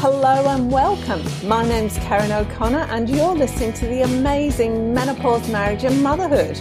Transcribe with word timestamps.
Hello 0.00 0.46
and 0.46 0.70
welcome. 0.70 1.24
My 1.48 1.66
name's 1.66 1.98
Karen 1.98 2.30
O'Connor, 2.30 2.86
and 2.88 3.10
you're 3.10 3.34
listening 3.34 3.72
to 3.72 3.86
the 3.88 4.02
amazing 4.02 4.94
Menopause, 4.94 5.48
Marriage 5.48 5.82
and 5.82 6.04
Motherhood. 6.04 6.54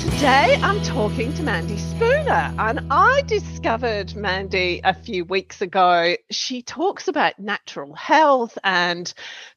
Today 0.00 0.58
I'm 0.62 0.82
talking 0.84 1.34
to 1.34 1.42
Mandy 1.42 1.76
Spooner, 1.76 2.54
and 2.58 2.80
I 2.90 3.20
discovered 3.26 4.16
Mandy 4.16 4.80
a 4.84 4.94
few 4.94 5.26
weeks 5.26 5.60
ago. 5.60 6.16
She 6.30 6.62
talks 6.62 7.08
about 7.08 7.38
natural 7.38 7.94
health, 7.94 8.56
and 8.64 9.12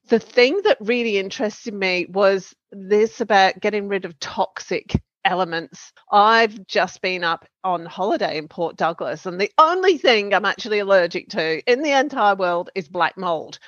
the 0.10 0.20
thing 0.20 0.60
that 0.66 0.76
really 0.82 1.18
interested 1.18 1.74
me 1.74 2.06
was 2.10 2.54
this 2.70 3.22
about 3.22 3.62
getting 3.62 3.88
rid 3.88 4.04
of 4.04 4.20
toxic 4.20 5.02
elements. 5.26 5.92
I've 6.12 6.66
just 6.68 7.02
been 7.02 7.24
up 7.24 7.46
on 7.64 7.86
holiday 7.86 8.38
in 8.38 8.48
Port 8.48 8.78
Douglas, 8.78 9.26
and 9.26 9.42
the 9.42 9.52
only 9.58 9.98
thing 9.98 10.34
I'm 10.34 10.46
actually 10.46 10.80
allergic 10.80 11.30
to 11.30 11.62
in 11.70 11.82
the 11.82 11.92
entire 11.92 12.36
world 12.36 12.70
is 12.76 12.88
black 12.88 13.18
mold. 13.18 13.60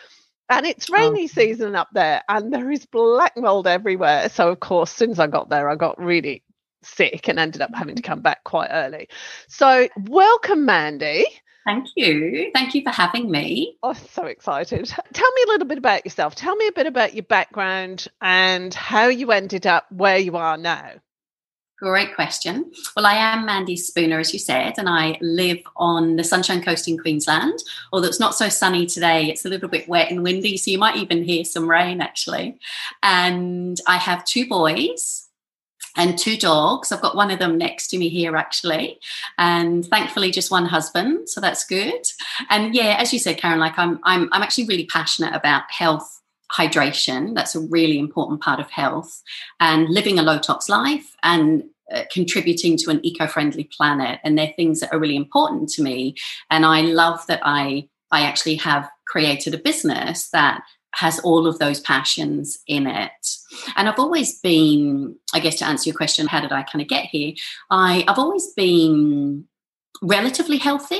And 0.49 0.65
it's 0.65 0.89
oh. 0.89 0.93
rainy 0.93 1.25
oh. 1.25 1.27
season 1.27 1.75
up 1.75 1.89
there, 1.91 2.21
and 2.29 2.53
there 2.53 2.71
is 2.71 2.85
black 2.85 3.35
mold 3.35 3.67
everywhere. 3.67 4.29
So, 4.29 4.49
of 4.49 4.59
course, 4.59 4.91
as 4.91 4.95
soon 4.95 5.11
as 5.11 5.19
I 5.19 5.27
got 5.27 5.49
there, 5.49 5.69
I 5.69 5.75
got 5.75 6.01
really 6.01 6.43
sick 6.83 7.27
and 7.27 7.39
ended 7.39 7.61
up 7.61 7.71
having 7.73 7.95
to 7.95 8.01
come 8.01 8.21
back 8.21 8.43
quite 8.43 8.69
early. 8.71 9.09
So, 9.49 9.89
welcome, 10.07 10.65
Mandy. 10.65 11.25
Thank 11.67 11.87
you. 11.97 12.49
Thank 12.53 12.75
you 12.75 12.81
for 12.81 12.91
having 12.91 13.29
me. 13.29 13.77
I'm 13.83 13.91
oh, 13.91 13.93
so 13.93 14.23
excited. 14.23 14.85
Tell 14.87 15.31
me 15.33 15.43
a 15.43 15.51
little 15.51 15.67
bit 15.67 15.77
about 15.77 16.05
yourself. 16.05 16.33
Tell 16.33 16.55
me 16.55 16.67
a 16.67 16.71
bit 16.71 16.87
about 16.87 17.13
your 17.13 17.23
background 17.23 18.07
and 18.21 18.73
how 18.73 19.07
you 19.07 19.33
ended 19.33 19.67
up 19.67 19.85
where 19.91 20.17
you 20.17 20.37
are 20.37 20.55
now. 20.55 20.91
Great 21.77 22.15
question. 22.15 22.71
Well, 22.95 23.05
I 23.05 23.13
am 23.13 23.45
Mandy 23.45 23.75
Spooner, 23.75 24.17
as 24.17 24.33
you 24.33 24.39
said, 24.39 24.79
and 24.79 24.89
I 24.89 25.15
live 25.21 25.59
on 25.75 26.15
the 26.15 26.23
Sunshine 26.23 26.63
Coast 26.63 26.87
in 26.87 26.97
Queensland. 26.97 27.59
Although 27.93 28.07
it's 28.07 28.19
not 28.19 28.33
so 28.33 28.49
sunny 28.49 28.87
today, 28.87 29.27
it's 29.27 29.45
a 29.45 29.49
little 29.49 29.69
bit 29.69 29.87
wet 29.87 30.09
and 30.09 30.23
windy, 30.23 30.57
so 30.57 30.71
you 30.71 30.79
might 30.79 30.97
even 30.97 31.23
hear 31.23 31.45
some 31.45 31.69
rain 31.69 32.01
actually. 32.01 32.57
And 33.03 33.79
I 33.85 33.97
have 33.97 34.25
two 34.25 34.47
boys 34.47 35.27
and 35.95 36.17
two 36.17 36.35
dogs. 36.35 36.91
I've 36.91 37.01
got 37.01 37.15
one 37.15 37.29
of 37.29 37.37
them 37.37 37.59
next 37.59 37.89
to 37.89 37.99
me 37.99 38.09
here 38.09 38.35
actually, 38.35 38.99
and 39.37 39.85
thankfully 39.85 40.31
just 40.31 40.49
one 40.49 40.65
husband, 40.65 41.29
so 41.29 41.39
that's 41.39 41.63
good. 41.63 42.07
And 42.49 42.73
yeah, 42.73 42.95
as 42.97 43.13
you 43.13 43.19
said, 43.19 43.37
Karen, 43.37 43.59
like 43.59 43.77
I'm, 43.77 43.99
I'm, 44.01 44.29
I'm 44.31 44.41
actually 44.41 44.65
really 44.65 44.87
passionate 44.87 45.35
about 45.35 45.69
health 45.69 46.16
hydration. 46.51 47.35
That's 47.35 47.55
a 47.55 47.59
really 47.59 47.99
important 47.99 48.41
part 48.41 48.59
of 48.59 48.69
health 48.69 49.21
and 49.59 49.89
living 49.89 50.19
a 50.19 50.23
low 50.23 50.39
tox 50.39 50.69
life 50.69 51.15
and 51.23 51.63
uh, 51.91 52.03
contributing 52.11 52.77
to 52.77 52.89
an 52.89 52.99
eco-friendly 53.05 53.63
planet 53.65 54.19
and 54.23 54.37
they're 54.37 54.53
things 54.55 54.81
that 54.81 54.93
are 54.93 54.99
really 54.99 55.15
important 55.15 55.69
to 55.69 55.81
me 55.81 56.13
and 56.49 56.65
i 56.65 56.81
love 56.81 57.25
that 57.27 57.39
i 57.43 57.87
i 58.11 58.23
actually 58.23 58.55
have 58.55 58.89
created 59.07 59.53
a 59.53 59.57
business 59.57 60.29
that 60.31 60.63
has 60.95 61.17
all 61.19 61.47
of 61.47 61.59
those 61.59 61.79
passions 61.79 62.57
in 62.67 62.87
it 62.87 63.11
and 63.77 63.87
i've 63.87 63.99
always 63.99 64.37
been 64.41 65.15
i 65.33 65.39
guess 65.39 65.55
to 65.55 65.65
answer 65.65 65.89
your 65.89 65.95
question 65.95 66.27
how 66.27 66.41
did 66.41 66.51
i 66.51 66.61
kind 66.61 66.81
of 66.81 66.89
get 66.89 67.05
here 67.05 67.33
i 67.71 68.03
i've 68.09 68.19
always 68.19 68.51
been 68.51 69.45
relatively 70.01 70.57
healthy 70.57 70.99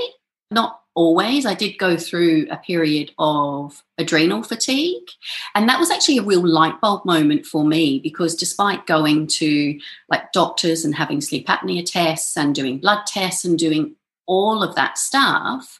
not 0.51 0.79
always. 0.97 1.45
I 1.45 1.53
did 1.53 1.77
go 1.77 1.95
through 1.95 2.47
a 2.49 2.57
period 2.57 3.11
of 3.19 3.83
adrenal 3.99 4.41
fatigue. 4.41 5.07
And 5.53 5.69
that 5.69 5.79
was 5.79 5.91
actually 5.91 6.17
a 6.17 6.23
real 6.23 6.45
light 6.45 6.81
bulb 6.81 7.05
moment 7.05 7.45
for 7.45 7.63
me 7.63 7.99
because 7.99 8.35
despite 8.35 8.87
going 8.87 9.27
to 9.27 9.79
like 10.09 10.31
doctors 10.31 10.83
and 10.83 10.95
having 10.95 11.21
sleep 11.21 11.47
apnea 11.47 11.85
tests 11.85 12.35
and 12.35 12.55
doing 12.55 12.79
blood 12.79 13.05
tests 13.05 13.45
and 13.45 13.59
doing 13.59 13.95
all 14.25 14.63
of 14.63 14.73
that 14.73 14.97
stuff, 14.97 15.79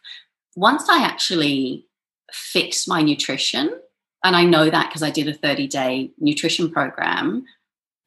once 0.55 0.87
I 0.87 1.03
actually 1.03 1.87
fixed 2.31 2.87
my 2.87 3.01
nutrition, 3.01 3.71
and 4.23 4.35
I 4.35 4.43
know 4.43 4.69
that 4.69 4.89
because 4.89 5.03
I 5.03 5.09
did 5.09 5.27
a 5.27 5.33
30 5.33 5.67
day 5.67 6.11
nutrition 6.19 6.71
program, 6.71 7.43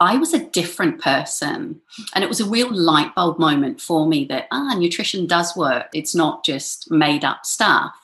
I 0.00 0.16
was 0.16 0.32
a 0.32 0.46
different 0.46 1.00
person. 1.00 1.80
And 2.14 2.24
it 2.24 2.28
was 2.28 2.40
a 2.40 2.48
real 2.48 2.72
light 2.74 3.14
bulb 3.14 3.38
moment 3.38 3.80
for 3.80 4.06
me 4.06 4.24
that, 4.26 4.48
ah, 4.50 4.74
nutrition 4.74 5.26
does 5.26 5.54
work. 5.54 5.88
It's 5.92 6.14
not 6.14 6.44
just 6.44 6.90
made 6.90 7.24
up 7.24 7.44
stuff. 7.44 7.94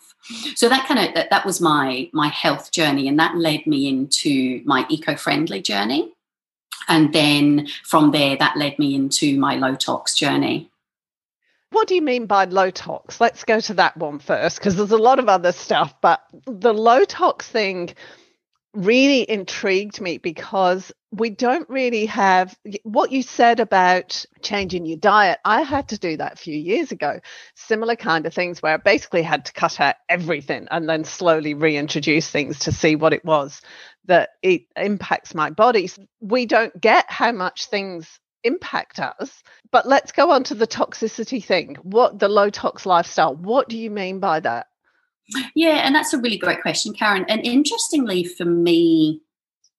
So 0.55 0.69
that 0.69 0.87
kind 0.87 1.01
of 1.01 1.15
that, 1.15 1.31
that 1.31 1.47
was 1.47 1.61
my 1.61 2.11
my 2.13 2.29
health 2.29 2.73
journey 2.73 3.07
and 3.07 3.19
that 3.21 3.37
led 3.37 3.65
me 3.65 3.89
into 3.89 4.61
my 4.65 4.85
eco-friendly 4.89 5.63
journey. 5.63 6.13
And 6.89 7.13
then 7.13 7.69
from 7.85 8.11
there 8.11 8.37
that 8.37 8.57
led 8.57 8.79
me 8.79 8.95
into 8.95 9.39
my 9.39 9.55
low 9.55 9.77
tox 9.77 10.15
journey. 10.15 10.71
What 11.71 11.89
do 11.89 11.95
you 11.95 12.03
mean 12.03 12.27
by 12.27 12.45
low 12.45 12.71
tox? 12.71 13.21
Let's 13.21 13.45
go 13.45 13.61
to 13.61 13.75
that 13.75 13.97
one 13.97 14.19
first 14.19 14.59
because 14.59 14.77
there's 14.77 14.91
a 14.91 14.97
lot 14.97 15.19
of 15.19 15.29
other 15.29 15.53
stuff, 15.53 15.95
but 16.01 16.23
the 16.47 16.75
low 16.75 17.05
tox 17.05 17.49
thing 17.49 17.95
really 18.77 19.29
intrigued 19.29 20.01
me 20.01 20.19
because 20.19 20.93
we 21.11 21.31
don't 21.31 21.69
really 21.71 22.07
have 22.07 22.57
what 22.83 23.11
you 23.11 23.23
said 23.23 23.59
about 23.59 24.25
changing 24.43 24.85
your 24.85 24.99
diet. 24.99 25.39
I 25.45 25.63
had 25.63 25.89
to 25.89 25.99
do 25.99 26.17
that 26.19 26.35
a 26.35 26.37
few 26.37 26.57
years 26.57 26.93
ago. 26.93 27.21
Similar 27.55 27.97
kind 27.97 28.27
of 28.27 28.35
things 28.35 28.61
where 28.61 28.75
I 28.75 28.77
basically 28.77 29.23
had 29.23 29.47
to 29.47 29.53
cut 29.53 29.81
out 29.81 29.97
everything 30.09 30.69
and 30.71 30.89
then 30.89 31.05
slowly 31.05 31.55
reintroduce 31.55 32.29
things 32.29 32.59
to 32.61 32.73
see 32.73 32.97
what 32.97 33.15
it 33.15 33.25
was 33.25 33.63
that 34.05 34.31
it 34.43 34.63
impacts 34.77 35.35
my 35.35 35.51
body. 35.51 35.91
We 36.21 36.47
don't 36.47 36.79
get 36.81 37.11
how 37.11 37.33
much 37.33 37.67
things 37.67 38.21
impact 38.45 38.99
us. 39.01 39.43
But 39.73 39.87
let's 39.87 40.13
go 40.13 40.31
on 40.31 40.45
to 40.45 40.55
the 40.55 40.67
toxicity 40.67 41.45
thing. 41.45 41.77
What 41.83 42.19
the 42.19 42.29
low 42.29 42.51
tox 42.51 42.87
lifestyle, 42.87 43.35
what 43.35 43.69
do 43.69 43.77
you 43.77 43.91
mean 43.91 44.21
by 44.21 44.41
that? 44.41 44.69
Yeah, 45.55 45.83
and 45.85 45.95
that's 45.95 46.13
a 46.13 46.19
really 46.19 46.39
great 46.39 46.63
question, 46.63 46.93
Karen. 46.93 47.25
And 47.29 47.45
interestingly, 47.45 48.25
for 48.25 48.45
me, 48.45 49.21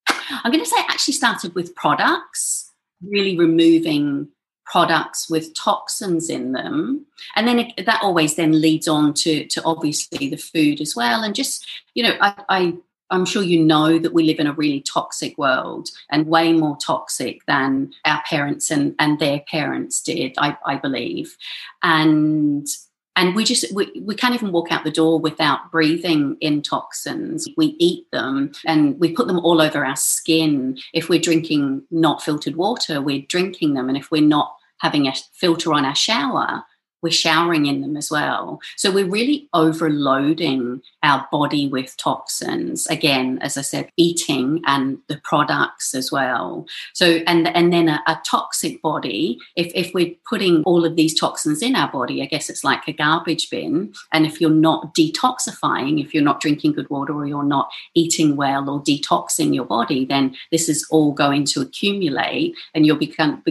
I'm 0.07 0.51
going 0.51 0.63
to 0.63 0.69
say 0.69 0.77
it 0.77 0.89
actually 0.89 1.13
started 1.13 1.55
with 1.55 1.75
products, 1.75 2.71
really 3.01 3.37
removing 3.37 4.29
products 4.65 5.29
with 5.29 5.53
toxins 5.53 6.29
in 6.29 6.51
them 6.51 7.05
and 7.37 7.47
then 7.47 7.59
it, 7.59 7.85
that 7.85 8.01
always 8.03 8.35
then 8.35 8.59
leads 8.59 8.85
on 8.85 9.13
to 9.13 9.45
to 9.47 9.63
obviously 9.63 10.27
the 10.27 10.35
food 10.35 10.81
as 10.81 10.93
well 10.93 11.23
and 11.23 11.33
just 11.33 11.65
you 11.93 12.03
know 12.03 12.13
I, 12.19 12.43
I 12.49 12.77
I'm 13.09 13.25
sure 13.25 13.43
you 13.43 13.63
know 13.63 13.97
that 13.99 14.13
we 14.13 14.23
live 14.23 14.39
in 14.39 14.47
a 14.47 14.53
really 14.53 14.81
toxic 14.81 15.37
world 15.37 15.89
and 16.09 16.27
way 16.27 16.53
more 16.53 16.77
toxic 16.85 17.45
than 17.45 17.93
our 18.05 18.21
parents 18.29 18.69
and, 18.69 18.95
and 18.99 19.17
their 19.19 19.41
parents 19.49 20.01
did, 20.01 20.33
I, 20.37 20.57
I 20.65 20.75
believe. 20.75 21.37
And 21.83 22.67
and 23.17 23.35
we 23.35 23.43
just 23.43 23.73
we, 23.73 23.91
we 24.01 24.15
can't 24.15 24.35
even 24.35 24.51
walk 24.51 24.71
out 24.71 24.83
the 24.83 24.91
door 24.91 25.19
without 25.19 25.71
breathing 25.71 26.37
in 26.39 26.61
toxins. 26.61 27.47
We 27.57 27.75
eat 27.79 28.09
them 28.11 28.51
and 28.65 28.97
we 28.99 29.11
put 29.11 29.27
them 29.27 29.39
all 29.39 29.59
over 29.59 29.83
our 29.83 29.95
skin. 29.95 30.77
If 30.93 31.09
we're 31.09 31.19
drinking 31.19 31.81
not 31.91 32.21
filtered 32.21 32.55
water 32.55 33.01
we're 33.01 33.25
drinking 33.27 33.73
them. 33.73 33.89
And 33.89 33.97
if 33.97 34.11
we're 34.11 34.21
not 34.21 34.55
having 34.77 35.07
a 35.07 35.13
filter 35.33 35.73
on 35.73 35.83
our 35.83 35.95
shower 35.95 36.63
we're 37.01 37.11
showering 37.11 37.65
in 37.67 37.81
them 37.81 37.95
as 37.95 38.09
well. 38.09 38.59
So 38.75 38.91
we're 38.91 39.09
really 39.09 39.47
overloading 39.53 40.81
our 41.03 41.27
body 41.31 41.67
with 41.67 41.95
toxins. 41.97 42.87
Again, 42.87 43.39
as 43.41 43.57
I 43.57 43.61
said, 43.61 43.91
eating 43.97 44.61
and 44.65 44.97
the 45.07 45.21
products 45.23 45.93
as 45.93 46.11
well. 46.11 46.65
So 46.93 47.19
and 47.27 47.47
and 47.55 47.71
then 47.71 47.87
a, 47.89 48.01
a, 48.07 48.19
toxic 48.25 48.81
body, 48.81 49.37
if, 49.55 49.71
if 49.73 49.93
we're 49.93 50.13
putting 50.27 50.63
all 50.63 50.83
of 50.83 50.95
these 50.95 51.17
toxins 51.17 51.61
in 51.61 51.75
our 51.75 51.89
body, 51.89 52.21
I 52.21 52.25
guess 52.25 52.49
it's 52.49 52.63
like 52.63 52.87
a 52.87 52.93
garbage 52.93 53.49
bin. 53.49 53.93
And 54.11 54.25
if 54.25 54.41
you're 54.41 54.49
not 54.49 54.93
detoxifying, 54.95 56.03
if 56.03 56.13
you're 56.13 56.23
not 56.23 56.41
drinking 56.41 56.73
good 56.73 56.89
water 56.89 57.13
or 57.13 57.25
you're 57.25 57.43
not 57.43 57.69
eating 57.93 58.35
well 58.35 58.69
or 58.69 58.81
detoxing 58.81 59.53
your 59.53 59.65
body, 59.65 60.03
then 60.03 60.35
this 60.51 60.67
is 60.67 60.85
all 60.89 61.13
going 61.13 61.45
to 61.45 61.61
accumulate 61.61 62.55
and 62.73 62.85
you'll 62.85 62.97
become 62.97 63.43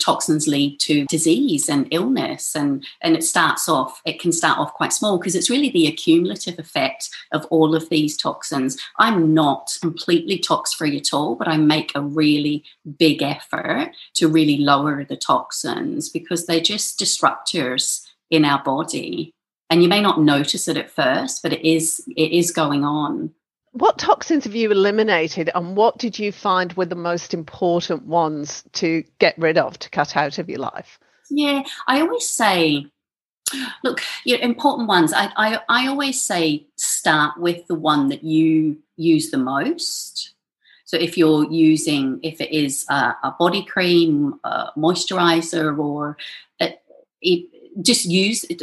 toxins 0.00 0.46
lead 0.46 0.78
to 0.80 1.06
disease 1.06 1.68
and 1.68 1.88
illness 1.90 2.54
and 2.54 2.84
and 3.00 3.16
it 3.16 3.24
starts 3.24 3.68
off 3.68 4.00
it 4.04 4.20
can 4.20 4.32
start 4.32 4.58
off 4.58 4.74
quite 4.74 4.92
small 4.92 5.18
because 5.18 5.34
it's 5.34 5.50
really 5.50 5.70
the 5.70 5.86
accumulative 5.86 6.58
effect 6.58 7.08
of 7.32 7.44
all 7.46 7.74
of 7.74 7.88
these 7.88 8.16
toxins. 8.16 8.78
I'm 8.98 9.34
not 9.34 9.76
completely 9.80 10.38
tox 10.38 10.72
free 10.74 10.96
at 10.96 11.12
all 11.12 11.34
but 11.34 11.48
i 11.48 11.56
make 11.56 11.92
a 11.94 12.00
really 12.00 12.64
big 12.98 13.22
effort 13.22 13.92
to 14.14 14.28
really 14.28 14.58
lower 14.58 15.04
the 15.04 15.16
toxins 15.16 16.08
because 16.08 16.46
they're 16.46 16.60
just 16.60 16.98
disruptors 16.98 18.06
in 18.30 18.44
our 18.44 18.62
body. 18.62 19.32
And 19.70 19.82
you 19.82 19.88
may 19.88 20.00
not 20.00 20.20
notice 20.20 20.68
it 20.68 20.76
at 20.76 20.90
first 20.90 21.42
but 21.42 21.52
it 21.52 21.64
is 21.64 22.02
it 22.16 22.32
is 22.32 22.50
going 22.50 22.84
on. 22.84 23.32
What 23.72 23.98
toxins 23.98 24.44
have 24.44 24.54
you 24.54 24.70
eliminated 24.70 25.50
and 25.54 25.76
what 25.76 25.98
did 25.98 26.18
you 26.18 26.32
find 26.32 26.72
were 26.72 26.86
the 26.86 26.94
most 26.94 27.34
important 27.34 28.06
ones 28.06 28.64
to 28.74 29.04
get 29.18 29.36
rid 29.38 29.58
of 29.58 29.78
to 29.78 29.90
cut 29.90 30.16
out 30.16 30.38
of 30.38 30.48
your 30.48 30.58
life 30.58 30.98
yeah, 31.30 31.62
I 31.86 32.00
always 32.00 32.28
say, 32.28 32.86
look, 33.84 34.00
you 34.24 34.36
know, 34.36 34.42
important 34.42 34.88
ones. 34.88 35.12
I, 35.12 35.30
I, 35.36 35.60
I 35.68 35.86
always 35.88 36.20
say 36.20 36.66
start 36.76 37.38
with 37.38 37.66
the 37.66 37.74
one 37.74 38.08
that 38.08 38.24
you 38.24 38.78
use 38.96 39.30
the 39.30 39.38
most. 39.38 40.34
So 40.84 40.96
if 40.96 41.18
you're 41.18 41.50
using, 41.50 42.18
if 42.22 42.40
it 42.40 42.50
is 42.50 42.86
a, 42.88 43.14
a 43.22 43.34
body 43.38 43.64
cream, 43.64 44.40
a 44.44 44.70
moisturizer, 44.76 45.78
or 45.78 46.16
it, 46.58 46.80
it, 47.20 47.82
just 47.82 48.06
use 48.06 48.44
it. 48.44 48.62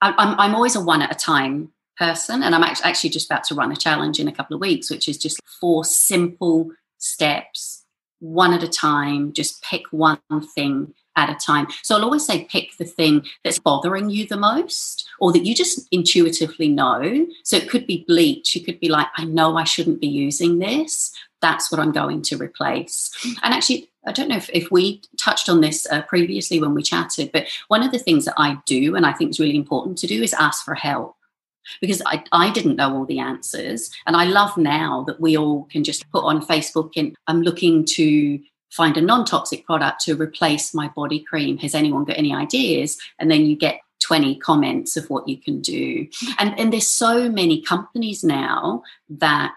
I'm, 0.00 0.38
I'm 0.38 0.54
always 0.54 0.76
a 0.76 0.80
one 0.80 1.02
at 1.02 1.10
a 1.10 1.18
time 1.18 1.72
person. 1.96 2.42
And 2.42 2.54
I'm 2.54 2.62
actually 2.62 3.10
just 3.10 3.30
about 3.30 3.44
to 3.44 3.54
run 3.54 3.72
a 3.72 3.76
challenge 3.76 4.20
in 4.20 4.28
a 4.28 4.32
couple 4.32 4.54
of 4.54 4.60
weeks, 4.60 4.90
which 4.90 5.08
is 5.08 5.18
just 5.18 5.40
four 5.60 5.84
simple 5.84 6.70
steps, 6.98 7.84
one 8.20 8.52
at 8.52 8.62
a 8.62 8.68
time. 8.68 9.32
Just 9.32 9.62
pick 9.62 9.82
one 9.90 10.20
thing 10.54 10.94
at 11.16 11.30
a 11.30 11.34
time. 11.34 11.66
So 11.82 11.96
I'll 11.96 12.04
always 12.04 12.26
say 12.26 12.44
pick 12.44 12.76
the 12.76 12.84
thing 12.84 13.24
that's 13.42 13.58
bothering 13.58 14.10
you 14.10 14.26
the 14.26 14.36
most 14.36 15.08
or 15.18 15.32
that 15.32 15.44
you 15.44 15.54
just 15.54 15.88
intuitively 15.90 16.68
know. 16.68 17.26
So 17.42 17.56
it 17.56 17.68
could 17.68 17.86
be 17.86 18.04
bleach. 18.06 18.54
You 18.54 18.62
could 18.62 18.78
be 18.78 18.88
like, 18.88 19.08
I 19.16 19.24
know 19.24 19.56
I 19.56 19.64
shouldn't 19.64 20.00
be 20.00 20.06
using 20.06 20.58
this. 20.58 21.12
That's 21.40 21.70
what 21.70 21.80
I'm 21.80 21.92
going 21.92 22.22
to 22.22 22.36
replace. 22.36 23.10
And 23.42 23.52
actually, 23.52 23.90
I 24.06 24.12
don't 24.12 24.28
know 24.28 24.36
if, 24.36 24.48
if 24.50 24.70
we 24.70 25.02
touched 25.18 25.48
on 25.48 25.60
this 25.60 25.86
uh, 25.90 26.02
previously 26.02 26.60
when 26.60 26.74
we 26.74 26.82
chatted, 26.82 27.30
but 27.32 27.46
one 27.68 27.82
of 27.82 27.92
the 27.92 27.98
things 27.98 28.24
that 28.24 28.34
I 28.36 28.58
do 28.64 28.94
and 28.94 29.04
I 29.04 29.12
think 29.12 29.30
is 29.30 29.40
really 29.40 29.56
important 29.56 29.98
to 29.98 30.06
do 30.06 30.22
is 30.22 30.32
ask 30.34 30.64
for 30.64 30.74
help 30.74 31.16
because 31.80 32.00
I, 32.06 32.22
I 32.32 32.50
didn't 32.50 32.76
know 32.76 32.94
all 32.94 33.04
the 33.04 33.18
answers. 33.18 33.90
And 34.06 34.16
I 34.16 34.24
love 34.24 34.56
now 34.56 35.04
that 35.08 35.20
we 35.20 35.36
all 35.36 35.64
can 35.64 35.84
just 35.84 36.08
put 36.10 36.24
on 36.24 36.46
Facebook 36.46 36.92
and 36.96 37.16
I'm 37.26 37.42
looking 37.42 37.84
to 37.86 38.40
find 38.76 38.96
a 38.96 39.00
non 39.00 39.24
toxic 39.24 39.64
product 39.64 40.02
to 40.02 40.14
replace 40.14 40.74
my 40.74 40.88
body 40.88 41.20
cream. 41.20 41.56
Has 41.58 41.74
anyone 41.74 42.04
got 42.04 42.18
any 42.18 42.34
ideas? 42.34 42.98
And 43.18 43.30
then 43.30 43.46
you 43.46 43.56
get 43.56 43.80
20 44.00 44.36
comments 44.36 44.96
of 44.96 45.08
what 45.10 45.26
you 45.26 45.36
can 45.36 45.60
do. 45.60 46.06
And, 46.38 46.58
and 46.58 46.72
there's 46.72 46.86
so 46.86 47.28
many 47.28 47.62
companies 47.62 48.22
now 48.22 48.82
that 49.08 49.54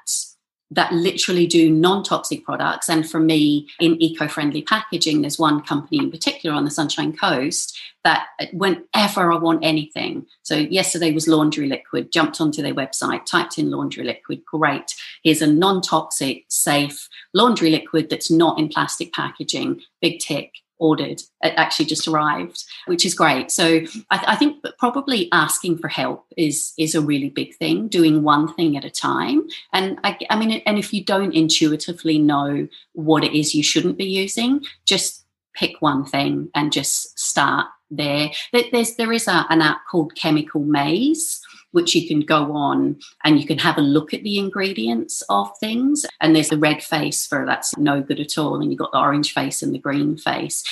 that 0.71 0.94
literally 0.94 1.48
do 1.48 1.71
non-toxic 1.71 2.44
products. 2.45 2.89
And 2.89 3.10
for 3.10 3.19
me 3.19 3.68
in 3.80 4.01
eco-friendly 4.01 4.63
packaging 4.63 5.21
there's 5.21 5.39
one 5.39 5.62
company 5.62 5.98
in 5.98 6.12
particular 6.12 6.56
on 6.56 6.66
the 6.66 6.71
sunshine 6.71 7.16
coast 7.16 7.77
that 8.04 8.27
whenever 8.54 9.31
i 9.31 9.38
want 9.38 9.63
anything 9.63 10.25
so 10.42 10.56
yesterday 10.56 11.12
was 11.12 11.27
laundry 11.27 11.68
liquid 11.68 12.12
jumped 12.13 12.39
onto 12.39 12.62
their 12.62 12.74
website 12.74 13.25
typed 13.25 13.57
in 13.57 13.69
laundry 13.69 14.06
liquid 14.06 14.42
great. 14.45 14.95
Here's 15.24 15.42
a 15.42 15.48
non-toxic 15.48 16.45
safe 16.50 17.10
laundry 17.33 17.69
liquid 17.69 18.10
that's 18.10 18.31
not 18.31 18.57
in 18.60 18.69
plastic 18.69 19.13
packaging. 19.13 19.81
Big 20.01 20.19
tick 20.19 20.51
ordered 20.80 21.22
it 21.44 21.54
actually 21.58 21.86
just 21.86 22.08
arrived 22.08 22.64
which 22.88 23.06
is 23.06 23.14
great. 23.14 23.52
So 23.52 23.81
I, 24.10 24.24
I, 24.28 24.36
think 24.36 24.64
probably 24.78 25.30
asking 25.31 25.78
for 25.78 25.88
help 25.88 26.26
is 26.38 26.74
is 26.78 26.96
a 26.96 27.02
really 27.02 27.30
big 27.30 27.56
thing 27.56 27.88
doing 27.88 28.24
one 28.24 28.54
thing 28.54 28.78
at 28.78 28.86
a 28.86 28.90
time. 28.90 29.48
And 29.74 30.00
I, 30.04 30.18
I 30.30 30.38
mean 30.38 30.62
and 30.66 30.80
if 30.80 30.94
you 30.94 31.04
don't 31.04 31.34
intuitively 31.34 32.18
know 32.18 32.68
what 32.94 33.24
it 33.24 33.38
is 33.38 33.54
you 33.54 33.64
shouldn't 33.64 33.98
be 33.98 34.06
using 34.06 34.64
just 34.86 35.26
pick 35.54 35.81
one 35.81 36.06
thing 36.06 36.50
and 36.56 36.72
just 36.72 37.20
start 37.20 37.68
there 37.92 38.30
there's 38.54 38.96
there 38.96 39.12
is 39.12 39.28
a, 39.28 39.46
an 39.50 39.62
app 39.62 39.81
called 39.90 40.16
chemical 40.16 40.62
maze 40.62 41.42
which 41.71 41.95
you 41.95 42.07
can 42.07 42.21
go 42.21 42.54
on 42.54 43.00
and 43.24 43.39
you 43.39 43.45
can 43.45 43.57
have 43.60 43.77
a 43.77 43.81
look 43.81 44.13
at 44.13 44.24
the 44.24 44.38
ingredients 44.39 45.21
of 45.30 45.51
things. 45.60 46.06
And 46.19 46.36
there's 46.36 46.50
the 46.50 46.57
red 46.57 46.83
face 46.83 47.27
for 47.27 47.45
that's 47.45 47.77
no 47.77 48.01
good 48.01 48.19
at 48.19 48.38
all. 48.38 48.56
And 48.56 48.71
you've 48.71 48.80
got 48.80 48.92
the 48.92 49.00
orange 49.00 49.33
face 49.33 49.62
and 49.62 49.74
the 49.74 49.80
green 49.80 50.18
face 50.18 50.63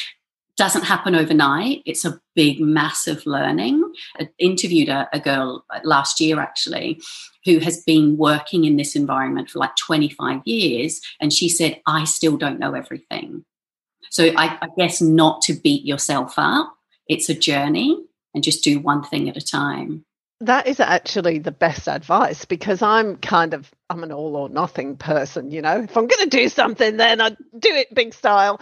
doesn't 0.58 0.86
happen 0.86 1.14
overnight. 1.14 1.84
It's 1.86 2.04
a 2.04 2.20
big, 2.36 2.60
massive 2.60 3.26
learning. 3.28 3.84
I 4.20 4.28
interviewed 4.40 4.90
a, 4.90 5.08
a, 5.14 5.20
girl 5.20 5.64
last 5.84 6.20
year 6.20 6.40
actually 6.40 7.00
who 7.46 7.60
has 7.60 7.84
been 7.84 8.18
working 8.18 8.66
in 8.66 8.76
this 8.76 8.96
environment 8.96 9.52
for 9.52 9.60
like 9.60 9.76
25 9.76 10.42
years. 10.46 11.00
And 11.22 11.32
she 11.32 11.48
said, 11.48 11.80
I 11.86 12.06
still 12.06 12.38
don't 12.38 12.60
know 12.60 12.74
everything. 12.74 13.46
So 14.10 14.32
I, 14.36 14.58
I 14.62 14.68
guess 14.78 15.00
not 15.00 15.44
to 15.44 15.54
beat 15.54 15.86
yourself 15.86 16.34
up. 16.38 16.76
It's 17.08 17.30
a 17.30 17.36
journey 17.36 18.04
and 18.34 18.44
just 18.44 18.64
do 18.64 18.80
one 18.80 19.04
thing 19.04 19.30
at 19.30 19.38
a 19.38 19.42
time. 19.42 20.06
That 20.42 20.68
is 20.68 20.80
actually 20.80 21.40
the 21.40 21.52
best 21.52 21.88
advice 21.88 22.46
because 22.46 22.82
I'm 22.82 23.18
kind 23.18 23.54
of 23.54 23.72
I'm 23.90 24.04
an 24.04 24.12
all 24.12 24.36
or 24.36 24.50
nothing 24.50 24.98
person, 24.98 25.52
you 25.52 25.62
know. 25.62 25.82
If 25.82 25.98
I'm 25.98 26.08
going 26.08 26.30
to 26.30 26.38
do 26.38 26.50
something, 26.50 26.98
then 26.98 27.22
I 27.22 27.30
do 27.30 27.38
it 27.62 27.94
big 27.94 28.14
style. 28.14 28.62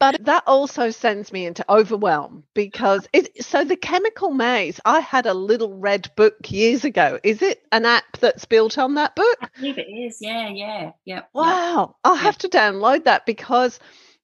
But 0.00 0.24
that 0.24 0.44
also 0.48 0.90
sends 0.90 1.32
me 1.32 1.46
into 1.46 1.64
overwhelm 1.70 2.44
because 2.54 3.06
it. 3.12 3.44
So 3.44 3.62
the 3.62 3.76
chemical 3.76 4.30
maze, 4.30 4.80
I 4.84 5.00
had 5.00 5.26
a 5.26 5.34
little 5.34 5.76
red 5.78 6.10
book 6.16 6.50
years 6.50 6.84
ago. 6.84 7.20
Is 7.22 7.42
it 7.42 7.62
an 7.70 7.84
app 7.84 8.16
that's 8.18 8.44
built 8.46 8.78
on 8.78 8.94
that 8.94 9.14
book? 9.14 9.38
I 9.40 9.48
believe 9.54 9.78
it 9.78 9.88
is. 9.88 10.18
Yeah, 10.20 10.48
yeah, 10.48 10.92
yeah. 11.04 11.22
Wow, 11.34 11.96
I'll 12.02 12.16
have 12.16 12.38
to 12.38 12.48
download 12.48 13.04
that 13.04 13.26
because 13.26 13.78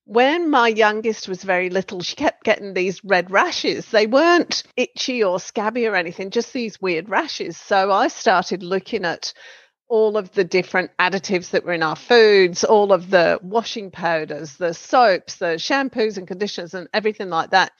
when 0.08 0.48
my 0.48 0.68
youngest 0.68 1.28
was 1.28 1.42
very 1.42 1.68
little, 1.68 2.00
she 2.00 2.16
kept 2.16 2.42
getting 2.42 2.72
these 2.72 3.04
red 3.04 3.30
rashes. 3.30 3.84
They 3.90 4.06
weren't 4.06 4.62
itchy 4.74 5.22
or 5.22 5.38
scabby 5.38 5.86
or 5.86 5.94
anything, 5.94 6.30
just 6.30 6.54
these 6.54 6.80
weird 6.80 7.10
rashes. 7.10 7.58
So 7.58 7.92
I 7.92 8.08
started 8.08 8.62
looking 8.62 9.04
at 9.04 9.34
all 9.86 10.16
of 10.16 10.32
the 10.32 10.44
different 10.44 10.92
additives 10.98 11.50
that 11.50 11.66
were 11.66 11.74
in 11.74 11.82
our 11.82 11.94
foods, 11.94 12.64
all 12.64 12.94
of 12.94 13.10
the 13.10 13.38
washing 13.42 13.90
powders, 13.90 14.56
the 14.56 14.72
soaps, 14.72 15.36
the 15.36 15.58
shampoos 15.58 16.16
and 16.16 16.26
conditioners, 16.26 16.72
and 16.72 16.88
everything 16.94 17.28
like 17.28 17.50
that 17.50 17.72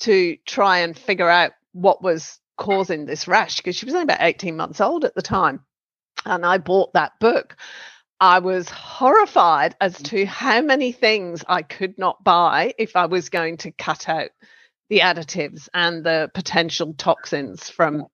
to 0.00 0.36
try 0.44 0.80
and 0.80 0.98
figure 0.98 1.30
out 1.30 1.52
what 1.72 2.02
was 2.02 2.38
causing 2.58 3.06
this 3.06 3.26
rash 3.26 3.56
because 3.56 3.74
she 3.74 3.86
was 3.86 3.94
only 3.94 4.04
about 4.04 4.20
18 4.20 4.54
months 4.54 4.82
old 4.82 5.06
at 5.06 5.14
the 5.14 5.22
time. 5.22 5.64
And 6.26 6.44
I 6.44 6.58
bought 6.58 6.92
that 6.92 7.12
book. 7.20 7.56
I 8.20 8.38
was 8.40 8.68
horrified 8.68 9.74
as 9.80 9.96
mm. 9.96 10.04
to 10.10 10.26
how 10.26 10.60
many 10.60 10.92
things 10.92 11.42
I 11.48 11.62
could 11.62 11.98
not 11.98 12.22
buy 12.22 12.74
if 12.78 12.96
I 12.96 13.06
was 13.06 13.30
going 13.30 13.56
to 13.58 13.72
cut 13.72 14.08
out 14.08 14.30
the 14.90 15.00
additives 15.00 15.68
and 15.72 16.04
the 16.04 16.30
potential 16.34 16.94
toxins 16.94 17.70
from 17.70 18.06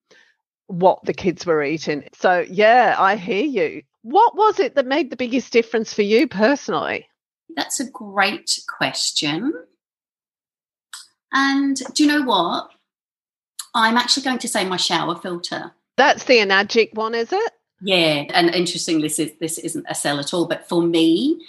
what 0.68 1.04
the 1.04 1.14
kids 1.14 1.44
were 1.46 1.62
eating. 1.62 2.04
So, 2.14 2.44
yeah, 2.48 2.94
I 2.98 3.16
hear 3.16 3.44
you. 3.44 3.82
What 4.02 4.36
was 4.36 4.60
it 4.60 4.76
that 4.76 4.86
made 4.86 5.10
the 5.10 5.16
biggest 5.16 5.52
difference 5.52 5.92
for 5.92 6.02
you 6.02 6.28
personally? 6.28 7.08
That's 7.56 7.80
a 7.80 7.90
great 7.90 8.58
question. 8.78 9.52
And 11.32 11.76
do 11.94 12.04
you 12.04 12.08
know 12.08 12.22
what? 12.22 12.68
I'm 13.74 13.96
actually 13.96 14.22
going 14.22 14.38
to 14.38 14.48
say 14.48 14.64
my 14.64 14.76
shower 14.76 15.16
filter. 15.16 15.72
That's 15.96 16.24
the 16.24 16.38
Enagic 16.38 16.94
one, 16.94 17.14
is 17.14 17.32
it? 17.32 17.52
Yeah, 17.81 18.25
and 18.32 18.55
interesting. 18.55 19.00
This 19.00 19.19
is 19.19 19.32
this 19.40 19.58
isn't 19.58 19.87
a 19.88 19.94
sell 19.94 20.19
at 20.19 20.32
all, 20.32 20.46
but 20.46 20.69
for 20.69 20.82
me, 20.82 21.40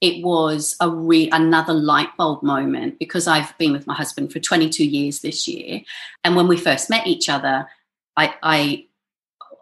it 0.00 0.22
was 0.24 0.76
a 0.80 0.90
re- 0.90 1.30
another 1.30 1.72
light 1.72 2.14
bulb 2.16 2.42
moment 2.42 2.98
because 2.98 3.26
I've 3.28 3.56
been 3.56 3.72
with 3.72 3.86
my 3.86 3.94
husband 3.94 4.32
for 4.32 4.40
22 4.40 4.84
years 4.84 5.20
this 5.20 5.46
year, 5.46 5.82
and 6.24 6.34
when 6.34 6.48
we 6.48 6.56
first 6.56 6.90
met 6.90 7.06
each 7.06 7.28
other, 7.28 7.68
I, 8.16 8.34
I 8.42 8.85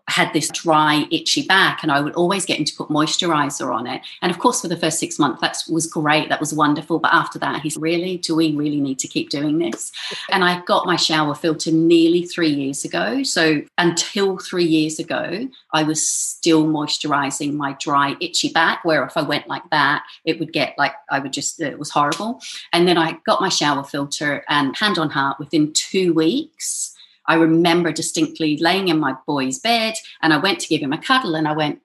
had 0.08 0.32
this 0.32 0.49
dry, 0.50 1.06
itchy 1.11 1.46
back, 1.46 1.82
and 1.82 1.90
I 1.90 2.00
would 2.00 2.14
always 2.14 2.44
get 2.44 2.58
him 2.58 2.64
to 2.66 2.75
put 2.76 2.88
moisturizer 2.88 3.75
on 3.75 3.87
it. 3.87 4.02
And 4.20 4.30
of 4.30 4.38
course, 4.38 4.61
for 4.61 4.68
the 4.68 4.76
first 4.76 4.99
six 4.99 5.18
months, 5.18 5.40
that 5.40 5.56
was 5.68 5.87
great. 5.87 6.28
That 6.28 6.40
was 6.40 6.52
wonderful. 6.52 6.99
But 6.99 7.14
after 7.14 7.38
that, 7.38 7.62
he's 7.62 7.76
really, 7.76 8.18
do 8.18 8.37
we 8.37 8.54
really 8.54 8.80
need 8.80 8.99
to 8.99 9.08
keep 9.08 9.30
doing 9.30 9.58
this? 9.58 9.92
And 10.30 10.44
I 10.44 10.61
got 10.64 10.87
my 10.87 10.96
shower 10.96 11.34
filter 11.34 11.73
nearly 11.73 12.26
three 12.26 12.50
years 12.50 12.84
ago. 12.84 13.23
So 13.23 13.62
until 13.78 14.38
three 14.38 14.66
years 14.66 14.99
ago, 14.99 15.49
I 15.73 15.82
was 15.82 16.06
still 16.06 16.64
moisturizing 16.64 17.54
my 17.54 17.76
dry, 17.80 18.14
itchy 18.20 18.50
back, 18.50 18.84
where 18.84 19.04
if 19.04 19.16
I 19.16 19.23
went 19.23 19.49
like 19.49 19.68
that, 19.70 20.04
it 20.25 20.38
would 20.38 20.52
get 20.52 20.75
like, 20.76 20.92
I 21.11 21.18
would 21.18 21.32
just, 21.32 21.61
it 21.61 21.78
was 21.78 21.90
horrible. 21.90 22.40
And 22.73 22.87
then 22.87 22.99
I 22.99 23.18
got 23.25 23.40
my 23.40 23.49
shower 23.49 23.84
filter, 23.84 24.44
and 24.49 24.76
hand 24.76 24.99
on 24.99 25.11
heart, 25.11 25.38
within 25.38 25.73
two 25.73 26.12
weeks, 26.12 26.93
I 27.26 27.35
remember 27.35 27.93
distinctly 27.93 28.57
laying 28.59 28.88
in 28.88 28.99
my 28.99 29.16
boy's 29.26 29.59
bed 29.59 29.95
and 30.23 30.33
I 30.33 30.38
went 30.38 30.61
to 30.61 30.69
give 30.69 30.81
him 30.81 30.93
a 30.93 30.99
cuddle 30.99 31.35
and 31.35 31.49
I 31.49 31.52
went, 31.52 31.81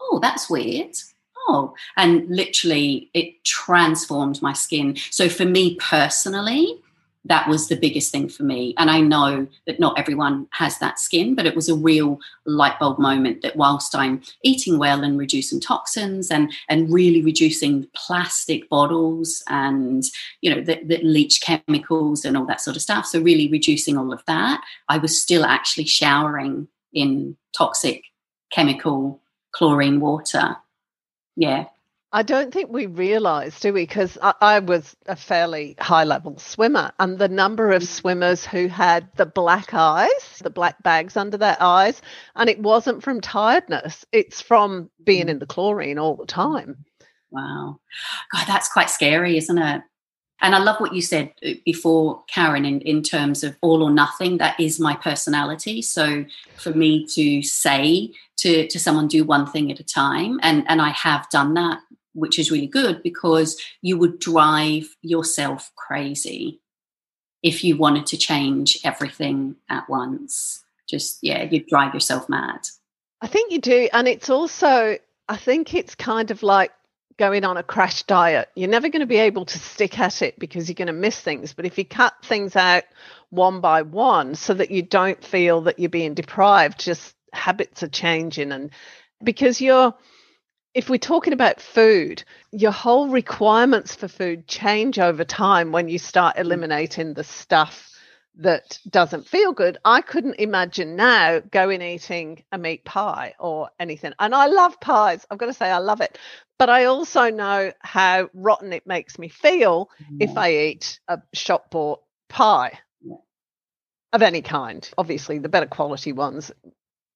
Oh, 0.00 0.18
that's 0.20 0.50
weird. 0.50 0.94
Oh, 1.48 1.74
and 1.96 2.28
literally 2.28 3.10
it 3.14 3.44
transformed 3.44 4.40
my 4.40 4.52
skin. 4.52 4.96
So 5.10 5.28
for 5.28 5.44
me 5.44 5.76
personally, 5.76 6.80
that 7.26 7.48
was 7.48 7.68
the 7.68 7.76
biggest 7.76 8.12
thing 8.12 8.28
for 8.28 8.42
me. 8.42 8.74
And 8.76 8.90
I 8.90 9.00
know 9.00 9.46
that 9.66 9.80
not 9.80 9.98
everyone 9.98 10.46
has 10.50 10.78
that 10.78 10.98
skin, 10.98 11.34
but 11.34 11.46
it 11.46 11.56
was 11.56 11.68
a 11.68 11.74
real 11.74 12.18
light 12.44 12.78
bulb 12.78 12.98
moment 12.98 13.42
that 13.42 13.56
whilst 13.56 13.94
I'm 13.94 14.22
eating 14.42 14.78
well 14.78 15.02
and 15.02 15.18
reducing 15.18 15.60
toxins 15.60 16.30
and 16.30 16.52
and 16.68 16.92
really 16.92 17.22
reducing 17.22 17.88
plastic 17.94 18.68
bottles 18.68 19.42
and 19.48 20.04
you 20.42 20.54
know 20.54 20.62
that 20.62 21.04
leach 21.04 21.40
chemicals 21.40 22.24
and 22.24 22.36
all 22.36 22.46
that 22.46 22.60
sort 22.60 22.76
of 22.76 22.82
stuff, 22.82 23.06
so 23.06 23.20
really 23.20 23.48
reducing 23.48 23.96
all 23.96 24.12
of 24.12 24.22
that, 24.26 24.62
I 24.88 24.98
was 24.98 25.20
still 25.20 25.44
actually 25.44 25.86
showering 25.86 26.68
in 26.92 27.36
toxic 27.56 28.04
chemical 28.52 29.20
chlorine 29.52 30.00
water. 30.00 30.56
Yeah, 31.36 31.66
I 32.14 32.22
don't 32.22 32.54
think 32.54 32.70
we 32.70 32.86
realise, 32.86 33.58
do 33.58 33.72
we? 33.72 33.82
Because 33.82 34.16
I, 34.22 34.34
I, 34.40 34.58
was 34.60 34.96
a 35.06 35.16
fairly 35.16 35.74
high 35.80 36.04
level 36.04 36.38
swimmer, 36.38 36.92
and 37.00 37.18
the 37.18 37.26
number 37.26 37.72
of 37.72 37.82
swimmers 37.82 38.46
who 38.46 38.68
had 38.68 39.08
the 39.16 39.26
black 39.26 39.74
eyes, 39.74 40.38
the 40.40 40.48
black 40.48 40.80
bags 40.84 41.16
under 41.16 41.36
their 41.36 41.56
eyes, 41.58 42.00
and 42.36 42.48
it 42.48 42.60
wasn't 42.60 43.02
from 43.02 43.20
tiredness, 43.20 44.06
it's 44.12 44.40
from 44.40 44.90
being 45.02 45.28
in 45.28 45.40
the 45.40 45.46
chlorine 45.46 45.98
all 45.98 46.14
the 46.14 46.24
time. 46.24 46.84
Wow. 47.32 47.80
God, 48.32 48.46
that's 48.46 48.72
quite 48.72 48.90
scary, 48.90 49.36
isn't 49.36 49.58
it? 49.58 49.82
And 50.40 50.54
I 50.54 50.58
love 50.58 50.78
what 50.78 50.94
you 50.94 51.02
said 51.02 51.32
uh, 51.44 51.50
before, 51.64 52.22
Karen, 52.28 52.64
in, 52.64 52.80
in 52.82 53.02
terms 53.02 53.42
of 53.42 53.56
all 53.60 53.82
or 53.82 53.90
nothing. 53.90 54.38
That 54.38 54.60
is 54.60 54.78
my 54.78 54.94
personality. 54.94 55.82
So 55.82 56.24
for 56.56 56.70
me 56.70 57.06
to 57.06 57.42
say 57.42 58.12
to, 58.36 58.68
to 58.68 58.78
someone, 58.78 59.08
do 59.08 59.24
one 59.24 59.46
thing 59.46 59.72
at 59.72 59.80
a 59.80 59.84
time, 59.84 60.38
and, 60.42 60.64
and 60.68 60.80
I 60.80 60.90
have 60.90 61.28
done 61.30 61.54
that, 61.54 61.80
which 62.14 62.38
is 62.38 62.50
really 62.50 62.66
good 62.66 63.02
because 63.02 63.60
you 63.82 63.98
would 63.98 64.18
drive 64.18 64.88
yourself 65.02 65.70
crazy 65.76 66.60
if 67.42 67.62
you 67.62 67.76
wanted 67.76 68.06
to 68.06 68.16
change 68.16 68.78
everything 68.84 69.56
at 69.68 69.88
once. 69.88 70.64
Just, 70.88 71.18
yeah, 71.22 71.42
you'd 71.42 71.66
drive 71.66 71.92
yourself 71.92 72.28
mad. 72.28 72.60
I 73.20 73.26
think 73.26 73.52
you 73.52 73.60
do. 73.60 73.88
And 73.92 74.08
it's 74.08 74.30
also, 74.30 74.98
I 75.28 75.36
think 75.36 75.74
it's 75.74 75.94
kind 75.94 76.30
of 76.30 76.42
like 76.42 76.72
going 77.16 77.44
on 77.44 77.56
a 77.56 77.62
crash 77.62 78.02
diet. 78.04 78.48
You're 78.54 78.68
never 78.68 78.88
going 78.88 79.00
to 79.00 79.06
be 79.06 79.18
able 79.18 79.44
to 79.46 79.58
stick 79.58 79.98
at 79.98 80.22
it 80.22 80.38
because 80.38 80.68
you're 80.68 80.74
going 80.74 80.86
to 80.86 80.92
miss 80.92 81.20
things. 81.20 81.52
But 81.52 81.66
if 81.66 81.78
you 81.78 81.84
cut 81.84 82.14
things 82.24 82.56
out 82.56 82.84
one 83.30 83.60
by 83.60 83.82
one 83.82 84.34
so 84.34 84.54
that 84.54 84.70
you 84.70 84.82
don't 84.82 85.22
feel 85.22 85.62
that 85.62 85.78
you're 85.78 85.90
being 85.90 86.14
deprived, 86.14 86.80
just 86.80 87.14
habits 87.32 87.82
are 87.82 87.88
changing. 87.88 88.52
And 88.52 88.70
because 89.22 89.60
you're, 89.60 89.94
if 90.74 90.90
we're 90.90 90.98
talking 90.98 91.32
about 91.32 91.60
food, 91.60 92.24
your 92.50 92.72
whole 92.72 93.08
requirements 93.08 93.94
for 93.94 94.08
food 94.08 94.48
change 94.48 94.98
over 94.98 95.24
time 95.24 95.70
when 95.72 95.88
you 95.88 95.98
start 95.98 96.36
mm. 96.36 96.40
eliminating 96.40 97.14
the 97.14 97.24
stuff 97.24 97.90
that 98.36 98.80
doesn't 98.90 99.28
feel 99.28 99.52
good. 99.52 99.78
I 99.84 100.00
couldn't 100.00 100.40
imagine 100.40 100.96
now 100.96 101.38
going 101.38 101.80
eating 101.80 102.42
a 102.50 102.58
meat 102.58 102.84
pie 102.84 103.34
or 103.38 103.70
anything. 103.78 104.12
And 104.18 104.34
I 104.34 104.46
love 104.46 104.80
pies. 104.80 105.24
I've 105.30 105.38
got 105.38 105.46
to 105.46 105.52
say, 105.52 105.70
I 105.70 105.78
love 105.78 106.00
it. 106.00 106.18
But 106.58 106.68
I 106.68 106.86
also 106.86 107.30
know 107.30 107.72
how 107.80 108.28
rotten 108.34 108.72
it 108.72 108.86
makes 108.86 109.18
me 109.18 109.28
feel 109.28 109.88
if 110.18 110.36
I 110.36 110.52
eat 110.52 110.98
a 111.06 111.20
shop 111.32 111.70
bought 111.70 112.00
pie 112.28 112.78
of 114.12 114.22
any 114.22 114.42
kind. 114.42 114.88
Obviously, 114.98 115.38
the 115.38 115.48
better 115.48 115.66
quality 115.66 116.12
ones. 116.12 116.50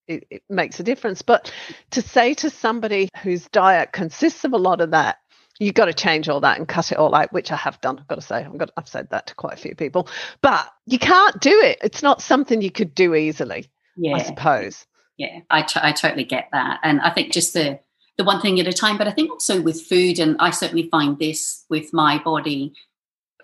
It, 0.08 0.26
it 0.30 0.42
makes 0.48 0.80
a 0.80 0.82
difference. 0.82 1.22
But 1.22 1.52
to 1.90 2.02
say 2.02 2.34
to 2.34 2.50
somebody 2.50 3.08
whose 3.22 3.46
diet 3.48 3.92
consists 3.92 4.44
of 4.44 4.52
a 4.52 4.58
lot 4.58 4.80
of 4.80 4.90
that, 4.90 5.18
you've 5.60 5.74
got 5.74 5.86
to 5.86 5.94
change 5.94 6.28
all 6.28 6.40
that 6.40 6.58
and 6.58 6.66
cut 6.66 6.92
it 6.92 6.98
all 6.98 7.14
out, 7.14 7.32
which 7.32 7.52
I 7.52 7.56
have 7.56 7.80
done. 7.80 7.98
I've 7.98 8.08
got 8.08 8.14
to 8.16 8.22
say, 8.22 8.36
I've, 8.44 8.58
got, 8.58 8.70
I've 8.76 8.88
said 8.88 9.08
that 9.10 9.26
to 9.28 9.34
quite 9.34 9.54
a 9.54 9.56
few 9.56 9.74
people, 9.74 10.08
but 10.40 10.68
you 10.86 10.98
can't 10.98 11.40
do 11.40 11.60
it. 11.60 11.78
It's 11.82 12.02
not 12.02 12.22
something 12.22 12.62
you 12.62 12.70
could 12.70 12.94
do 12.94 13.14
easily. 13.14 13.68
Yeah. 13.96 14.14
I 14.14 14.22
suppose. 14.22 14.86
Yeah, 15.16 15.40
I, 15.50 15.62
t- 15.62 15.80
I 15.82 15.90
totally 15.92 16.24
get 16.24 16.48
that, 16.52 16.78
and 16.84 17.00
I 17.00 17.10
think 17.10 17.32
just 17.32 17.52
the 17.52 17.80
the 18.16 18.24
one 18.24 18.40
thing 18.40 18.58
at 18.60 18.66
a 18.68 18.72
time. 18.72 18.96
But 18.96 19.08
I 19.08 19.10
think 19.10 19.30
also 19.30 19.60
with 19.60 19.82
food, 19.82 20.20
and 20.20 20.36
I 20.38 20.50
certainly 20.50 20.88
find 20.88 21.18
this 21.18 21.64
with 21.68 21.92
my 21.92 22.18
body. 22.22 22.72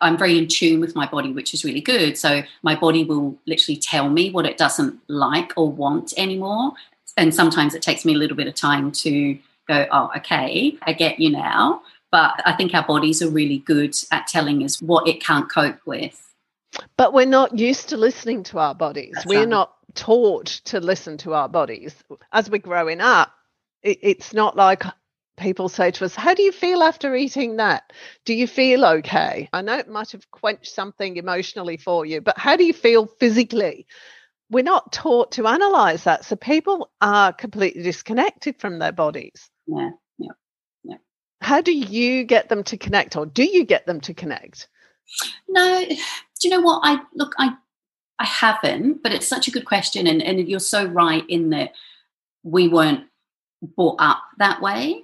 I'm 0.05 0.19
very 0.19 0.39
in 0.39 0.47
tune 0.47 0.81
with 0.81 0.95
my 0.95 1.07
body, 1.07 1.33
which 1.33 1.55
is 1.55 1.65
really 1.65 1.81
good. 1.81 2.17
So 2.17 2.43
my 2.63 2.77
body 2.77 3.05
will 3.05 3.37
literally 3.47 3.79
tell 3.79 4.11
me 4.11 4.31
what 4.31 4.47
it 4.47 4.59
doesn't 4.59 5.01
like 5.09 5.53
or 5.57 5.73
want 5.73 6.13
anymore. 6.17 6.73
And 7.17 7.35
sometimes 7.35 7.75
it 7.75 7.83
takes 7.83 8.05
me 8.05 8.15
a 8.15 8.19
little 8.19 8.37
bit 8.37 8.47
of 8.47 8.55
time 8.55 8.93
to 8.93 9.39
go, 9.67 9.87
oh, 9.91 10.11
okay, 10.19 10.77
I 10.83 10.93
get 10.93 11.19
you 11.19 11.31
now. 11.31 11.83
But 12.13 12.35
I 12.45 12.53
think 12.53 12.75
our 12.75 12.87
bodies 12.87 13.23
are 13.23 13.31
really 13.31 13.59
good 13.59 13.97
at 14.13 14.27
telling 14.27 14.63
us 14.63 14.81
what 14.81 15.09
it 15.09 15.25
can't 15.25 15.51
cope 15.51 15.81
with. 15.87 16.21
But 16.97 17.15
we're 17.15 17.25
not 17.25 17.59
used 17.59 17.89
to 17.89 17.97
listening 17.97 18.43
to 18.45 18.59
our 18.59 18.75
bodies. 18.75 19.13
That's 19.15 19.27
we're 19.27 19.41
right. 19.41 19.49
not 19.49 19.75
taught 19.95 20.47
to 20.67 20.81
listen 20.81 21.17
to 21.19 21.35
our 21.35 21.49
bodies. 21.49 21.95
As 22.33 22.51
we're 22.51 22.59
growing 22.59 23.01
up, 23.01 23.33
it's 23.83 24.33
not 24.33 24.57
like 24.57 24.83
people 25.37 25.69
say 25.69 25.91
to 25.93 26.05
us, 26.05 26.14
How 26.14 26.35
do 26.35 26.43
you 26.43 26.53
feel 26.53 26.83
after 26.83 27.14
eating 27.14 27.57
that? 27.57 27.93
Do 28.25 28.35
you 28.35 28.47
feel 28.47 28.85
okay? 28.85 29.49
I 29.53 29.62
know 29.62 29.76
it 29.76 29.88
might 29.88 30.12
have 30.12 30.31
quenched 30.31 30.75
something 30.75 31.17
emotionally 31.17 31.76
for 31.76 32.07
you, 32.07 32.21
but 32.21 32.38
how 32.38 32.57
do 32.57 32.64
you 32.64 32.73
feel 32.73 33.07
physically? 33.07 33.87
We're 34.50 34.64
not 34.64 34.93
taught 34.93 35.33
to 35.33 35.47
analyze 35.47 36.05
that. 36.05 36.25
So 36.25 36.37
people 36.37 36.91
are 37.00 37.33
completely 37.33 37.83
disconnected 37.83 38.61
from 38.61 38.79
their 38.79 38.93
bodies. 38.93 39.50
Yeah 39.67 39.91
how 41.45 41.61
do 41.61 41.73
you 41.73 42.25
get 42.25 42.49
them 42.49 42.64
to 42.64 42.76
connect 42.76 43.17
or 43.17 43.26
do 43.26 43.45
you 43.45 43.64
get 43.64 43.87
them 43.87 44.00
to 44.00 44.14
connect 44.14 44.67
no 45.49 45.85
do 45.87 45.95
you 46.43 46.50
know 46.50 46.61
what 46.61 46.81
i 46.83 46.99
look 47.14 47.35
i 47.38 47.50
i 48.19 48.25
haven't 48.25 49.03
but 49.03 49.12
it's 49.12 49.29
such 49.29 49.47
a 49.47 49.50
good 49.50 49.67
question 49.67 50.07
and, 50.07 50.23
and 50.23 50.49
you're 50.49 50.59
so 50.59 50.87
right 50.87 51.25
in 51.29 51.50
that 51.50 51.73
we 52.43 52.67
weren't 52.67 53.05
brought 53.76 53.97
up 53.99 54.23
that 54.38 54.61
way 54.62 55.03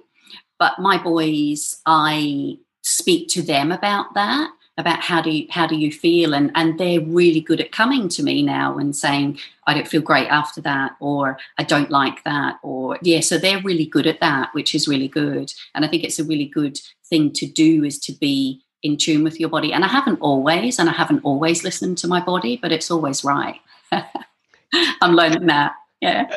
but 0.61 0.77
my 0.79 0.97
boys 0.97 1.81
i 1.87 2.57
speak 2.83 3.27
to 3.27 3.41
them 3.41 3.71
about 3.71 4.13
that 4.13 4.51
about 4.77 5.01
how 5.01 5.21
do 5.21 5.29
you 5.29 5.47
how 5.49 5.65
do 5.67 5.75
you 5.75 5.91
feel? 5.91 6.33
And 6.33 6.51
and 6.55 6.79
they're 6.79 7.01
really 7.01 7.41
good 7.41 7.61
at 7.61 7.71
coming 7.71 8.09
to 8.09 8.23
me 8.23 8.41
now 8.41 8.77
and 8.77 8.95
saying 8.95 9.39
i 9.67 9.73
don't 9.73 9.87
feel 9.87 10.01
great 10.01 10.27
after 10.27 10.61
that 10.61 10.95
or 10.99 11.37
i 11.57 11.63
don't 11.63 11.91
like 11.91 12.23
that 12.23 12.57
or 12.63 12.97
yeah 13.01 13.19
so 13.19 13.37
they're 13.37 13.61
really 13.61 13.85
good 13.85 14.07
at 14.07 14.19
that 14.21 14.53
which 14.53 14.73
is 14.75 14.87
really 14.87 15.07
good. 15.07 15.53
And 15.73 15.85
i 15.85 15.87
think 15.87 16.03
it's 16.03 16.19
a 16.19 16.29
really 16.31 16.45
good 16.45 16.79
thing 17.05 17.31
to 17.33 17.45
do 17.45 17.83
is 17.83 17.99
to 17.99 18.13
be 18.13 18.61
in 18.83 18.97
tune 18.97 19.23
with 19.23 19.39
your 19.39 19.49
body. 19.49 19.73
And 19.73 19.83
i 19.83 19.87
haven't 19.87 20.19
always 20.21 20.79
and 20.79 20.89
i 20.89 20.93
haven't 20.93 21.23
always 21.23 21.63
listened 21.63 21.97
to 21.99 22.07
my 22.07 22.21
body 22.21 22.57
but 22.61 22.71
it's 22.71 22.91
always 22.91 23.23
right. 23.23 23.59
I'm 25.01 25.15
learning 25.15 25.47
that 25.47 25.73
yeah. 26.01 26.35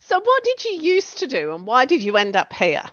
So 0.00 0.20
what 0.20 0.44
did 0.44 0.64
you 0.64 0.74
used 0.94 1.18
to 1.18 1.26
do 1.26 1.54
and 1.54 1.66
why 1.66 1.86
did 1.86 2.02
you 2.02 2.16
end 2.16 2.36
up 2.36 2.52
here 2.52 2.84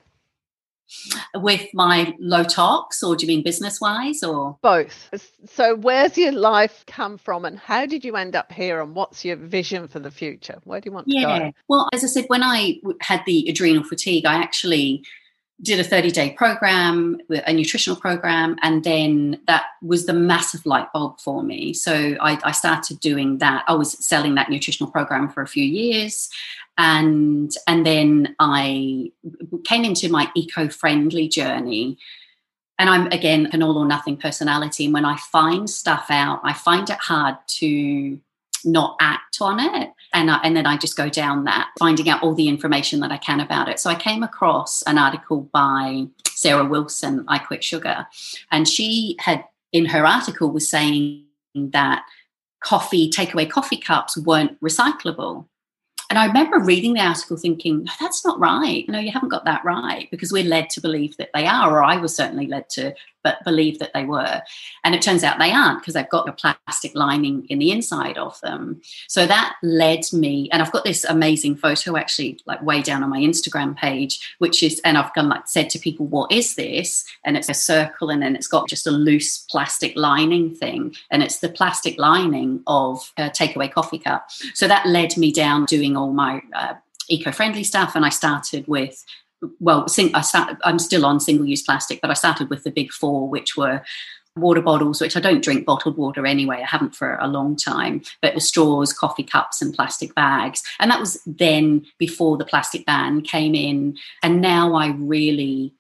with 1.36 1.68
my 1.74 2.16
low 2.20 2.44
tox 2.44 3.04
or 3.04 3.16
do 3.16 3.26
you 3.26 3.28
mean 3.28 3.44
business 3.44 3.80
wise 3.80 4.24
or? 4.24 4.58
Both. 4.62 5.10
So 5.46 5.76
where's 5.76 6.18
your 6.18 6.32
life 6.32 6.84
come 6.88 7.18
from 7.18 7.46
and 7.46 7.58
how 7.58 7.86
did 7.86 8.04
you 8.04 8.16
end 8.16 8.36
up 8.36 8.52
here 8.52 8.82
and 8.82 8.96
what's 8.96 9.24
your 9.24 9.36
vision 9.36 9.88
for 9.88 10.00
the 10.00 10.12
future? 10.12 10.60
Where 10.64 10.82
do 10.82 10.90
you 10.90 10.94
want 10.94 11.08
to 11.08 11.14
yeah. 11.14 11.40
go 11.40 11.54
well 11.68 11.90
as 11.94 12.04
i 12.04 12.08
said 12.08 12.26
when 12.28 12.44
i 12.44 12.76
had 13.02 13.22
the 13.26 13.48
adrenal 13.48 13.84
fatigue 13.84 14.26
i 14.26 14.36
actually 14.36 15.04
did 15.62 15.80
a 15.80 15.84
30 15.84 16.12
day 16.12 16.32
program, 16.32 17.20
a 17.30 17.52
nutritional 17.52 18.00
program, 18.00 18.56
and 18.62 18.84
then 18.84 19.42
that 19.48 19.66
was 19.82 20.06
the 20.06 20.14
massive 20.14 20.66
light 20.66 20.88
bulb 20.94 21.20
for 21.20 21.44
me. 21.44 21.74
So 21.74 22.16
I, 22.22 22.40
I, 22.44 22.52
started 22.52 23.00
doing 23.00 23.40
that. 23.40 23.66
I 23.68 23.74
was 23.74 23.92
selling 24.06 24.36
that 24.36 24.50
nutritional 24.50 24.92
program 24.92 25.30
for 25.30 25.42
a 25.42 25.48
few 25.48 25.66
years, 25.66 26.30
and 26.78 27.52
and 27.68 27.86
then 27.86 28.36
I 28.40 29.12
came 29.66 29.84
into 29.84 30.10
my 30.10 30.32
eco 30.36 30.70
friendly 30.70 31.28
journey. 31.28 31.98
And 32.78 32.90
I'm 32.90 33.08
again 33.08 33.50
an 33.52 33.62
all 33.62 33.78
or 33.78 33.86
nothing 33.86 34.16
personality. 34.16 34.86
And 34.86 34.94
when 34.94 35.04
I 35.04 35.18
find 35.18 35.70
stuff 35.70 36.06
out, 36.10 36.40
I 36.46 36.54
find 36.54 36.90
it 36.90 36.98
hard 36.98 37.36
to 37.58 38.18
not 38.66 38.98
act 39.00 39.38
on 39.42 39.60
it. 39.60 39.92
And, 40.14 40.32
I, 40.32 40.40
and 40.44 40.56
then 40.56 40.66
I 40.66 40.78
just 40.78 40.98
go 40.98 41.10
down 41.10 41.44
that, 41.46 41.70
finding 41.78 42.10
out 42.10 42.24
all 42.24 42.34
the 42.34 42.48
information 42.48 43.00
that 43.02 43.12
I 43.12 43.18
can 43.18 43.40
about 43.40 43.70
it. 43.70 43.80
So 43.80 43.90
I 43.90 43.96
came 43.96 44.24
across 44.24 44.82
an 44.84 44.98
article 44.98 45.50
by 45.54 46.08
Sarah 46.28 46.66
Wilson, 46.66 47.26
I 47.28 47.40
Quit 47.40 47.64
Sugar. 47.64 48.08
And 48.52 48.68
she 48.68 49.16
had, 49.20 49.46
in 49.72 49.86
her 49.86 50.06
article, 50.06 50.52
was 50.52 50.70
saying 50.70 51.26
that 51.56 52.04
coffee, 52.64 53.10
takeaway 53.10 53.50
coffee 53.50 53.78
cups 53.78 54.18
weren't 54.18 54.60
recyclable. 54.62 55.46
And 56.10 56.18
I 56.18 56.26
remember 56.26 56.60
reading 56.60 56.94
the 56.94 57.02
article 57.02 57.38
thinking, 57.38 57.88
that's 58.00 58.26
not 58.26 58.40
right. 58.40 58.88
No, 58.90 58.98
you 58.98 59.12
haven't 59.12 59.30
got 59.30 59.46
that 59.46 59.64
right 59.64 60.10
because 60.10 60.32
we're 60.32 60.44
led 60.44 60.72
to 60.72 60.82
believe 60.82 61.16
that 61.18 61.30
they 61.36 61.46
are, 61.46 61.72
or 61.72 61.84
I 61.84 61.98
was 61.98 62.16
certainly 62.16 62.48
led 62.48 62.68
to 62.72 62.96
but 63.24 63.44
believe 63.44 63.80
that 63.80 63.92
they 63.94 64.06
were. 64.06 64.42
And 64.84 64.96
it 64.96 65.02
turns 65.02 65.24
out 65.24 65.40
they 65.40 65.52
aren't 65.52 65.80
because 65.80 65.94
they've 65.94 66.10
got 66.10 66.30
a 66.30 66.34
plastic 66.34 66.96
lining 66.96 67.46
in 67.50 67.60
the 67.60 67.72
inside 67.72 68.18
of 68.18 68.40
them. 68.42 68.82
So 69.08 69.26
that 69.26 69.56
led 69.64 70.02
me, 70.14 70.50
and 70.52 70.62
I've 70.62 70.72
got 70.72 70.84
this 70.84 71.04
amazing 71.04 71.56
photo 71.58 71.98
actually, 71.98 72.40
like 72.46 72.62
way 72.62 72.82
down 72.82 73.04
on 73.04 73.10
my 73.10 73.20
Instagram 73.20 73.76
page, 73.76 74.36
which 74.40 74.64
is, 74.64 74.80
and 74.84 74.98
I've 74.98 75.14
gone 75.14 75.30
like 75.30 75.48
said 75.48 75.70
to 75.72 75.80
people, 75.80 76.08
what 76.08 76.32
is 76.32 76.56
this? 76.56 77.06
And 77.26 77.38
it's 77.38 77.50
a 77.50 77.54
circle 77.54 78.10
and 78.10 78.22
then 78.22 78.36
it's 78.36 78.48
got 78.48 78.70
just 78.70 78.88
a 78.88 78.92
loose 78.92 79.40
plastic 79.50 79.96
lining 79.96 80.56
thing. 80.56 80.96
And 81.12 81.24
it's 81.24 81.40
the 81.40 81.50
plastic 81.50 81.98
lining 81.98 82.62
of 82.68 83.12
a 83.18 83.30
takeaway 83.30 83.72
coffee 83.72 84.00
cup. 84.00 84.30
So 84.54 84.68
that 84.68 84.86
led 84.86 85.18
me 85.18 85.32
down 85.32 85.66
doing 85.66 85.98
all 85.98 86.14
my 86.14 86.42
uh, 86.54 86.76
eco-friendly 87.10 87.64
stuff 87.64 87.96
and 87.96 88.06
i 88.06 88.10
started 88.10 88.68
with 88.68 89.04
well, 89.60 89.86
I 90.14 90.22
start, 90.22 90.58
I'm 90.64 90.80
still 90.80 91.06
on 91.06 91.20
single 91.20 91.46
use 91.46 91.62
plastic, 91.62 92.02
but 92.02 92.12
I 92.12 92.14
started 92.14 92.50
with 92.50 92.64
the 92.64 92.72
big 92.72 92.92
four, 92.92 93.30
which 93.30 93.56
were 93.56 93.82
water 94.36 94.62
bottles, 94.62 95.02
which 95.02 95.18
I 95.18 95.20
don't 95.20 95.44
drink 95.44 95.66
bottled 95.66 95.98
water 95.98 96.26
anyway. 96.26 96.58
I 96.62 96.66
haven't 96.66 96.96
for 96.96 97.18
a 97.18 97.28
long 97.28 97.56
time, 97.56 98.02
but 98.22 98.36
the 98.36 98.42
straws, 98.42 98.94
coffee 98.94 99.24
cups, 99.24 99.62
and 99.62 99.74
plastic 99.74 100.16
bags. 100.16 100.64
And 100.80 100.90
that 100.92 101.00
was 101.00 101.22
then 101.26 101.86
before 101.98 102.38
the 102.38 102.46
plastic 102.46 102.86
ban 102.86 103.22
came 103.22 103.56
in. 103.56 103.98
And 104.24 104.42
now 104.42 104.76
I 104.76 104.90
really 104.90 105.74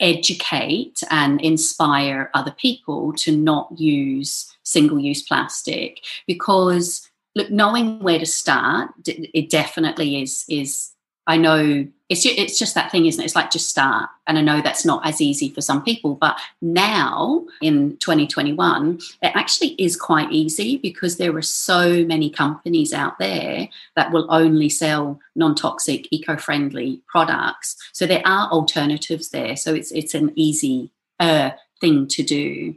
educate 0.00 1.02
and 1.10 1.40
inspire 1.40 2.30
other 2.34 2.50
people 2.50 3.12
to 3.12 3.36
not 3.36 3.78
use 3.78 4.52
single 4.64 4.98
use 4.98 5.22
plastic 5.22 6.00
because 6.26 7.08
look 7.36 7.50
knowing 7.50 8.00
where 8.00 8.18
to 8.18 8.26
start 8.26 8.90
it 9.06 9.48
definitely 9.50 10.20
is 10.20 10.44
is 10.48 10.93
I 11.26 11.36
know 11.36 11.86
it's 12.10 12.22
just, 12.22 12.38
it's 12.38 12.58
just 12.58 12.74
that 12.74 12.90
thing, 12.90 13.06
isn't 13.06 13.20
it? 13.20 13.24
It's 13.24 13.34
like 13.34 13.50
just 13.50 13.70
start. 13.70 14.10
And 14.26 14.36
I 14.36 14.42
know 14.42 14.60
that's 14.60 14.84
not 14.84 15.06
as 15.06 15.22
easy 15.22 15.48
for 15.48 15.62
some 15.62 15.82
people, 15.82 16.16
but 16.16 16.38
now 16.60 17.46
in 17.62 17.96
2021, 17.96 19.00
it 19.22 19.32
actually 19.34 19.70
is 19.78 19.96
quite 19.96 20.30
easy 20.30 20.76
because 20.76 21.16
there 21.16 21.34
are 21.34 21.42
so 21.42 22.04
many 22.04 22.28
companies 22.28 22.92
out 22.92 23.18
there 23.18 23.68
that 23.96 24.12
will 24.12 24.26
only 24.28 24.68
sell 24.68 25.18
non-toxic, 25.34 26.06
eco-friendly 26.10 27.00
products. 27.08 27.76
So 27.92 28.06
there 28.06 28.22
are 28.26 28.50
alternatives 28.50 29.30
there. 29.30 29.56
So 29.56 29.74
it's 29.74 29.90
it's 29.92 30.14
an 30.14 30.32
easy 30.36 30.90
uh, 31.18 31.50
thing 31.80 32.06
to 32.08 32.22
do. 32.22 32.74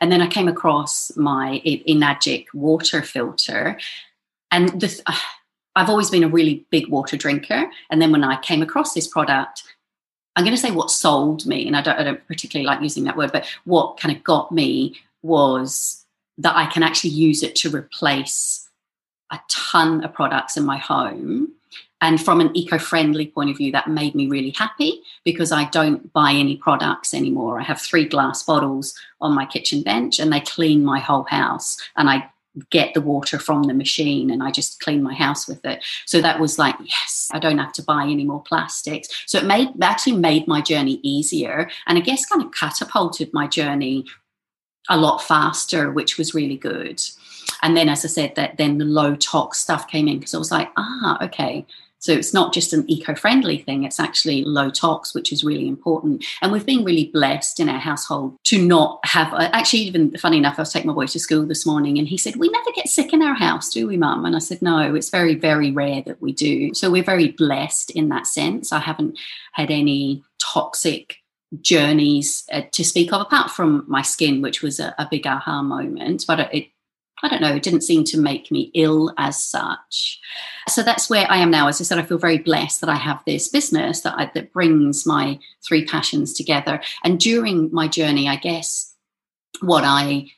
And 0.00 0.10
then 0.10 0.20
I 0.20 0.26
came 0.26 0.48
across 0.48 1.16
my 1.16 1.60
Enagic 1.64 2.46
water 2.52 3.02
filter, 3.02 3.78
and 4.50 4.80
the. 4.80 5.02
Uh, 5.06 5.14
I've 5.78 5.88
always 5.88 6.10
been 6.10 6.24
a 6.24 6.28
really 6.28 6.66
big 6.70 6.88
water 6.88 7.16
drinker. 7.16 7.70
And 7.88 8.02
then 8.02 8.10
when 8.10 8.24
I 8.24 8.40
came 8.40 8.62
across 8.62 8.94
this 8.94 9.06
product, 9.06 9.62
I'm 10.34 10.44
going 10.44 10.54
to 10.54 10.60
say 10.60 10.72
what 10.72 10.90
sold 10.90 11.46
me, 11.46 11.66
and 11.66 11.76
I 11.76 11.82
don't, 11.82 11.98
I 11.98 12.02
don't 12.02 12.26
particularly 12.26 12.66
like 12.66 12.80
using 12.80 13.04
that 13.04 13.16
word, 13.16 13.30
but 13.32 13.46
what 13.64 13.98
kind 13.98 14.14
of 14.14 14.24
got 14.24 14.50
me 14.50 14.96
was 15.22 16.04
that 16.38 16.56
I 16.56 16.66
can 16.66 16.82
actually 16.82 17.10
use 17.10 17.44
it 17.44 17.54
to 17.56 17.70
replace 17.70 18.68
a 19.30 19.38
ton 19.48 20.02
of 20.04 20.12
products 20.12 20.56
in 20.56 20.64
my 20.64 20.78
home. 20.78 21.52
And 22.00 22.20
from 22.20 22.40
an 22.40 22.56
eco 22.56 22.78
friendly 22.78 23.28
point 23.28 23.50
of 23.50 23.56
view, 23.56 23.70
that 23.72 23.88
made 23.88 24.14
me 24.14 24.28
really 24.28 24.50
happy 24.50 25.02
because 25.24 25.52
I 25.52 25.64
don't 25.66 26.12
buy 26.12 26.32
any 26.32 26.56
products 26.56 27.14
anymore. 27.14 27.60
I 27.60 27.64
have 27.64 27.80
three 27.80 28.04
glass 28.04 28.42
bottles 28.42 28.96
on 29.20 29.34
my 29.34 29.46
kitchen 29.46 29.82
bench 29.82 30.18
and 30.18 30.32
they 30.32 30.40
clean 30.40 30.84
my 30.84 30.98
whole 31.00 31.24
house. 31.24 31.76
And 31.96 32.08
I 32.08 32.30
get 32.70 32.94
the 32.94 33.00
water 33.00 33.38
from 33.38 33.64
the 33.64 33.74
machine 33.74 34.30
and 34.30 34.42
I 34.42 34.50
just 34.50 34.80
clean 34.80 35.02
my 35.02 35.14
house 35.14 35.48
with 35.48 35.64
it. 35.64 35.84
So 36.06 36.20
that 36.20 36.40
was 36.40 36.58
like, 36.58 36.76
yes, 36.80 37.28
I 37.32 37.38
don't 37.38 37.58
have 37.58 37.72
to 37.74 37.82
buy 37.82 38.04
any 38.04 38.24
more 38.24 38.42
plastics. 38.42 39.08
So 39.26 39.38
it 39.38 39.44
made 39.44 39.68
actually 39.82 40.16
made 40.16 40.46
my 40.46 40.60
journey 40.60 41.00
easier 41.02 41.70
and 41.86 41.98
I 41.98 42.00
guess 42.00 42.26
kind 42.26 42.42
of 42.42 42.52
catapulted 42.52 43.32
my 43.32 43.46
journey 43.46 44.04
a 44.88 44.96
lot 44.96 45.18
faster, 45.22 45.90
which 45.90 46.18
was 46.18 46.34
really 46.34 46.56
good. 46.56 47.02
And 47.62 47.76
then, 47.76 47.88
as 47.88 48.04
I 48.04 48.08
said, 48.08 48.34
that 48.36 48.56
then 48.56 48.78
the 48.78 48.84
low 48.84 49.16
tox 49.16 49.58
stuff 49.58 49.88
came 49.88 50.08
in 50.08 50.18
because 50.18 50.34
I 50.34 50.38
was 50.38 50.52
like, 50.52 50.70
ah, 50.76 51.24
okay, 51.24 51.66
so 51.98 52.12
it's 52.12 52.32
not 52.32 52.52
just 52.52 52.72
an 52.72 52.88
eco 52.88 53.14
friendly 53.14 53.58
thing, 53.58 53.84
it's 53.84 53.98
actually 53.98 54.44
low 54.44 54.70
tox, 54.70 55.14
which 55.14 55.32
is 55.32 55.44
really 55.44 55.66
important. 55.66 56.24
And 56.42 56.52
we've 56.52 56.66
been 56.66 56.84
really 56.84 57.10
blessed 57.12 57.58
in 57.58 57.68
our 57.68 57.78
household 57.78 58.36
to 58.44 58.64
not 58.64 59.00
have, 59.04 59.32
uh, 59.32 59.50
actually, 59.52 59.80
even 59.80 60.16
funny 60.16 60.38
enough, 60.38 60.58
I 60.58 60.62
was 60.62 60.72
taking 60.72 60.88
my 60.88 60.94
boy 60.94 61.06
to 61.06 61.18
school 61.18 61.44
this 61.44 61.66
morning 61.66 61.98
and 61.98 62.06
he 62.06 62.16
said, 62.16 62.36
We 62.36 62.48
never 62.48 62.70
get 62.72 62.88
sick 62.88 63.12
in 63.12 63.22
our 63.22 63.34
house, 63.34 63.70
do 63.70 63.86
we, 63.88 63.96
mum? 63.96 64.24
And 64.24 64.36
I 64.36 64.38
said, 64.38 64.62
No, 64.62 64.94
it's 64.94 65.10
very, 65.10 65.34
very 65.34 65.70
rare 65.70 66.02
that 66.02 66.22
we 66.22 66.32
do. 66.32 66.72
So 66.74 66.90
we're 66.90 67.02
very 67.02 67.28
blessed 67.28 67.90
in 67.90 68.08
that 68.10 68.26
sense. 68.26 68.72
I 68.72 68.78
haven't 68.78 69.18
had 69.52 69.70
any 69.70 70.22
toxic 70.40 71.16
journeys 71.62 72.44
uh, 72.52 72.62
to 72.72 72.84
speak 72.84 73.12
of 73.12 73.22
apart 73.22 73.50
from 73.50 73.84
my 73.88 74.02
skin 74.02 74.42
which 74.42 74.62
was 74.62 74.78
a, 74.78 74.94
a 74.98 75.08
big 75.10 75.26
aha 75.26 75.62
moment 75.62 76.22
but 76.28 76.40
it 76.52 76.68
I 77.22 77.28
don't 77.28 77.40
know, 77.40 77.54
it 77.54 77.62
didn't 77.62 77.82
seem 77.82 78.04
to 78.04 78.20
make 78.20 78.50
me 78.50 78.70
ill 78.74 79.12
as 79.18 79.42
such. 79.42 80.20
So 80.68 80.82
that's 80.82 81.10
where 81.10 81.26
I 81.30 81.38
am 81.38 81.50
now. 81.50 81.68
As 81.68 81.80
I 81.80 81.84
said, 81.84 81.98
I 81.98 82.02
feel 82.02 82.18
very 82.18 82.38
blessed 82.38 82.80
that 82.80 82.90
I 82.90 82.96
have 82.96 83.22
this 83.24 83.48
business 83.48 84.02
that, 84.02 84.14
I, 84.16 84.30
that 84.34 84.52
brings 84.52 85.06
my 85.06 85.38
three 85.66 85.84
passions 85.84 86.32
together. 86.32 86.80
And 87.04 87.18
during 87.18 87.72
my 87.72 87.88
journey, 87.88 88.28
I 88.28 88.36
guess 88.36 88.94
what 89.60 89.84
I 89.84 90.30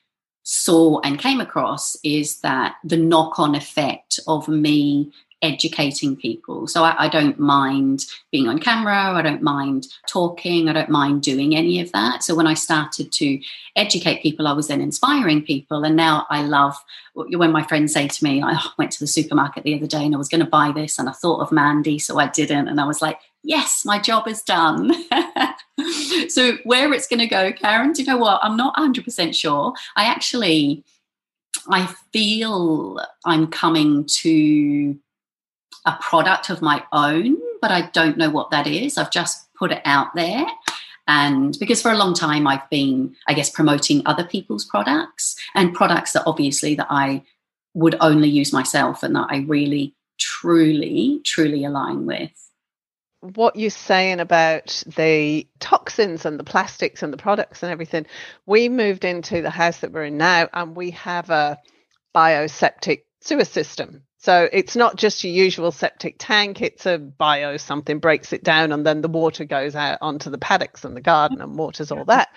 saw 0.43 1.01
and 1.01 1.19
came 1.19 1.41
across 1.41 1.97
is 2.03 2.41
that 2.41 2.77
the 2.83 2.97
knock 2.97 3.39
on 3.39 3.55
effect 3.55 4.19
of 4.27 4.49
me 4.49 5.13
educating 5.42 6.16
people. 6.16 6.66
So 6.66 6.85
I, 6.85 7.06
I, 7.06 7.09
don't 7.09 7.38
mind 7.38 8.04
being 8.30 8.47
on 8.47 8.59
camera, 8.59 9.12
I 9.12 9.23
don't 9.23 9.42
mind 9.42 9.87
talking, 10.06 10.68
I 10.68 10.75
don't 10.75 10.90
mind 10.90 11.23
doing 11.23 11.56
any 11.56 11.80
of 11.80 11.90
that. 11.92 12.23
So 12.23 12.35
when 12.35 12.47
I 12.47 12.54
started 12.54 13.11
to 13.12 13.40
educate 13.75 14.23
people, 14.23 14.47
I 14.47 14.52
was 14.52 14.68
then 14.68 14.82
inspiring 14.82 15.42
people. 15.42 15.82
And 15.85 15.97
now 15.97 16.26
I 16.28 16.42
love 16.42 16.76
when 17.14 17.52
my 17.52 17.62
friends 17.62 17.94
say 17.94 18.06
to 18.06 18.25
me, 18.25 18.42
I 18.42 18.61
went 18.78 18.92
to 18.92 19.00
the 19.00 19.06
supermarket 19.06 19.64
the 19.64 19.74
other 19.74 19.87
day 19.87 20.05
and 20.05 20.14
I 20.14 20.18
was 20.18 20.29
going 20.29 20.44
to 20.44 20.50
buy 20.50 20.72
this 20.72 20.98
and 20.98 21.09
I 21.09 21.12
thought 21.12 21.40
of 21.40 21.53
Mandy, 21.53 21.98
so 21.98 22.18
I 22.18 22.29
didn't. 22.29 22.68
And 22.68 22.81
I 22.81 22.87
was 22.87 23.00
like, 23.00 23.18
yes, 23.42 23.85
my 23.85 23.98
job 23.98 24.29
is 24.29 24.42
done. 24.42 24.92
so 26.29 26.59
where 26.64 26.92
it's 26.92 27.09
going 27.09 27.20
to 27.20 27.26
go, 27.26 27.53
Karen, 27.53 27.92
do 27.92 28.03
you 28.03 28.09
know 28.09 28.18
what? 28.18 28.40
I'm 28.42 28.57
not 28.57 28.76
100% 28.76 29.35
sure. 29.35 29.72
I 29.96 30.05
actually. 30.05 30.85
I 31.68 31.92
feel 32.12 33.00
I'm 33.24 33.48
coming 33.48 34.07
to 34.07 34.96
a 35.87 35.97
product 36.01 36.51
of 36.51 36.62
my 36.62 36.85
own, 36.93 37.37
but 37.61 37.71
I 37.71 37.88
don't 37.93 38.16
know 38.16 38.31
what 38.31 38.51
that 38.51 38.66
is. 38.66 38.99
I've 38.99 39.11
just 39.11 39.53
put 39.55 39.73
it 39.73 39.83
out 39.85 40.14
there. 40.14 40.47
And 41.07 41.57
because 41.59 41.83
for 41.83 41.90
a 41.90 41.97
long 41.97 42.14
time 42.14 42.47
I've 42.47 42.69
been, 42.71 43.16
I 43.27 43.35
guess, 43.35 43.51
promoting 43.51 44.03
other 44.07 44.25
people's 44.25 44.64
products 44.64 45.37
and 45.55 45.75
products 45.75 46.12
that 46.12 46.23
obviously 46.27 46.75
that 46.77 46.87
I 46.88 47.23
would 47.75 47.97
only 48.01 48.29
use 48.29 48.53
myself 48.53 49.03
and 49.03 49.14
that 49.16 49.27
I 49.31 49.38
really, 49.38 49.95
truly, 50.19 51.21
truly 51.25 51.64
align 51.64 52.07
with. 52.07 52.31
What 53.23 53.57
you're 53.57 53.71
saying 53.71 54.21
about 54.21 54.83
the 54.97 55.47
toxins 55.59 56.25
and 56.25 56.38
the 56.38 56.45
plastics 56.45 57.03
and 57.03 57.12
the 57.12 57.19
products 57.19 57.62
and 57.62 57.71
everything, 57.71 58.07
we 58.47 58.69
moved 58.69 59.05
into 59.05 59.43
the 59.43 59.51
house 59.51 59.81
that 59.81 59.93
we're 59.93 60.05
in 60.05 60.16
now 60.16 60.49
and 60.53 60.75
we 60.75 60.93
have 60.93 61.29
a 61.29 61.59
bioseptic 62.14 63.03
sewer 63.20 63.44
system. 63.44 64.02
So 64.18 64.48
it's 64.52 64.76
not 64.76 64.96
just 64.96 65.24
your 65.24 65.33
usual 65.33 65.72
septic 65.72 66.16
tank, 66.18 66.61
it's 66.61 66.87
a 66.87 66.98
bio 66.98 67.56
something 67.56 67.98
breaks 67.98 68.33
it 68.33 68.44
down 68.44 68.72
and 68.72 68.85
then 68.85 69.00
the 69.00 69.09
water 69.09 69.44
goes 69.44 69.74
out 69.74 69.98
onto 70.00 70.30
the 70.30 70.38
paddocks 70.38 70.85
and 70.85 70.96
the 70.96 71.00
garden 71.00 71.40
and 71.40 71.56
waters 71.56 71.90
all 71.90 72.04
that. 72.06 72.28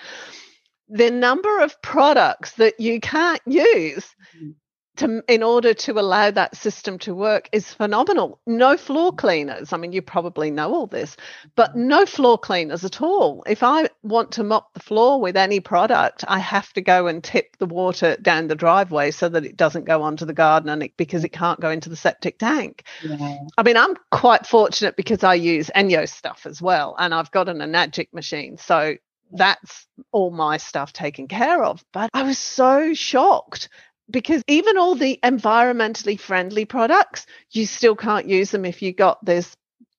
The 0.90 1.12
number 1.12 1.60
of 1.60 1.82
products 1.82 2.54
that 2.54 2.80
you 2.80 3.00
can't 3.00 3.42
use 3.46 4.06
mm-hmm 4.38 4.52
to 4.98 5.24
in 5.28 5.42
order 5.42 5.74
to 5.74 5.94
allow 5.94 6.30
that 6.32 6.56
system 6.56 7.00
to 7.00 7.16
work 7.16 7.50
is 7.52 7.74
phenomenal. 7.74 8.40
No 8.46 8.78
floor 8.78 9.12
cleaners. 9.12 9.74
I 9.74 9.78
mean, 9.78 9.92
you 9.92 10.02
probably 10.02 10.52
know 10.52 10.74
all 10.74 10.88
this, 10.88 11.18
but 11.56 11.76
no 11.76 12.06
floor 12.06 12.38
cleaners 12.38 12.86
at 12.86 13.02
all. 13.02 13.44
If 13.48 13.64
I 13.64 13.90
want 14.04 14.32
to 14.34 14.44
mop 14.44 14.74
the 14.74 14.80
floor 14.80 15.20
with 15.20 15.36
any 15.36 15.60
product, 15.60 16.24
I 16.28 16.40
have 16.40 16.72
to 16.74 16.82
go 16.82 17.08
and 17.08 17.24
tip 17.24 17.58
the 17.58 17.66
water 17.66 18.16
down 18.22 18.48
the 18.48 18.56
driveway 18.56 19.12
so 19.12 19.30
that 19.30 19.46
it 19.46 19.58
doesn't 19.58 19.86
go 19.86 20.04
onto 20.04 20.26
the 20.26 20.34
garden 20.34 20.70
and 20.70 20.84
it, 20.84 20.98
because 20.98 21.24
it 21.24 21.30
can't 21.30 21.60
go 21.60 21.72
into 21.72 21.90
the 21.90 21.96
septic 21.96 22.38
tank. 22.38 22.84
Yeah. 23.04 23.38
I 23.58 23.64
mean, 23.64 23.78
I'm 23.78 23.96
quite 24.12 24.46
fortunate 24.46 24.96
because 24.96 25.24
I 25.24 25.36
use 25.36 25.72
Enjo 25.76 26.08
stuff 26.08 26.46
as 26.46 26.62
well, 26.62 26.96
and 27.00 27.14
I've 27.14 27.32
got 27.32 27.50
an 27.50 27.60
Enagic 27.60 28.14
machine, 28.14 28.58
so 28.58 28.96
that's 29.32 29.88
all 30.12 30.30
my 30.32 30.58
stuff 30.58 30.94
taken 30.94 31.28
care 31.28 31.64
of. 31.64 31.84
But 31.92 32.12
I 32.14 32.24
was 32.24 32.38
so 32.38 32.94
shocked 32.94 33.70
because 34.10 34.44
even 34.48 34.78
all 34.78 34.96
the 34.96 35.20
environmentally 35.24 36.20
friendly 36.20 36.66
products, 36.66 37.26
you 37.52 37.66
still 37.66 37.96
can't 37.96 38.28
use 38.28 38.52
them 38.52 38.66
if 38.66 38.82
you 38.82 38.94
got 38.94 39.24
this. 39.24 39.56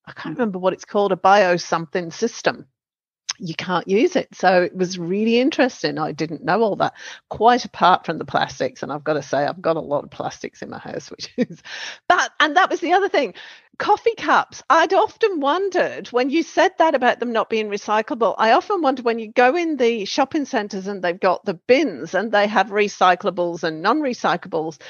I 0.06 0.12
can't 0.12 0.36
remember 0.36 0.58
what 0.58 0.72
it's 0.72 0.84
called, 0.84 1.12
a 1.12 1.16
bio 1.16 1.56
something 1.56 2.10
system. 2.10 2.66
You 3.38 3.54
can't 3.54 3.88
use 3.88 4.16
it. 4.16 4.34
So 4.34 4.62
it 4.62 4.74
was 4.74 4.98
really 4.98 5.38
interesting. 5.38 5.98
I 5.98 6.12
didn't 6.12 6.44
know 6.44 6.62
all 6.62 6.76
that, 6.76 6.94
quite 7.28 7.64
apart 7.64 8.06
from 8.06 8.18
the 8.18 8.24
plastics. 8.24 8.82
And 8.82 8.92
I've 8.92 9.04
got 9.04 9.14
to 9.14 9.22
say, 9.22 9.44
I've 9.44 9.62
got 9.62 9.76
a 9.76 9.80
lot 9.80 10.04
of 10.04 10.10
plastics 10.10 10.62
in 10.62 10.70
my 10.70 10.78
house, 10.78 11.10
which 11.10 11.32
is, 11.36 11.62
but, 12.08 12.30
and 12.40 12.56
that 12.56 12.70
was 12.70 12.80
the 12.80 12.92
other 12.92 13.08
thing 13.08 13.34
coffee 13.78 14.14
cups. 14.16 14.62
I'd 14.70 14.94
often 14.94 15.40
wondered 15.40 16.08
when 16.08 16.30
you 16.30 16.42
said 16.42 16.72
that 16.78 16.94
about 16.94 17.20
them 17.20 17.32
not 17.32 17.50
being 17.50 17.68
recyclable. 17.68 18.34
I 18.38 18.52
often 18.52 18.82
wonder 18.82 19.02
when 19.02 19.18
you 19.18 19.32
go 19.32 19.56
in 19.56 19.76
the 19.76 20.04
shopping 20.04 20.44
centres 20.44 20.86
and 20.86 21.02
they've 21.02 21.18
got 21.18 21.44
the 21.44 21.54
bins 21.54 22.14
and 22.14 22.30
they 22.30 22.46
have 22.46 22.68
recyclables 22.68 23.62
and 23.64 23.82
non-recyclables, 23.82 24.80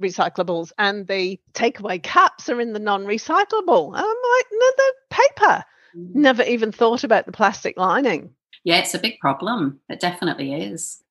recyclables, 0.00 0.72
and 0.78 1.06
the 1.06 1.40
takeaway 1.52 2.02
cups 2.02 2.48
are 2.48 2.60
in 2.60 2.72
the 2.72 2.78
non-recyclable. 2.78 3.92
I'm 3.94 4.04
like, 4.04 4.46
no, 4.52 4.70
the 4.76 4.92
paper. 5.10 5.64
Mm. 5.96 6.14
Never 6.14 6.42
even 6.42 6.72
thought 6.72 7.04
about 7.04 7.26
the 7.26 7.32
plastic 7.32 7.76
lining. 7.76 8.30
Yeah, 8.64 8.76
it's 8.76 8.94
a 8.94 8.98
big 8.98 9.18
problem. 9.20 9.80
It 9.88 10.00
definitely 10.00 10.54
is. 10.54 11.02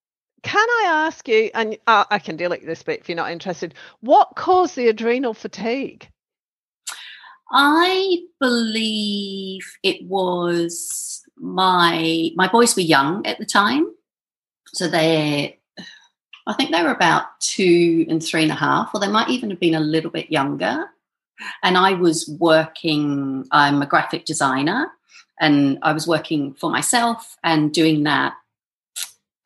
Can 0.44 0.68
I 0.70 0.84
ask 0.88 1.28
you, 1.28 1.50
and 1.54 1.78
uh, 1.88 2.06
I 2.10 2.20
can 2.20 2.38
delete 2.38 2.66
this 2.66 2.84
bit 2.84 3.00
if 3.00 3.10
you're 3.10 3.16
not 3.16 3.32
interested, 3.32 3.74
what 4.02 4.36
caused 4.36 4.76
the 4.76 4.88
adrenal 4.88 5.34
fatigue? 5.34 6.10
I 7.52 8.20
believe 8.40 9.62
it 9.82 10.06
was 10.06 11.24
my 11.38 12.30
my 12.36 12.48
boys 12.48 12.76
were 12.76 12.82
young 12.82 13.26
at 13.26 13.40
the 13.40 13.46
time, 13.46 13.88
so 14.74 14.88
they 14.88 15.60
I 16.46 16.54
think 16.54 16.72
they 16.72 16.84
were 16.84 16.92
about 16.92 17.40
two 17.40 18.06
and 18.10 18.24
three 18.24 18.44
and 18.44 18.52
a 18.52 18.56
half, 18.56 18.92
or 18.94 19.00
they 19.00 19.08
might 19.08 19.30
even 19.30 19.50
have 19.50 19.60
been 19.60 19.76
a 19.76 19.80
little 19.80 20.12
bit 20.12 20.32
younger. 20.32 20.86
And 21.64 21.78
I 21.78 21.94
was 21.94 22.28
working. 22.40 23.46
I'm 23.52 23.82
a 23.82 23.86
graphic 23.86 24.26
designer, 24.26 24.92
and 25.40 25.80
I 25.82 25.94
was 25.94 26.08
working 26.08 26.54
for 26.54 26.70
myself 26.70 27.38
and 27.44 27.74
doing 27.74 28.04
that. 28.04 28.34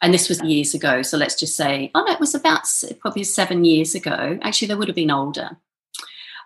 And 0.04 0.14
this 0.14 0.30
was 0.30 0.42
years 0.42 0.74
ago, 0.74 1.04
so 1.04 1.16
let's 1.16 1.40
just 1.40 1.56
say, 1.56 1.92
oh 1.94 2.04
no, 2.04 2.14
it 2.14 2.20
was 2.20 2.34
about 2.34 2.68
probably 3.00 3.24
seven 3.24 3.64
years 3.64 3.94
ago. 3.94 4.40
Actually, 4.42 4.70
they 4.70 4.76
would 4.76 4.88
have 4.88 4.96
been 4.96 5.12
older 5.12 5.58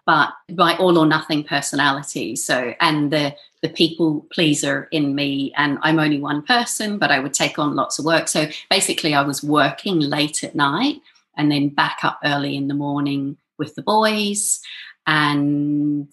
but 0.05 0.33
my 0.51 0.77
all 0.77 0.97
or 0.97 1.05
nothing 1.05 1.43
personality. 1.43 2.35
So, 2.35 2.73
and 2.79 3.11
the 3.11 3.35
the 3.61 3.69
people 3.69 4.27
pleaser 4.31 4.87
in 4.91 5.15
me, 5.15 5.51
and 5.57 5.79
I'm 5.81 5.99
only 5.99 6.19
one 6.19 6.43
person, 6.43 6.99
but 6.99 7.11
I 7.11 7.19
would 7.19 7.33
take 7.33 7.57
on 7.57 7.75
lots 7.75 7.97
of 7.97 8.05
work. 8.05 8.27
So 8.27 8.47
basically, 8.69 9.15
I 9.15 9.23
was 9.23 9.43
working 9.43 9.99
late 9.99 10.43
at 10.43 10.55
night 10.55 11.01
and 11.37 11.51
then 11.51 11.69
back 11.69 11.99
up 12.03 12.19
early 12.23 12.55
in 12.55 12.67
the 12.67 12.73
morning 12.73 13.37
with 13.57 13.75
the 13.75 13.81
boys, 13.81 14.61
and 15.07 16.07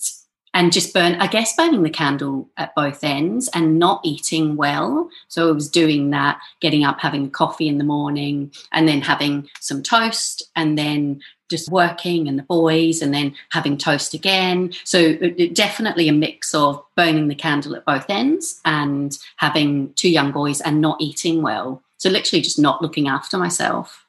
and 0.54 0.72
just 0.72 0.92
burn, 0.92 1.14
I 1.14 1.26
guess, 1.28 1.56
burning 1.56 1.82
the 1.82 1.90
candle 1.90 2.48
at 2.56 2.74
both 2.74 3.02
ends 3.02 3.48
and 3.54 3.78
not 3.78 4.00
eating 4.04 4.56
well. 4.56 5.08
So 5.28 5.48
I 5.48 5.52
was 5.52 5.70
doing 5.70 6.10
that, 6.10 6.40
getting 6.60 6.84
up, 6.84 7.00
having 7.00 7.30
coffee 7.30 7.68
in 7.68 7.78
the 7.78 7.84
morning, 7.84 8.52
and 8.70 8.86
then 8.86 9.00
having 9.00 9.48
some 9.60 9.82
toast, 9.82 10.42
and 10.54 10.76
then 10.76 11.22
just 11.48 11.70
working 11.70 12.28
and 12.28 12.38
the 12.38 12.42
boys, 12.42 13.00
and 13.00 13.14
then 13.14 13.34
having 13.50 13.78
toast 13.78 14.12
again. 14.12 14.72
So 14.84 15.16
it, 15.20 15.54
definitely 15.54 16.08
a 16.08 16.12
mix 16.12 16.54
of 16.54 16.82
burning 16.96 17.28
the 17.28 17.34
candle 17.34 17.74
at 17.74 17.86
both 17.86 18.10
ends 18.10 18.60
and 18.64 19.16
having 19.36 19.94
two 19.94 20.10
young 20.10 20.32
boys 20.32 20.60
and 20.60 20.80
not 20.82 21.00
eating 21.00 21.40
well. 21.40 21.82
So 21.96 22.10
literally 22.10 22.42
just 22.42 22.58
not 22.58 22.82
looking 22.82 23.08
after 23.08 23.38
myself. 23.38 24.06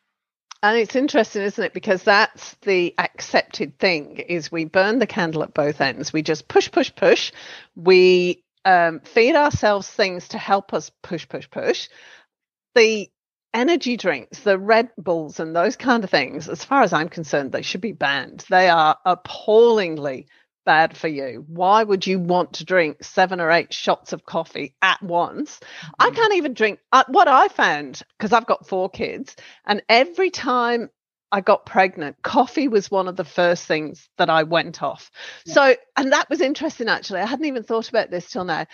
And 0.64 0.78
it's 0.78 0.96
interesting, 0.96 1.42
isn't 1.42 1.64
it? 1.64 1.74
Because 1.74 2.04
that's 2.04 2.56
the 2.62 2.96
accepted 2.98 3.78
thing 3.80 4.16
is 4.18 4.50
we 4.50 4.64
burn 4.64 4.98
the 4.98 5.06
candle 5.06 5.44
at 5.44 5.54
both 5.54 5.82
ends. 5.82 6.14
We 6.14 6.22
just 6.22 6.48
push, 6.48 6.72
push, 6.72 6.96
push. 6.96 7.34
We 7.76 8.46
um, 8.64 9.02
feed 9.02 9.36
ourselves 9.36 9.90
things 9.90 10.30
to 10.30 10.38
help 10.38 10.74
us 10.74 10.90
push, 11.02 11.28
push, 11.28 11.50
push. 11.50 11.90
The 12.76 13.10
energy 13.54 13.98
drinks, 13.98 14.40
the 14.40 14.58
Red 14.58 14.90
Bulls 14.98 15.42
and 15.42 15.54
those 15.54 15.76
kind 15.76 16.02
of 16.02 16.10
things, 16.10 16.48
as 16.48 16.64
far 16.64 16.82
as 16.82 16.94
I'm 16.94 17.10
concerned, 17.10 17.52
they 17.52 17.62
should 17.62 17.82
be 17.82 17.92
banned. 17.92 18.46
They 18.50 18.70
are 18.70 18.98
appallingly 19.06 20.28
bad 20.66 20.98
for 20.98 21.08
you. 21.08 21.44
Why 21.48 21.84
would 21.84 22.06
you 22.06 22.20
want 22.20 22.54
to 22.54 22.66
drink 22.66 23.04
seven 23.04 23.40
or 23.40 23.52
eight 23.52 23.74
shots 23.74 24.14
of 24.14 24.26
coffee 24.26 24.76
at 24.82 25.02
once? 25.02 25.60
Mm-hmm. 25.60 25.90
I 26.00 26.12
can't 26.12 26.34
even 26.36 26.54
drink. 26.54 26.80
Uh, 26.92 27.04
what 27.08 27.28
I 27.28 27.48
found, 27.48 28.02
because 28.18 28.34
I've 28.34 28.46
got 28.46 28.68
four 28.68 28.90
kids, 28.90 29.36
and 29.66 29.82
every 29.90 30.30
time 30.30 30.90
I 31.32 31.42
got 31.42 31.66
pregnant, 31.66 32.22
coffee 32.22 32.68
was 32.68 32.92
one 32.92 33.08
of 33.08 33.16
the 33.16 33.26
first 33.26 33.66
things 33.66 34.08
that 34.18 34.30
I 34.30 34.44
went 34.44 34.84
off. 34.84 35.10
Yeah. 35.46 35.54
So, 35.54 35.76
and 35.98 36.14
that 36.14 36.30
was 36.30 36.42
interesting 36.42 36.90
actually. 36.90 37.22
I 37.22 37.26
hadn't 37.26 37.46
even 37.46 37.64
thought 37.64 37.90
about 37.90 38.12
this 38.12 38.30
till 38.30 38.46
now. 38.46 38.68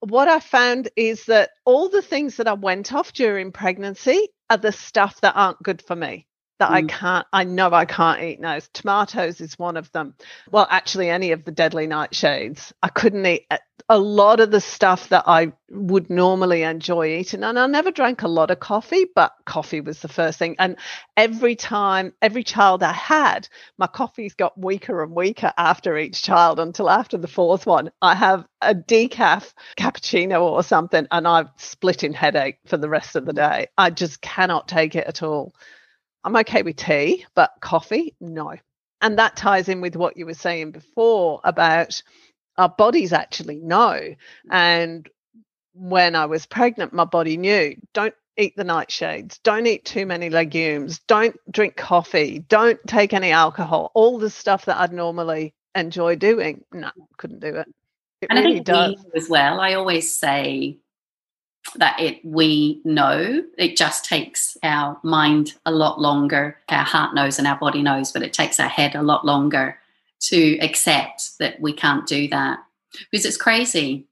What 0.00 0.28
I 0.28 0.40
found 0.40 0.90
is 0.96 1.24
that 1.26 1.50
all 1.64 1.88
the 1.88 2.02
things 2.02 2.36
that 2.36 2.46
I 2.46 2.52
went 2.52 2.92
off 2.92 3.14
during 3.14 3.52
pregnancy 3.52 4.28
are 4.50 4.58
the 4.58 4.70
stuff 4.70 5.22
that 5.22 5.34
aren't 5.34 5.62
good 5.62 5.80
for 5.80 5.96
me 5.96 6.26
that 6.58 6.70
mm. 6.70 6.74
I 6.74 6.82
can't, 6.82 7.26
I 7.32 7.44
know 7.44 7.72
I 7.72 7.84
can't 7.84 8.22
eat 8.22 8.40
those. 8.40 8.68
Tomatoes 8.72 9.40
is 9.40 9.58
one 9.58 9.76
of 9.76 9.90
them. 9.92 10.14
Well, 10.50 10.66
actually, 10.70 11.10
any 11.10 11.32
of 11.32 11.44
the 11.44 11.52
deadly 11.52 11.86
nightshades. 11.86 12.72
I 12.82 12.88
couldn't 12.88 13.26
eat 13.26 13.46
a 13.88 13.98
lot 13.98 14.40
of 14.40 14.50
the 14.50 14.60
stuff 14.60 15.10
that 15.10 15.24
I 15.26 15.52
would 15.70 16.08
normally 16.08 16.62
enjoy 16.62 17.08
eating. 17.16 17.42
And 17.42 17.58
I 17.58 17.66
never 17.66 17.90
drank 17.90 18.22
a 18.22 18.28
lot 18.28 18.50
of 18.50 18.60
coffee, 18.60 19.06
but 19.14 19.32
coffee 19.44 19.80
was 19.80 20.00
the 20.00 20.08
first 20.08 20.38
thing. 20.38 20.56
And 20.58 20.76
every 21.16 21.54
time, 21.54 22.14
every 22.22 22.44
child 22.44 22.82
I 22.82 22.92
had, 22.92 23.48
my 23.76 23.86
coffees 23.86 24.34
got 24.34 24.58
weaker 24.58 25.02
and 25.02 25.14
weaker 25.14 25.52
after 25.58 25.98
each 25.98 26.22
child 26.22 26.60
until 26.60 26.88
after 26.88 27.18
the 27.18 27.28
fourth 27.28 27.66
one. 27.66 27.90
I 28.00 28.14
have 28.14 28.46
a 28.62 28.74
decaf 28.74 29.52
cappuccino 29.76 30.40
or 30.40 30.62
something, 30.62 31.06
and 31.10 31.28
I've 31.28 31.50
splitting 31.56 32.14
headache 32.14 32.58
for 32.66 32.78
the 32.78 32.88
rest 32.88 33.16
of 33.16 33.26
the 33.26 33.32
day. 33.34 33.66
I 33.76 33.90
just 33.90 34.22
cannot 34.22 34.68
take 34.68 34.94
it 34.94 35.06
at 35.06 35.22
all. 35.22 35.52
I'm 36.24 36.36
okay 36.36 36.62
with 36.62 36.76
tea, 36.76 37.26
but 37.34 37.50
coffee, 37.60 38.14
no. 38.20 38.54
And 39.00 39.18
that 39.18 39.36
ties 39.36 39.68
in 39.68 39.80
with 39.80 39.96
what 39.96 40.16
you 40.16 40.24
were 40.26 40.34
saying 40.34 40.70
before 40.70 41.40
about 41.44 42.02
our 42.56 42.68
bodies 42.68 43.12
actually 43.12 43.56
know. 43.56 44.14
And 44.50 45.08
when 45.74 46.14
I 46.14 46.26
was 46.26 46.46
pregnant, 46.46 46.92
my 46.92 47.04
body 47.04 47.36
knew 47.36 47.76
don't 47.92 48.14
eat 48.36 48.56
the 48.56 48.64
nightshades, 48.64 49.38
don't 49.42 49.66
eat 49.66 49.84
too 49.84 50.06
many 50.06 50.30
legumes, 50.30 51.00
don't 51.06 51.36
drink 51.50 51.76
coffee, 51.76 52.40
don't 52.48 52.80
take 52.86 53.12
any 53.12 53.30
alcohol, 53.30 53.90
all 53.94 54.18
the 54.18 54.30
stuff 54.30 54.64
that 54.64 54.78
I'd 54.78 54.92
normally 54.92 55.54
enjoy 55.74 56.16
doing. 56.16 56.64
No, 56.72 56.90
couldn't 57.16 57.40
do 57.40 57.56
it. 57.56 57.68
It 58.20 58.28
and 58.30 58.38
really 58.38 58.52
I 58.52 58.54
think 58.54 58.66
does. 58.66 59.04
as 59.14 59.28
well. 59.28 59.60
I 59.60 59.74
always 59.74 60.12
say 60.12 60.78
that 61.76 61.98
it 62.00 62.24
we 62.24 62.80
know. 62.84 63.42
It 63.58 63.76
just 63.76 64.04
takes 64.04 64.56
our 64.62 64.98
mind 65.02 65.54
a 65.66 65.72
lot 65.72 66.00
longer. 66.00 66.58
Our 66.68 66.84
heart 66.84 67.14
knows 67.14 67.38
and 67.38 67.48
our 67.48 67.58
body 67.58 67.82
knows 67.82 68.12
but 68.12 68.22
it 68.22 68.32
takes 68.32 68.60
our 68.60 68.68
head 68.68 68.94
a 68.94 69.02
lot 69.02 69.24
longer 69.24 69.78
to 70.20 70.58
accept 70.60 71.38
that 71.38 71.60
we 71.60 71.72
can't 71.72 72.06
do 72.06 72.28
that. 72.28 72.60
Because 73.10 73.26
it's 73.26 73.36
crazy. 73.36 74.06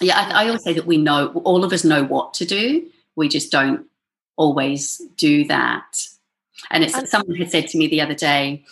Yeah 0.00 0.18
I, 0.18 0.44
I 0.44 0.46
always 0.46 0.64
say 0.64 0.72
that 0.74 0.86
we 0.86 0.96
know 0.96 1.28
all 1.44 1.64
of 1.64 1.72
us 1.72 1.84
know 1.84 2.04
what 2.04 2.34
to 2.34 2.44
do. 2.44 2.86
We 3.16 3.28
just 3.28 3.50
don't 3.50 3.86
always 4.36 5.00
do 5.16 5.44
that. 5.46 6.06
And 6.70 6.84
it's 6.84 6.94
and, 6.94 7.08
someone 7.08 7.36
had 7.36 7.50
said 7.50 7.68
to 7.68 7.78
me 7.78 7.86
the 7.86 8.00
other 8.00 8.14
day 8.14 8.64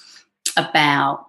about 0.56 1.26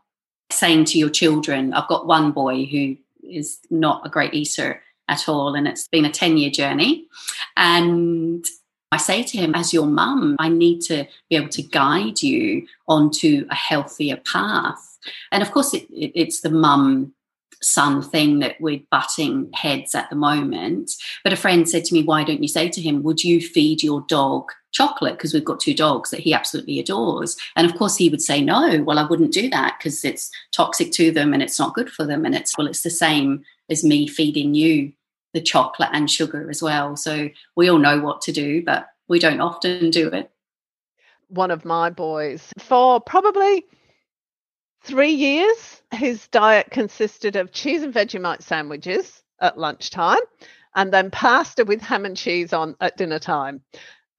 saying 0.51 0.85
to 0.85 0.97
your 0.97 1.09
children 1.09 1.73
i've 1.73 1.87
got 1.87 2.07
one 2.07 2.31
boy 2.31 2.65
who 2.65 2.95
is 3.23 3.59
not 3.69 4.05
a 4.05 4.09
great 4.09 4.33
eater 4.33 4.81
at 5.07 5.27
all. 5.27 5.55
And 5.55 5.67
it's 5.67 5.87
been 5.87 6.05
a 6.05 6.11
10 6.11 6.37
year 6.37 6.49
journey. 6.49 7.05
And 7.55 8.45
I 8.91 8.97
say 8.97 9.23
to 9.23 9.37
him, 9.37 9.53
as 9.53 9.73
your 9.73 9.85
mum, 9.85 10.35
I 10.39 10.49
need 10.49 10.81
to 10.83 11.07
be 11.29 11.35
able 11.35 11.49
to 11.49 11.61
guide 11.61 12.21
you 12.21 12.67
onto 12.87 13.45
a 13.49 13.55
healthier 13.55 14.17
path. 14.17 14.97
And 15.31 15.43
of 15.43 15.51
course, 15.51 15.73
it, 15.73 15.83
it, 15.91 16.11
it's 16.15 16.41
the 16.41 16.49
mum 16.49 17.13
son 17.61 18.01
thing 18.01 18.39
that 18.39 18.59
we're 18.59 18.81
butting 18.91 19.49
heads 19.53 19.95
at 19.95 20.09
the 20.09 20.15
moment. 20.15 20.91
But 21.23 21.33
a 21.33 21.37
friend 21.37 21.67
said 21.67 21.85
to 21.85 21.93
me, 21.93 22.03
Why 22.03 22.23
don't 22.23 22.41
you 22.41 22.47
say 22.47 22.69
to 22.69 22.81
him, 22.81 23.03
Would 23.03 23.23
you 23.23 23.41
feed 23.41 23.83
your 23.83 24.01
dog 24.07 24.49
chocolate? 24.71 25.17
Because 25.17 25.33
we've 25.33 25.45
got 25.45 25.59
two 25.59 25.73
dogs 25.73 26.09
that 26.11 26.19
he 26.19 26.33
absolutely 26.33 26.79
adores. 26.79 27.37
And 27.55 27.69
of 27.69 27.77
course, 27.77 27.97
he 27.97 28.09
would 28.09 28.21
say, 28.21 28.41
No, 28.41 28.83
well, 28.83 28.99
I 28.99 29.07
wouldn't 29.07 29.33
do 29.33 29.49
that 29.49 29.77
because 29.77 30.03
it's 30.03 30.31
toxic 30.51 30.91
to 30.93 31.11
them 31.11 31.33
and 31.33 31.41
it's 31.41 31.59
not 31.59 31.73
good 31.73 31.89
for 31.89 32.05
them. 32.05 32.25
And 32.25 32.35
it's, 32.35 32.57
well, 32.57 32.67
it's 32.67 32.83
the 32.83 32.89
same 32.89 33.43
as 33.69 33.83
me 33.83 34.07
feeding 34.07 34.53
you 34.53 34.93
the 35.33 35.41
chocolate 35.41 35.89
and 35.93 36.09
sugar 36.09 36.49
as 36.49 36.61
well. 36.61 36.95
So 36.95 37.29
we 37.55 37.69
all 37.69 37.77
know 37.77 37.99
what 37.99 38.21
to 38.21 38.31
do, 38.31 38.63
but 38.63 38.87
we 39.07 39.19
don't 39.19 39.41
often 39.41 39.89
do 39.89 40.07
it. 40.07 40.31
One 41.29 41.51
of 41.51 41.65
my 41.65 41.89
boys, 41.89 42.51
for 42.57 43.01
probably 43.01 43.65
three 44.87 45.11
years, 45.11 45.81
his 45.91 46.27
diet 46.29 46.71
consisted 46.71 47.35
of 47.35 47.51
cheese 47.51 47.83
and 47.83 47.93
Vegemite 47.93 48.41
sandwiches 48.41 49.21
at 49.39 49.57
lunchtime 49.57 50.21
and 50.75 50.93
then 50.93 51.11
pasta 51.11 51.65
with 51.65 51.81
ham 51.81 52.05
and 52.05 52.15
cheese 52.15 52.53
on 52.53 52.75
at 52.79 52.97
dinner 52.97 53.19
time, 53.19 53.61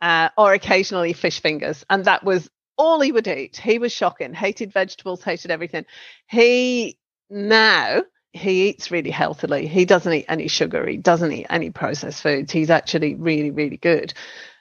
uh, 0.00 0.28
or 0.36 0.52
occasionally 0.52 1.12
fish 1.12 1.40
fingers. 1.40 1.84
And 1.88 2.04
that 2.04 2.22
was 2.22 2.50
all 2.76 3.00
he 3.00 3.12
would 3.12 3.26
eat. 3.26 3.56
He 3.56 3.78
was 3.78 3.92
shocking, 3.92 4.34
hated 4.34 4.72
vegetables, 4.72 5.22
hated 5.22 5.50
everything. 5.50 5.86
He 6.26 6.98
now 7.30 8.02
he 8.32 8.68
eats 8.68 8.90
really 8.90 9.10
healthily. 9.10 9.66
He 9.66 9.84
doesn't 9.84 10.12
eat 10.12 10.26
any 10.28 10.48
sugar. 10.48 10.86
He 10.86 10.96
doesn't 10.96 11.32
eat 11.32 11.46
any 11.48 11.70
processed 11.70 12.22
foods. 12.22 12.52
He's 12.52 12.70
actually 12.70 13.14
really, 13.14 13.50
really 13.50 13.78
good. 13.78 14.12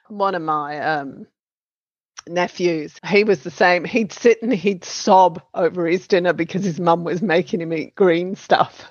One 0.08 0.36
of 0.36 0.42
my 0.42 0.80
um, 0.80 1.28
nephews, 2.30 2.96
he 3.08 3.24
was 3.24 3.44
the 3.44 3.52
same. 3.52 3.84
He'd 3.84 4.12
sit 4.12 4.42
and 4.42 4.54
he'd 4.54 4.84
sob 4.84 5.42
over 5.54 5.86
his 5.88 6.08
dinner 6.08 6.34
because 6.34 6.64
his 6.64 6.80
mum 6.80 7.04
was 7.04 7.22
making 7.22 7.62
him 7.62 7.74
eat 7.74 7.96
green 7.96 8.36
stuff. 8.36 8.90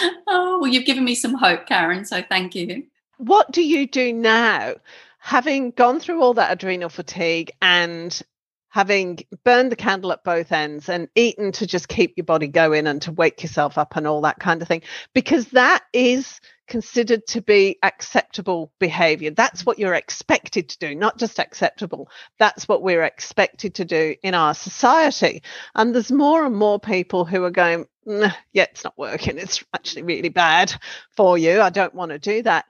oh, 0.28 0.58
well, 0.60 0.70
you've 0.70 0.86
given 0.86 1.04
me 1.04 1.14
some 1.14 1.34
hope, 1.34 1.66
Karen. 1.66 2.04
So 2.04 2.22
thank 2.28 2.54
you. 2.54 2.84
What 3.18 3.50
do 3.50 3.62
you 3.62 3.86
do 3.86 4.12
now? 4.12 4.74
Having 5.18 5.72
gone 5.72 6.00
through 6.00 6.22
all 6.22 6.34
that 6.34 6.52
adrenal 6.52 6.88
fatigue 6.88 7.50
and 7.60 8.22
having 8.70 9.18
burned 9.44 9.72
the 9.72 9.76
candle 9.76 10.12
at 10.12 10.24
both 10.24 10.52
ends 10.52 10.88
and 10.88 11.08
eaten 11.14 11.52
to 11.52 11.66
just 11.66 11.88
keep 11.88 12.14
your 12.16 12.24
body 12.24 12.48
going 12.48 12.86
and 12.86 13.00
to 13.02 13.12
wake 13.12 13.42
yourself 13.42 13.78
up 13.78 13.96
and 13.96 14.06
all 14.06 14.20
that 14.20 14.38
kind 14.38 14.60
of 14.60 14.68
thing, 14.68 14.82
because 15.14 15.46
that 15.48 15.82
is 15.92 16.40
considered 16.66 17.26
to 17.26 17.40
be 17.40 17.78
acceptable 17.82 18.70
behavior. 18.78 19.30
That's 19.30 19.64
what 19.64 19.78
you're 19.78 19.94
expected 19.94 20.68
to 20.68 20.78
do, 20.78 20.94
not 20.94 21.18
just 21.18 21.38
acceptable. 21.38 22.10
That's 22.38 22.68
what 22.68 22.82
we're 22.82 23.04
expected 23.04 23.76
to 23.76 23.86
do 23.86 24.14
in 24.22 24.34
our 24.34 24.52
society. 24.52 25.42
And 25.74 25.94
there's 25.94 26.12
more 26.12 26.44
and 26.44 26.54
more 26.54 26.78
people 26.78 27.24
who 27.24 27.42
are 27.44 27.50
going, 27.50 27.86
yeah, 28.04 28.32
it's 28.52 28.84
not 28.84 28.98
working. 28.98 29.38
It's 29.38 29.64
actually 29.74 30.02
really 30.02 30.28
bad 30.28 30.74
for 31.16 31.38
you. 31.38 31.62
I 31.62 31.70
don't 31.70 31.94
want 31.94 32.10
to 32.10 32.18
do 32.18 32.42
that. 32.42 32.66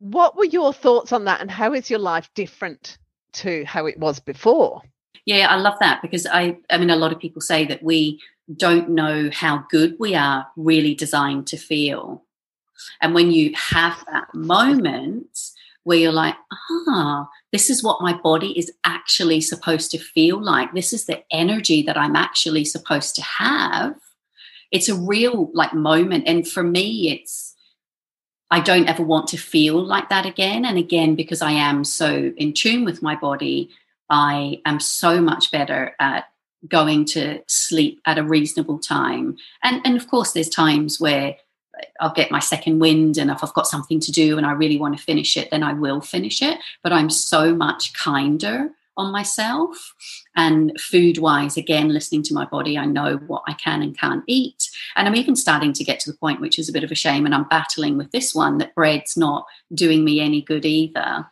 What 0.00 0.36
were 0.36 0.44
your 0.44 0.72
thoughts 0.72 1.12
on 1.12 1.26
that? 1.26 1.40
And 1.40 1.50
how 1.50 1.72
is 1.72 1.88
your 1.88 2.00
life 2.00 2.28
different 2.34 2.98
to 3.34 3.64
how 3.64 3.86
it 3.86 3.98
was 3.98 4.18
before? 4.18 4.82
Yeah, 5.26 5.48
I 5.48 5.56
love 5.56 5.78
that 5.80 6.02
because 6.02 6.26
I, 6.26 6.58
I 6.70 6.78
mean, 6.78 6.90
a 6.90 6.96
lot 6.96 7.12
of 7.12 7.18
people 7.18 7.40
say 7.40 7.64
that 7.66 7.82
we 7.82 8.20
don't 8.54 8.90
know 8.90 9.30
how 9.32 9.64
good 9.70 9.96
we 9.98 10.14
are 10.14 10.46
really 10.56 10.94
designed 10.94 11.46
to 11.48 11.56
feel. 11.56 12.22
And 13.00 13.14
when 13.14 13.30
you 13.30 13.52
have 13.54 14.04
that 14.10 14.34
moment 14.34 15.38
where 15.84 15.98
you're 15.98 16.12
like, 16.12 16.34
ah, 16.88 17.28
this 17.52 17.70
is 17.70 17.82
what 17.82 18.02
my 18.02 18.14
body 18.14 18.58
is 18.58 18.72
actually 18.84 19.40
supposed 19.40 19.90
to 19.90 19.98
feel 19.98 20.42
like. 20.42 20.72
This 20.72 20.92
is 20.92 21.04
the 21.04 21.22
energy 21.30 21.82
that 21.82 21.96
I'm 21.96 22.16
actually 22.16 22.64
supposed 22.64 23.14
to 23.16 23.22
have. 23.22 23.94
It's 24.70 24.88
a 24.88 24.94
real 24.94 25.50
like 25.54 25.74
moment. 25.74 26.24
And 26.26 26.48
for 26.48 26.62
me, 26.62 27.10
it's, 27.10 27.54
I 28.50 28.60
don't 28.60 28.88
ever 28.88 29.02
want 29.02 29.28
to 29.28 29.36
feel 29.36 29.82
like 29.82 30.08
that 30.08 30.26
again. 30.26 30.64
And 30.64 30.78
again, 30.78 31.14
because 31.14 31.42
I 31.42 31.52
am 31.52 31.84
so 31.84 32.32
in 32.36 32.54
tune 32.54 32.84
with 32.84 33.02
my 33.02 33.14
body, 33.14 33.70
I 34.10 34.60
am 34.66 34.80
so 34.80 35.20
much 35.20 35.50
better 35.50 35.94
at 35.98 36.24
going 36.68 37.04
to 37.04 37.42
sleep 37.46 38.00
at 38.06 38.18
a 38.18 38.22
reasonable 38.22 38.78
time. 38.78 39.36
And, 39.62 39.80
and 39.84 39.96
of 39.96 40.08
course, 40.08 40.32
there's 40.32 40.48
times 40.48 41.00
where 41.00 41.36
I'll 42.00 42.12
get 42.12 42.30
my 42.30 42.38
second 42.38 42.78
wind, 42.78 43.18
and 43.18 43.30
if 43.30 43.42
I've 43.42 43.54
got 43.54 43.66
something 43.66 44.00
to 44.00 44.12
do 44.12 44.36
and 44.36 44.46
I 44.46 44.52
really 44.52 44.78
want 44.78 44.96
to 44.96 45.02
finish 45.02 45.36
it, 45.36 45.50
then 45.50 45.62
I 45.62 45.72
will 45.72 46.00
finish 46.00 46.40
it. 46.40 46.58
But 46.82 46.92
I'm 46.92 47.10
so 47.10 47.54
much 47.54 47.92
kinder 47.94 48.70
on 48.96 49.10
myself. 49.10 49.94
And 50.36 50.78
food 50.80 51.18
wise, 51.18 51.56
again, 51.56 51.88
listening 51.88 52.22
to 52.24 52.34
my 52.34 52.44
body, 52.44 52.78
I 52.78 52.86
know 52.86 53.16
what 53.26 53.42
I 53.46 53.54
can 53.54 53.82
and 53.82 53.98
can't 53.98 54.24
eat. 54.26 54.70
And 54.96 55.08
I'm 55.08 55.16
even 55.16 55.36
starting 55.36 55.72
to 55.72 55.84
get 55.84 56.00
to 56.00 56.12
the 56.12 56.16
point, 56.16 56.40
which 56.40 56.58
is 56.58 56.68
a 56.68 56.72
bit 56.72 56.84
of 56.84 56.92
a 56.92 56.96
shame, 56.96 57.26
and 57.26 57.34
I'm 57.34 57.48
battling 57.48 57.96
with 57.96 58.12
this 58.12 58.34
one 58.34 58.58
that 58.58 58.74
bread's 58.74 59.16
not 59.16 59.46
doing 59.74 60.04
me 60.04 60.20
any 60.20 60.42
good 60.42 60.64
either. 60.64 61.26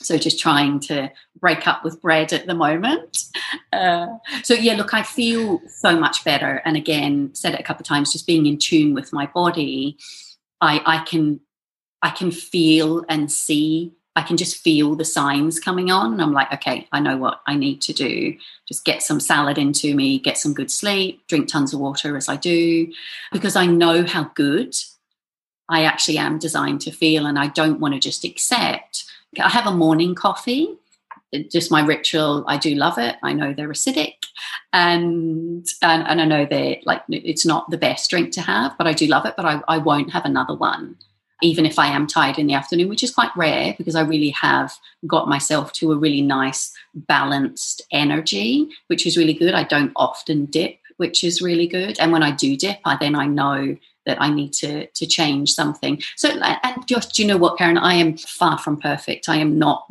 So 0.00 0.16
just 0.16 0.38
trying 0.40 0.80
to 0.80 1.10
break 1.40 1.66
up 1.66 1.84
with 1.84 2.00
bread 2.00 2.32
at 2.32 2.46
the 2.46 2.54
moment. 2.54 3.24
Uh, 3.72 4.18
so 4.42 4.54
yeah, 4.54 4.74
look, 4.74 4.94
I 4.94 5.02
feel 5.02 5.60
so 5.68 5.98
much 5.98 6.24
better. 6.24 6.62
And 6.64 6.76
again, 6.76 7.34
said 7.34 7.54
it 7.54 7.60
a 7.60 7.62
couple 7.64 7.82
of 7.82 7.88
times, 7.88 8.12
just 8.12 8.26
being 8.26 8.46
in 8.46 8.58
tune 8.58 8.94
with 8.94 9.12
my 9.12 9.26
body, 9.26 9.96
I, 10.60 10.80
I 10.84 11.04
can 11.04 11.40
I 12.00 12.10
can 12.10 12.30
feel 12.30 13.04
and 13.08 13.30
see. 13.30 13.92
I 14.16 14.22
can 14.22 14.36
just 14.36 14.56
feel 14.56 14.96
the 14.96 15.04
signs 15.04 15.60
coming 15.60 15.92
on, 15.92 16.12
and 16.12 16.20
I'm 16.20 16.32
like, 16.32 16.52
okay, 16.54 16.88
I 16.90 16.98
know 16.98 17.16
what 17.16 17.40
I 17.46 17.54
need 17.54 17.80
to 17.82 17.92
do. 17.92 18.36
Just 18.66 18.84
get 18.84 19.00
some 19.00 19.20
salad 19.20 19.58
into 19.58 19.94
me, 19.94 20.18
get 20.18 20.36
some 20.36 20.54
good 20.54 20.72
sleep, 20.72 21.24
drink 21.28 21.46
tons 21.46 21.72
of 21.72 21.78
water 21.78 22.16
as 22.16 22.28
I 22.28 22.34
do, 22.34 22.92
because 23.30 23.54
I 23.54 23.66
know 23.66 24.04
how 24.04 24.24
good 24.34 24.74
I 25.68 25.84
actually 25.84 26.18
am 26.18 26.40
designed 26.40 26.80
to 26.80 26.90
feel, 26.90 27.26
and 27.26 27.38
I 27.38 27.46
don't 27.46 27.78
want 27.78 27.94
to 27.94 28.00
just 28.00 28.24
accept 28.24 29.04
I 29.40 29.48
have 29.48 29.66
a 29.66 29.72
morning 29.72 30.14
coffee. 30.14 30.76
Just 31.50 31.70
my 31.70 31.84
ritual. 31.84 32.44
I 32.48 32.56
do 32.56 32.74
love 32.74 32.96
it. 32.96 33.16
I 33.22 33.34
know 33.34 33.52
they're 33.52 33.68
acidic, 33.68 34.14
and 34.72 35.66
and, 35.82 36.06
and 36.06 36.20
I 36.22 36.24
know 36.24 36.46
they're 36.46 36.78
like 36.86 37.02
it's 37.10 37.44
not 37.44 37.68
the 37.70 37.76
best 37.76 38.08
drink 38.08 38.32
to 38.32 38.40
have, 38.40 38.78
but 38.78 38.86
I 38.86 38.94
do 38.94 39.06
love 39.06 39.26
it. 39.26 39.34
But 39.36 39.44
I, 39.44 39.60
I 39.68 39.76
won't 39.76 40.12
have 40.12 40.24
another 40.24 40.54
one, 40.54 40.96
even 41.42 41.66
if 41.66 41.78
I 41.78 41.88
am 41.88 42.06
tired 42.06 42.38
in 42.38 42.46
the 42.46 42.54
afternoon, 42.54 42.88
which 42.88 43.02
is 43.02 43.14
quite 43.14 43.30
rare 43.36 43.74
because 43.76 43.94
I 43.94 44.00
really 44.00 44.30
have 44.30 44.72
got 45.06 45.28
myself 45.28 45.72
to 45.74 45.92
a 45.92 45.98
really 45.98 46.22
nice 46.22 46.72
balanced 46.94 47.82
energy, 47.92 48.70
which 48.86 49.06
is 49.06 49.18
really 49.18 49.34
good. 49.34 49.52
I 49.52 49.64
don't 49.64 49.92
often 49.96 50.46
dip, 50.46 50.78
which 50.96 51.22
is 51.24 51.42
really 51.42 51.66
good. 51.66 51.98
And 52.00 52.10
when 52.10 52.22
I 52.22 52.30
do 52.30 52.56
dip, 52.56 52.78
I 52.86 52.96
then 52.96 53.14
I 53.14 53.26
know 53.26 53.76
that 54.08 54.20
I 54.20 54.30
need 54.30 54.52
to 54.54 54.86
to 54.86 55.06
change 55.06 55.52
something. 55.52 56.02
So, 56.16 56.30
and 56.30 56.86
just 56.88 57.14
do 57.14 57.22
you 57.22 57.28
know 57.28 57.36
what, 57.36 57.58
Karen? 57.58 57.78
I 57.78 57.94
am 57.94 58.16
far 58.16 58.58
from 58.58 58.78
perfect. 58.78 59.28
I 59.28 59.36
am 59.36 59.58
not 59.58 59.86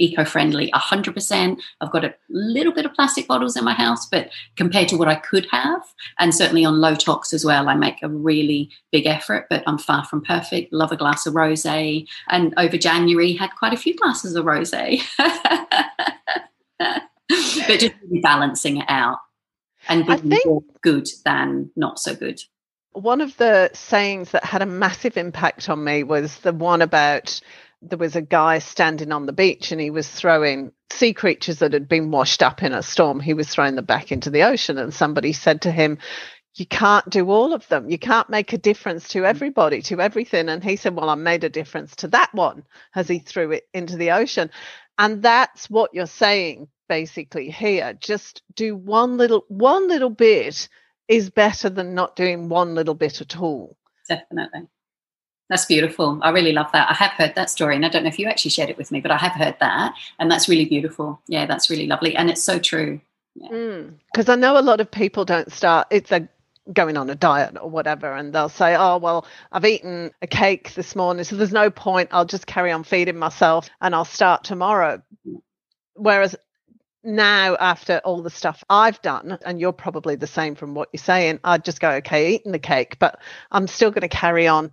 eco-friendly 0.00 0.70
100% 0.72 1.60
i've 1.80 1.90
got 1.90 2.04
a 2.04 2.14
little 2.30 2.72
bit 2.72 2.86
of 2.86 2.94
plastic 2.94 3.28
bottles 3.28 3.56
in 3.56 3.64
my 3.64 3.74
house 3.74 4.06
but 4.06 4.30
compared 4.56 4.88
to 4.88 4.96
what 4.96 5.08
i 5.08 5.14
could 5.14 5.46
have 5.50 5.82
and 6.18 6.34
certainly 6.34 6.64
on 6.64 6.80
low 6.80 6.94
tox 6.94 7.32
as 7.32 7.44
well 7.44 7.68
i 7.68 7.74
make 7.74 8.02
a 8.02 8.08
really 8.08 8.70
big 8.90 9.06
effort 9.06 9.46
but 9.50 9.62
i'm 9.66 9.78
far 9.78 10.04
from 10.04 10.22
perfect 10.22 10.72
love 10.72 10.90
a 10.90 10.96
glass 10.96 11.26
of 11.26 11.34
rosé 11.34 12.06
and 12.28 12.54
over 12.56 12.78
january 12.78 13.34
had 13.34 13.50
quite 13.58 13.74
a 13.74 13.76
few 13.76 13.94
glasses 13.96 14.34
of 14.34 14.46
rosé 14.46 15.02
but 16.78 17.78
just 17.78 17.94
really 18.02 18.20
balancing 18.22 18.78
it 18.78 18.86
out 18.88 19.18
and 19.88 20.06
being 20.06 20.20
think, 20.20 20.46
more 20.46 20.62
good 20.82 21.08
than 21.24 21.70
not 21.76 21.98
so 21.98 22.14
good 22.14 22.40
one 22.92 23.20
of 23.20 23.36
the 23.36 23.70
sayings 23.72 24.32
that 24.32 24.44
had 24.44 24.62
a 24.62 24.66
massive 24.66 25.16
impact 25.16 25.68
on 25.68 25.82
me 25.82 26.02
was 26.02 26.38
the 26.38 26.52
one 26.52 26.82
about 26.82 27.40
there 27.82 27.98
was 27.98 28.16
a 28.16 28.22
guy 28.22 28.58
standing 28.58 29.12
on 29.12 29.26
the 29.26 29.32
beach 29.32 29.72
and 29.72 29.80
he 29.80 29.90
was 29.90 30.08
throwing 30.08 30.72
sea 30.92 31.14
creatures 31.14 31.60
that 31.60 31.72
had 31.72 31.88
been 31.88 32.10
washed 32.10 32.42
up 32.42 32.62
in 32.62 32.72
a 32.72 32.82
storm. 32.82 33.20
He 33.20 33.34
was 33.34 33.48
throwing 33.48 33.76
them 33.76 33.86
back 33.86 34.12
into 34.12 34.28
the 34.30 34.42
ocean, 34.42 34.76
and 34.76 34.92
somebody 34.92 35.32
said 35.32 35.62
to 35.62 35.70
him, 35.70 35.98
You 36.56 36.66
can't 36.66 37.08
do 37.08 37.30
all 37.30 37.54
of 37.54 37.66
them. 37.68 37.88
You 37.88 37.98
can't 37.98 38.28
make 38.28 38.52
a 38.52 38.58
difference 38.58 39.08
to 39.08 39.24
everybody, 39.24 39.80
to 39.82 40.00
everything. 40.00 40.48
And 40.48 40.62
he 40.62 40.76
said, 40.76 40.94
Well, 40.94 41.08
I 41.08 41.14
made 41.14 41.44
a 41.44 41.48
difference 41.48 41.96
to 41.96 42.08
that 42.08 42.34
one 42.34 42.64
as 42.94 43.08
he 43.08 43.18
threw 43.18 43.52
it 43.52 43.64
into 43.72 43.96
the 43.96 44.10
ocean. 44.10 44.50
And 44.98 45.22
that's 45.22 45.70
what 45.70 45.94
you're 45.94 46.06
saying 46.06 46.68
basically 46.88 47.48
here. 47.50 47.94
Just 47.98 48.42
do 48.54 48.76
one 48.76 49.16
little 49.16 49.44
one 49.48 49.88
little 49.88 50.10
bit 50.10 50.68
is 51.10 51.28
better 51.28 51.68
than 51.68 51.92
not 51.92 52.14
doing 52.14 52.48
one 52.48 52.74
little 52.76 52.94
bit 52.94 53.20
at 53.20 53.36
all. 53.36 53.76
Definitely. 54.08 54.68
That's 55.48 55.64
beautiful. 55.64 56.20
I 56.22 56.30
really 56.30 56.52
love 56.52 56.70
that. 56.72 56.88
I 56.88 56.94
have 56.94 57.10
heard 57.10 57.34
that 57.34 57.50
story, 57.50 57.74
and 57.74 57.84
I 57.84 57.88
don't 57.88 58.04
know 58.04 58.08
if 58.08 58.20
you 58.20 58.28
actually 58.28 58.52
shared 58.52 58.70
it 58.70 58.78
with 58.78 58.92
me, 58.92 59.00
but 59.00 59.10
I 59.10 59.16
have 59.16 59.32
heard 59.32 59.56
that, 59.58 59.94
and 60.20 60.30
that's 60.30 60.48
really 60.48 60.64
beautiful. 60.64 61.20
Yeah, 61.26 61.46
that's 61.46 61.68
really 61.68 61.88
lovely, 61.88 62.14
and 62.14 62.30
it's 62.30 62.42
so 62.42 62.60
true. 62.60 63.00
Because 63.34 63.50
yeah. 63.50 64.24
mm. 64.24 64.28
I 64.28 64.36
know 64.36 64.56
a 64.56 64.62
lot 64.62 64.80
of 64.80 64.88
people 64.88 65.24
don't 65.24 65.52
start. 65.52 65.88
It's 65.90 66.12
a 66.12 66.28
going 66.72 66.96
on 66.96 67.10
a 67.10 67.16
diet 67.16 67.56
or 67.60 67.68
whatever, 67.68 68.14
and 68.14 68.32
they'll 68.32 68.48
say, 68.48 68.76
"Oh, 68.76 68.98
well, 68.98 69.26
I've 69.50 69.64
eaten 69.64 70.12
a 70.22 70.28
cake 70.28 70.74
this 70.74 70.94
morning, 70.94 71.24
so 71.24 71.34
there's 71.34 71.52
no 71.52 71.70
point. 71.70 72.10
I'll 72.12 72.24
just 72.24 72.46
carry 72.46 72.70
on 72.70 72.84
feeding 72.84 73.18
myself, 73.18 73.68
and 73.80 73.96
I'll 73.96 74.04
start 74.04 74.44
tomorrow." 74.44 75.02
Whereas 75.94 76.36
now 77.02 77.56
after 77.56 78.00
all 78.04 78.22
the 78.22 78.30
stuff 78.30 78.62
I've 78.68 79.00
done, 79.02 79.38
and 79.44 79.60
you're 79.60 79.72
probably 79.72 80.16
the 80.16 80.26
same 80.26 80.54
from 80.54 80.74
what 80.74 80.88
you're 80.92 81.02
saying, 81.02 81.40
I'd 81.44 81.64
just 81.64 81.80
go, 81.80 81.90
okay, 81.92 82.34
eating 82.34 82.52
the 82.52 82.58
cake, 82.58 82.98
but 82.98 83.20
I'm 83.50 83.66
still 83.66 83.90
going 83.90 84.02
to 84.02 84.08
carry 84.08 84.46
on 84.46 84.72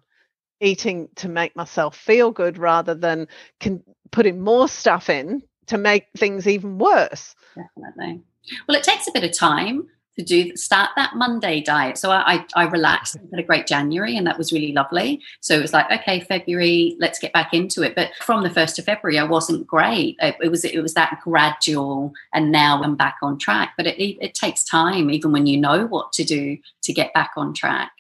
eating 0.60 1.10
to 1.16 1.30
make 1.30 1.56
myself 1.56 1.96
feel 1.96 2.32
good 2.32 2.58
rather 2.58 2.96
than 2.96 3.28
con- 3.60 3.84
putting 4.12 4.42
more 4.42 4.68
stuff 4.68 5.10
in 5.10 5.44
to 5.68 5.78
make 5.78 6.06
things 6.18 6.48
even 6.48 6.78
worse. 6.78 7.36
Definitely. 7.56 8.22
Well, 8.68 8.78
it 8.78 8.84
takes 8.84 9.08
a 9.08 9.12
bit 9.12 9.24
of 9.24 9.38
time 9.38 9.88
to 10.18 10.24
do 10.26 10.56
start 10.56 10.90
that 10.96 11.16
Monday 11.16 11.62
diet. 11.62 11.98
So 11.98 12.12
I, 12.12 12.46
I, 12.56 12.64
I 12.64 12.64
relaxed 12.66 13.16
and 13.16 13.30
had 13.30 13.40
a 13.40 13.44
great 13.44 13.68
January, 13.68 14.18
and 14.18 14.26
that 14.28 14.38
was 14.38 14.52
really 14.52 14.74
lovely. 14.74 15.22
So 15.42 15.56
it 15.56 15.62
was 15.62 15.74
like, 15.74 15.92
okay, 15.92 16.22
February, 16.22 16.96
let's 17.00 17.20
get 17.20 17.34
back 17.34 17.54
into 17.54 17.84
it. 17.84 17.96
But 17.96 18.12
from 18.22 18.44
the 18.44 18.50
first 18.50 18.80
of 18.80 18.86
February, 18.86 19.20
I 19.20 19.24
wasn't 19.24 19.68
great. 19.68 20.16
It, 20.22 20.36
it 20.42 20.50
was 20.50 20.66
it 20.66 20.82
was 20.82 20.94
that 20.96 21.20
gradual, 21.24 22.14
and 22.34 22.52
now 22.52 22.82
I'm 22.82 22.96
back 22.96 23.18
on 23.22 23.38
track. 23.38 23.74
But 23.78 23.88
it, 23.88 23.98
it, 24.02 24.18
it 24.22 24.34
takes 24.34 24.64
time, 24.64 25.12
even 25.12 25.32
when 25.32 25.46
you 25.46 25.58
know 25.58 25.86
what 25.86 26.12
to 26.14 26.24
do 26.24 26.58
to 26.84 26.94
get 26.94 27.14
back 27.14 27.32
on 27.38 27.54
track. 27.54 27.92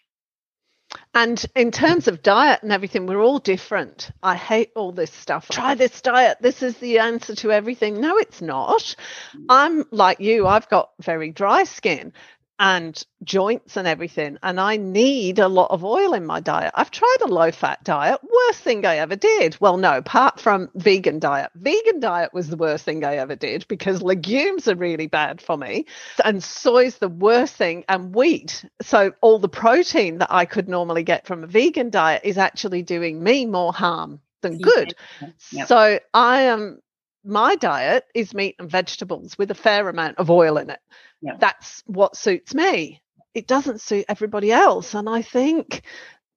And 1.14 1.44
in 1.56 1.72
terms 1.72 2.08
of 2.08 2.22
diet 2.22 2.62
and 2.64 2.72
everything, 2.72 3.08
we're 3.08 3.22
all 3.22 3.40
different. 3.40 4.12
I 4.22 4.36
hate 4.36 4.72
all 4.76 4.92
this 4.92 5.12
stuff. 5.12 5.50
Try 5.50 5.76
this 5.76 6.02
diet. 6.02 6.38
This 6.42 6.62
is 6.62 6.78
the 6.78 7.00
answer 7.00 7.36
to 7.36 7.52
everything. 7.52 8.00
No, 8.00 8.18
it's 8.18 8.42
not. 8.42 8.96
I'm 9.50 9.86
like 9.92 10.20
you, 10.20 10.46
I've 10.46 10.70
got 10.70 10.92
very 11.00 11.32
dry 11.32 11.64
skin 11.64 12.14
and 12.60 13.04
joints 13.24 13.78
and 13.78 13.88
everything. 13.88 14.38
And 14.42 14.60
I 14.60 14.78
need 14.78 15.40
a 15.40 15.48
lot 15.48 15.72
of 15.72 15.84
oil 15.84 16.14
in 16.14 16.26
my 16.26 16.40
diet. 16.40 16.72
I've 16.76 16.92
tried 16.92 17.18
a 17.22 17.28
low 17.28 17.52
fat 17.52 17.84
diet. 17.84 18.20
Worst 18.24 18.62
thing 18.62 18.86
I 18.86 18.98
ever 18.98 19.16
did. 19.16 19.58
Well, 19.60 19.78
no, 19.78 19.98
apart 19.98 20.40
from 20.40 20.70
vegan 20.76 21.20
diet. 21.20 21.52
Vegan 21.56 22.00
diet 22.00 22.34
was 22.34 22.50
the 22.50 22.58
worst 22.58 22.84
thing 22.84 23.04
I 23.04 23.18
ever 23.18 23.36
did 23.36 23.68
because 23.68 24.02
legumes 24.02 24.68
are 24.68 24.76
really 24.76 25.08
bad 25.08 25.42
for 25.42 25.58
me. 25.58 25.86
And 26.24 26.44
soy's 26.44 26.98
the 26.98 27.10
worst 27.10 27.56
thing 27.56 27.86
and 27.88 28.14
wheat. 28.14 28.66
So 28.82 29.14
all 29.22 29.40
the 29.40 29.50
protein 29.50 30.20
that 30.20 30.32
I 30.32 30.46
could 30.46 30.68
normally 30.68 31.04
get 31.04 31.28
from 31.28 31.44
a 31.44 31.48
vegan 31.48 31.90
diet 31.90 32.22
is 32.24 32.38
actually 32.38 32.82
doing 32.82 33.22
me 33.22 33.46
more 33.46 33.74
harm 33.74 34.20
than 34.42 34.58
good. 34.58 34.96
Yep. 35.52 35.68
So 35.68 36.00
I 36.14 36.42
am 36.44 36.80
my 37.28 37.56
diet 37.56 38.06
is 38.16 38.34
meat 38.34 38.56
and 38.60 38.70
vegetables 38.70 39.38
with 39.38 39.52
a 39.52 39.56
fair 39.56 39.90
amount 39.90 40.18
of 40.18 40.30
oil 40.32 40.58
in 40.58 40.70
it. 40.70 40.80
Yeah. 41.22 41.36
That's 41.40 41.84
what 41.86 42.16
suits 42.16 42.54
me. 42.54 43.02
It 43.34 43.48
doesn't 43.48 43.82
suit 43.82 44.06
everybody 44.10 44.52
else. 44.52 44.94
And 44.94 45.10
I 45.10 45.22
think 45.22 45.84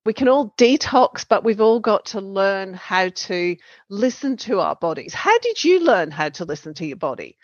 we 0.05 0.13
can 0.13 0.29
all 0.29 0.55
detox, 0.59 1.25
but 1.29 1.45
we've 1.45 1.61
all 1.61 1.81
got 1.81 2.07
to 2.07 2.21
learn 2.21 2.75
how 2.75 3.09
to 3.09 3.57
listen 3.89 4.37
to 4.39 4.61
our 4.61 4.77
bodies. 4.77 5.15
How 5.15 5.39
did 5.39 5.63
you 5.63 5.81
learn 5.81 6.11
how 6.11 6.31
to 6.31 6.45
listen 6.45 6.75
to 6.75 6.87
your 6.87 6.97
body? 6.97 7.37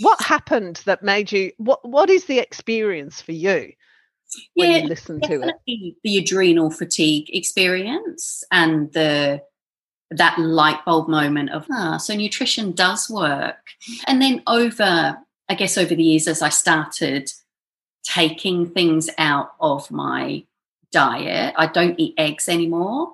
What 0.00 0.20
happened 0.20 0.82
that 0.86 1.02
made 1.02 1.32
you 1.32 1.52
what 1.56 1.86
what 1.88 2.10
is 2.10 2.26
the 2.26 2.38
experience 2.38 3.20
for 3.20 3.32
you? 3.32 3.72
when 4.54 4.72
yeah, 4.72 4.78
you 4.78 4.88
listen 4.88 5.20
to 5.20 5.42
it 5.42 5.94
the 6.02 6.18
adrenal 6.18 6.70
fatigue 6.70 7.28
experience 7.32 8.42
and 8.50 8.92
the 8.92 9.40
that 10.10 10.38
light 10.38 10.84
bulb 10.84 11.08
moment 11.08 11.50
of 11.50 11.66
ah 11.70 11.96
so 11.96 12.14
nutrition 12.14 12.72
does 12.72 13.10
work 13.10 13.56
and 14.06 14.22
then 14.22 14.42
over 14.46 15.18
I 15.48 15.54
guess 15.54 15.78
over 15.78 15.94
the 15.94 16.02
years, 16.02 16.26
as 16.26 16.42
I 16.42 16.48
started 16.48 17.30
taking 18.02 18.68
things 18.68 19.08
out 19.18 19.52
of 19.60 19.90
my 19.90 20.44
diet, 20.92 21.54
I 21.56 21.66
don't 21.66 21.98
eat 21.98 22.14
eggs 22.18 22.48
anymore 22.48 23.12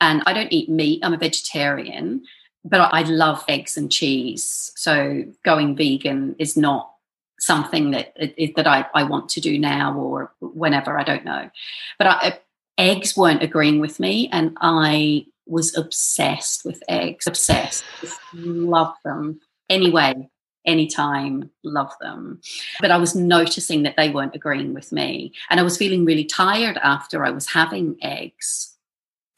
and 0.00 0.22
I 0.26 0.32
don't 0.32 0.52
eat 0.52 0.68
meat. 0.68 1.00
I'm 1.02 1.14
a 1.14 1.18
vegetarian. 1.18 2.24
but 2.62 2.80
I 2.92 3.02
love 3.02 3.42
eggs 3.48 3.78
and 3.78 3.90
cheese. 3.90 4.72
So 4.76 5.24
going 5.44 5.76
vegan 5.76 6.36
is 6.38 6.56
not 6.56 6.92
something 7.38 7.92
that 7.92 8.14
that 8.56 8.66
I, 8.66 8.84
I 8.94 9.04
want 9.04 9.30
to 9.30 9.40
do 9.40 9.58
now 9.58 9.96
or 9.96 10.32
whenever. 10.40 10.98
I 10.98 11.04
don't 11.04 11.24
know. 11.24 11.50
But 11.98 12.06
I, 12.06 12.38
eggs 12.76 13.16
weren't 13.16 13.42
agreeing 13.42 13.80
with 13.80 13.98
me, 13.98 14.28
and 14.30 14.58
I 14.60 15.24
was 15.50 15.76
obsessed 15.76 16.64
with 16.64 16.82
eggs. 16.88 17.26
Obsessed. 17.26 17.84
Just 18.00 18.20
love 18.32 18.94
them. 19.04 19.40
Anyway, 19.68 20.28
anytime, 20.64 21.50
love 21.64 21.92
them. 22.00 22.40
But 22.80 22.90
I 22.90 22.98
was 22.98 23.14
noticing 23.14 23.82
that 23.82 23.96
they 23.96 24.10
weren't 24.10 24.34
agreeing 24.34 24.74
with 24.74 24.92
me. 24.92 25.32
And 25.48 25.60
I 25.60 25.62
was 25.62 25.76
feeling 25.76 26.04
really 26.04 26.24
tired 26.24 26.78
after 26.78 27.24
I 27.24 27.30
was 27.30 27.46
having 27.46 27.96
eggs 28.02 28.70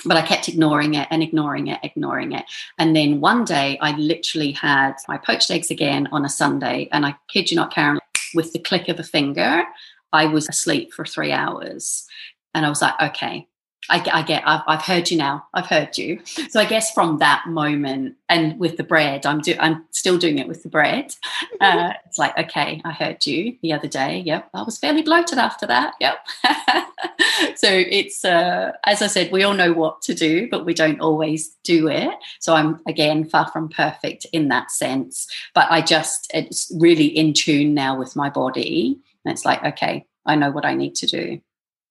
but 0.04 0.16
I 0.16 0.22
kept 0.22 0.48
ignoring 0.48 0.94
it 0.94 1.08
and 1.10 1.22
ignoring 1.22 1.68
it, 1.68 1.80
ignoring 1.82 2.32
it. 2.32 2.44
And 2.78 2.94
then 2.94 3.20
one 3.20 3.44
day 3.44 3.78
I 3.80 3.96
literally 3.96 4.52
had 4.52 4.94
my 5.08 5.18
poached 5.18 5.50
eggs 5.50 5.70
again 5.70 6.08
on 6.12 6.24
a 6.24 6.28
Sunday. 6.28 6.88
And 6.92 7.06
I 7.06 7.14
kid 7.28 7.50
you 7.50 7.56
not, 7.56 7.72
Karen, 7.72 8.00
with 8.34 8.52
the 8.52 8.58
click 8.58 8.88
of 8.88 8.98
a 8.98 9.04
finger, 9.04 9.64
I 10.12 10.26
was 10.26 10.48
asleep 10.48 10.92
for 10.92 11.04
three 11.04 11.32
hours. 11.32 12.06
And 12.54 12.66
I 12.66 12.68
was 12.68 12.82
like, 12.82 13.00
okay, 13.00 13.46
I, 13.88 14.04
I 14.12 14.22
get, 14.22 14.42
I've, 14.46 14.62
I've, 14.66 14.82
heard 14.82 15.10
you 15.10 15.18
now. 15.18 15.46
I've 15.54 15.66
heard 15.66 15.98
you. 15.98 16.20
So 16.24 16.60
I 16.60 16.64
guess 16.64 16.92
from 16.92 17.18
that 17.18 17.46
moment, 17.48 18.16
and 18.28 18.58
with 18.58 18.76
the 18.76 18.84
bread, 18.84 19.26
I'm 19.26 19.40
do, 19.40 19.56
I'm 19.58 19.84
still 19.90 20.18
doing 20.18 20.38
it 20.38 20.46
with 20.48 20.62
the 20.62 20.68
bread. 20.68 21.14
Uh, 21.60 21.92
it's 22.06 22.18
like, 22.18 22.36
okay, 22.36 22.80
I 22.84 22.90
heard 22.90 23.24
you 23.24 23.56
the 23.62 23.72
other 23.72 23.86
day. 23.86 24.18
Yep, 24.26 24.50
I 24.52 24.62
was 24.62 24.78
fairly 24.78 25.02
bloated 25.02 25.38
after 25.38 25.64
that. 25.66 25.94
Yep. 26.00 26.18
so 27.56 27.68
it's, 27.68 28.24
uh, 28.24 28.72
as 28.84 29.00
I 29.00 29.06
said, 29.06 29.30
we 29.30 29.44
all 29.44 29.54
know 29.54 29.72
what 29.72 30.02
to 30.02 30.14
do, 30.14 30.48
but 30.50 30.64
we 30.64 30.74
don't 30.74 31.00
always 31.00 31.54
do 31.62 31.86
it. 31.86 32.10
So 32.40 32.54
I'm 32.54 32.80
again 32.88 33.28
far 33.28 33.48
from 33.48 33.68
perfect 33.68 34.26
in 34.32 34.48
that 34.48 34.72
sense. 34.72 35.28
But 35.54 35.70
I 35.70 35.82
just, 35.82 36.30
it's 36.34 36.72
really 36.80 37.06
in 37.06 37.32
tune 37.32 37.74
now 37.74 37.96
with 37.96 38.16
my 38.16 38.28
body. 38.28 38.98
And 39.24 39.32
it's 39.32 39.44
like, 39.44 39.62
okay, 39.64 40.04
I 40.26 40.34
know 40.34 40.50
what 40.50 40.64
I 40.64 40.74
need 40.74 40.96
to 40.96 41.06
do. 41.06 41.40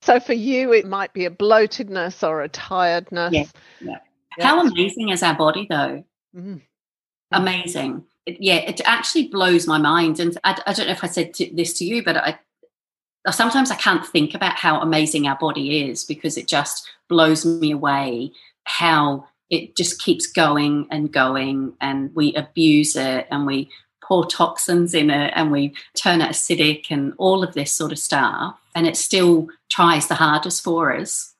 So 0.01 0.19
for 0.19 0.33
you, 0.33 0.73
it 0.73 0.85
might 0.85 1.13
be 1.13 1.25
a 1.25 1.29
bloatedness 1.29 2.27
or 2.27 2.41
a 2.41 2.49
tiredness. 2.49 3.33
Yeah. 3.33 3.45
yeah. 3.79 3.97
yeah. 4.37 4.47
How 4.47 4.61
amazing 4.61 5.09
is 5.09 5.23
our 5.23 5.35
body, 5.35 5.67
though? 5.69 6.03
Mm-hmm. 6.35 6.57
Amazing. 7.31 8.05
It, 8.25 8.37
yeah, 8.39 8.57
it 8.57 8.81
actually 8.85 9.27
blows 9.27 9.67
my 9.67 9.77
mind. 9.77 10.19
And 10.19 10.37
I, 10.43 10.59
I 10.65 10.73
don't 10.73 10.87
know 10.87 10.93
if 10.93 11.03
I 11.03 11.07
said 11.07 11.33
to, 11.35 11.49
this 11.53 11.73
to 11.79 11.85
you, 11.85 12.03
but 12.03 12.17
I 12.17 12.39
sometimes 13.29 13.69
I 13.69 13.75
can't 13.75 14.05
think 14.05 14.33
about 14.33 14.55
how 14.55 14.81
amazing 14.81 15.27
our 15.27 15.37
body 15.37 15.89
is 15.89 16.03
because 16.03 16.37
it 16.37 16.47
just 16.47 16.89
blows 17.07 17.45
me 17.45 17.71
away 17.71 18.31
how 18.63 19.27
it 19.49 19.75
just 19.75 20.01
keeps 20.01 20.25
going 20.25 20.87
and 20.89 21.11
going 21.11 21.73
and 21.81 22.09
we 22.15 22.33
abuse 22.35 22.95
it 22.95 23.27
and 23.29 23.45
we 23.45 23.69
pour 24.11 24.27
toxins 24.27 24.93
in 24.93 25.09
it 25.09 25.31
and 25.37 25.53
we 25.53 25.73
turn 25.95 26.19
it 26.19 26.31
acidic 26.31 26.87
and 26.89 27.13
all 27.17 27.43
of 27.43 27.53
this 27.53 27.71
sort 27.71 27.93
of 27.93 27.97
stuff 27.97 28.59
and 28.75 28.85
it 28.85 28.97
still 28.97 29.47
tries 29.69 30.07
the 30.07 30.15
hardest 30.15 30.61
for 30.65 30.93
us. 30.93 31.33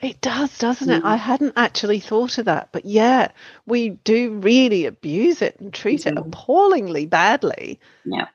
It 0.00 0.20
does, 0.20 0.58
doesn't 0.58 0.90
it? 0.90 1.04
I 1.04 1.14
mm. 1.14 1.20
hadn't 1.20 1.52
actually 1.54 2.00
thought 2.00 2.38
of 2.38 2.46
that. 2.46 2.70
But 2.72 2.86
yeah, 2.86 3.28
we 3.66 3.90
do 3.90 4.32
really 4.40 4.84
abuse 4.84 5.42
it 5.42 5.60
and 5.60 5.72
treat 5.72 6.00
mm-hmm. 6.00 6.18
it 6.18 6.26
appallingly 6.26 7.06
badly. 7.06 7.78
Yeah. 8.04 8.26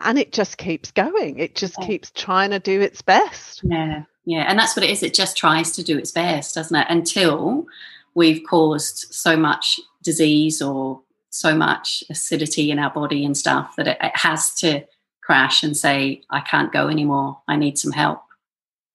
And 0.00 0.18
it 0.18 0.34
just 0.34 0.58
keeps 0.58 0.90
going. 0.90 1.38
It 1.38 1.54
just 1.54 1.76
yeah. 1.80 1.86
keeps 1.86 2.10
trying 2.10 2.50
to 2.50 2.58
do 2.58 2.78
its 2.82 3.00
best. 3.00 3.62
Yeah. 3.64 4.02
Yeah. 4.26 4.44
And 4.46 4.58
that's 4.58 4.76
what 4.76 4.84
it 4.84 4.90
is. 4.90 5.02
It 5.02 5.14
just 5.14 5.34
tries 5.34 5.72
to 5.72 5.82
do 5.82 5.96
its 5.96 6.10
best, 6.10 6.56
doesn't 6.56 6.76
it? 6.76 6.86
Until 6.90 7.64
we've 8.12 8.42
caused 8.46 9.14
so 9.14 9.34
much 9.34 9.80
disease 10.02 10.60
or 10.60 11.00
so 11.32 11.56
much 11.56 12.04
acidity 12.10 12.70
in 12.70 12.78
our 12.78 12.90
body 12.90 13.24
and 13.24 13.36
stuff 13.36 13.74
that 13.76 13.88
it, 13.88 13.96
it 14.00 14.16
has 14.16 14.54
to 14.56 14.84
crash 15.22 15.62
and 15.62 15.76
say, 15.76 16.22
I 16.30 16.40
can't 16.40 16.72
go 16.72 16.88
anymore. 16.88 17.40
I 17.48 17.56
need 17.56 17.78
some 17.78 17.92
help. 17.92 18.22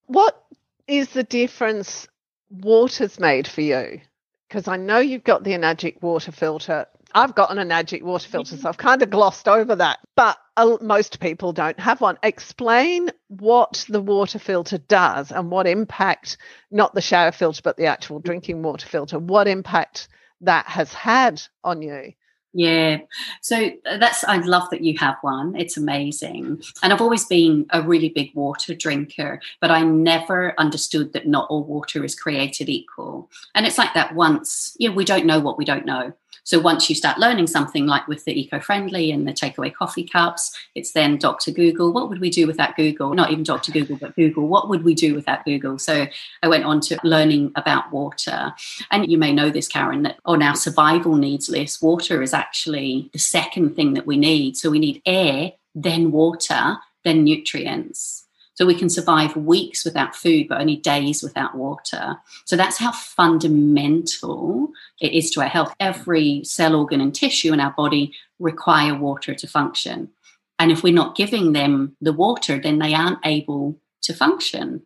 What 0.06 0.46
is 0.88 1.10
the 1.10 1.24
difference 1.24 2.08
water's 2.50 3.20
made 3.20 3.48
for 3.48 3.62
you? 3.62 4.00
Because 4.48 4.68
I 4.68 4.78
know 4.78 5.00
you've 5.00 5.24
got 5.24 5.44
the 5.44 5.52
Enagic 5.52 6.02
water 6.02 6.32
filter. 6.32 6.86
I've 7.16 7.36
got 7.36 7.52
an 7.52 7.58
Enagic 7.58 8.04
water 8.04 8.30
filter, 8.30 8.56
so 8.56 8.70
I've 8.70 8.78
kind 8.78 9.02
of 9.02 9.10
glossed 9.10 9.48
over 9.48 9.76
that. 9.76 10.00
But 10.16 10.38
most 10.82 11.20
people 11.20 11.54
don't 11.54 11.80
have 11.80 12.02
one. 12.02 12.18
Explain 12.22 13.10
what 13.30 13.86
the 13.90 14.02
water 14.02 14.40
filter 14.40 14.78
does 14.78 15.32
and 15.32 15.50
what 15.50 15.66
impact, 15.68 16.38
not 16.70 16.94
the 16.94 17.02
shower 17.02 17.32
filter, 17.32 17.62
but 17.64 17.78
the 17.78 17.86
actual 17.86 18.20
drinking 18.20 18.62
water 18.62 18.88
filter, 18.88 19.18
what 19.18 19.48
impact 19.48 20.08
that 20.42 20.68
has 20.68 20.94
had 20.94 21.42
on 21.64 21.82
you. 21.82 22.14
Yeah. 22.58 23.02
So 23.44 23.70
uh, 23.86 23.98
that's, 24.00 24.24
I 24.24 24.38
love 24.38 24.68
that 24.72 24.82
you 24.82 24.98
have 24.98 25.18
one. 25.22 25.56
It's 25.56 25.78
amazing. 25.78 26.60
And 26.82 26.92
I've 26.92 27.02
always 27.02 27.24
been 27.24 27.68
a 27.70 27.84
really 27.84 28.10
big 28.10 28.34
water 28.34 28.74
drinker, 28.74 29.40
but 29.62 29.70
I 29.70 29.84
never 29.84 30.56
understood 30.58 31.14
that 31.14 31.28
not 31.28 31.48
all 31.52 31.64
water 31.64 32.04
is 32.04 32.16
created 32.16 32.68
equal. 32.68 33.30
And 33.54 33.68
it's 33.68 33.78
like 33.78 33.94
that 33.94 34.16
once, 34.16 34.76
you 34.80 34.90
know, 34.90 34.96
we 34.96 35.06
don't 35.06 35.28
know 35.28 35.40
what 35.40 35.60
we 35.60 35.66
don't 35.66 35.86
know. 35.86 36.14
So 36.48 36.62
once 36.62 36.90
you 36.90 36.96
start 36.96 37.20
learning 37.20 37.48
something 37.48 37.88
like 37.88 38.08
with 38.08 38.24
the 38.24 38.40
eco-friendly 38.40 39.12
and 39.12 39.28
the 39.28 39.34
takeaway 39.34 39.74
coffee 39.74 40.06
cups, 40.06 40.58
it's 40.76 40.94
then 40.94 41.18
Dr. 41.18 41.52
Google. 41.52 41.92
What 41.92 42.08
would 42.08 42.22
we 42.22 42.30
do 42.30 42.48
without 42.48 42.78
Google? 42.78 43.14
Not 43.14 43.32
even 43.32 43.44
Dr. 43.44 43.74
Google, 43.74 43.98
but 43.98 44.16
Google. 44.16 44.48
What 44.48 44.70
would 44.70 44.86
we 44.86 44.96
do 44.96 45.14
without 45.14 45.44
Google? 45.44 45.78
So 45.78 46.08
I 46.42 46.48
went 46.48 46.64
on 46.64 46.80
to 46.80 46.98
learning 47.04 47.52
about 47.58 47.92
water. 47.92 48.54
And 48.92 49.12
you 49.12 49.18
may 49.18 49.34
know 49.34 49.50
this, 49.50 49.68
Karen, 49.68 50.04
that 50.04 50.20
on 50.24 50.42
our 50.42 50.56
survival 50.56 51.18
needs 51.18 51.50
list, 51.50 51.82
water 51.82 52.22
is 52.22 52.34
actually 52.34 53.10
the 53.12 53.20
second 53.20 53.76
thing 53.76 53.94
that 53.96 54.08
we 54.08 54.16
need. 54.16 54.56
So 54.56 54.70
we 54.70 54.80
need 54.80 55.02
air, 55.06 55.52
then 55.76 56.14
water, 56.14 56.78
then 57.04 57.26
nutrients. 57.26 58.27
So 58.58 58.66
we 58.66 58.74
can 58.74 58.90
survive 58.90 59.36
weeks 59.36 59.86
without 59.86 60.16
food, 60.16 60.48
but 60.48 60.60
only 60.60 60.78
days 60.78 61.22
without 61.22 61.54
water. 61.54 62.18
So 62.46 62.56
that's 62.56 62.80
how 62.80 62.92
fundamental 62.92 64.72
it 65.00 65.14
is 65.14 65.30
to 65.32 65.42
our 65.42 65.48
health. 65.48 65.76
Every 65.80 66.44
cell, 66.44 66.76
organ, 66.76 67.00
and 67.00 67.14
tissue 67.14 67.54
in 67.54 67.60
our 67.60 67.74
body 67.78 68.14
require 68.40 68.96
water 68.96 69.36
to 69.36 69.48
function. 69.48 70.10
And 70.58 70.72
if 70.72 70.82
we're 70.82 70.92
not 70.92 71.16
giving 71.16 71.54
them 71.54 71.96
the 72.02 72.14
water, 72.14 72.60
then 72.60 72.80
they 72.80 72.96
aren't 72.96 73.20
able 73.24 73.80
to 74.02 74.14
function. 74.14 74.82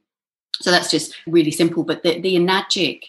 So 0.60 0.70
that's 0.70 0.92
just 0.92 1.16
really 1.26 1.52
simple. 1.52 1.86
But 1.86 2.04
the, 2.04 2.20
the 2.20 2.36
Enagic 2.36 3.04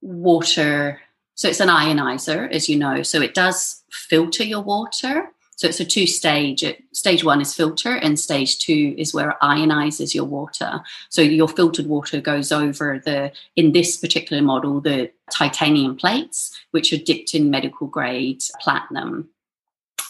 water, 0.00 1.02
so 1.34 1.48
it's 1.48 1.60
an 1.60 1.68
ionizer, 1.68 2.50
as 2.50 2.66
you 2.66 2.78
know, 2.78 3.02
so 3.02 3.20
it 3.20 3.34
does 3.34 3.82
filter 3.90 4.42
your 4.42 4.62
water. 4.62 5.28
So 5.62 5.68
it's 5.68 5.78
a 5.78 5.84
two 5.84 6.08
stage. 6.08 6.64
Stage 6.90 7.22
one 7.22 7.40
is 7.40 7.54
filter, 7.54 7.94
and 7.94 8.18
stage 8.18 8.58
two 8.58 8.96
is 8.98 9.14
where 9.14 9.30
it 9.30 9.36
ionizes 9.40 10.12
your 10.12 10.24
water. 10.24 10.80
So 11.08 11.22
your 11.22 11.46
filtered 11.46 11.86
water 11.86 12.20
goes 12.20 12.50
over 12.50 13.00
the, 13.04 13.30
in 13.54 13.70
this 13.70 13.96
particular 13.96 14.42
model, 14.42 14.80
the 14.80 15.12
titanium 15.30 15.94
plates, 15.94 16.58
which 16.72 16.92
are 16.92 16.98
dipped 16.98 17.32
in 17.32 17.48
medical 17.48 17.86
grade 17.86 18.42
platinum. 18.60 19.28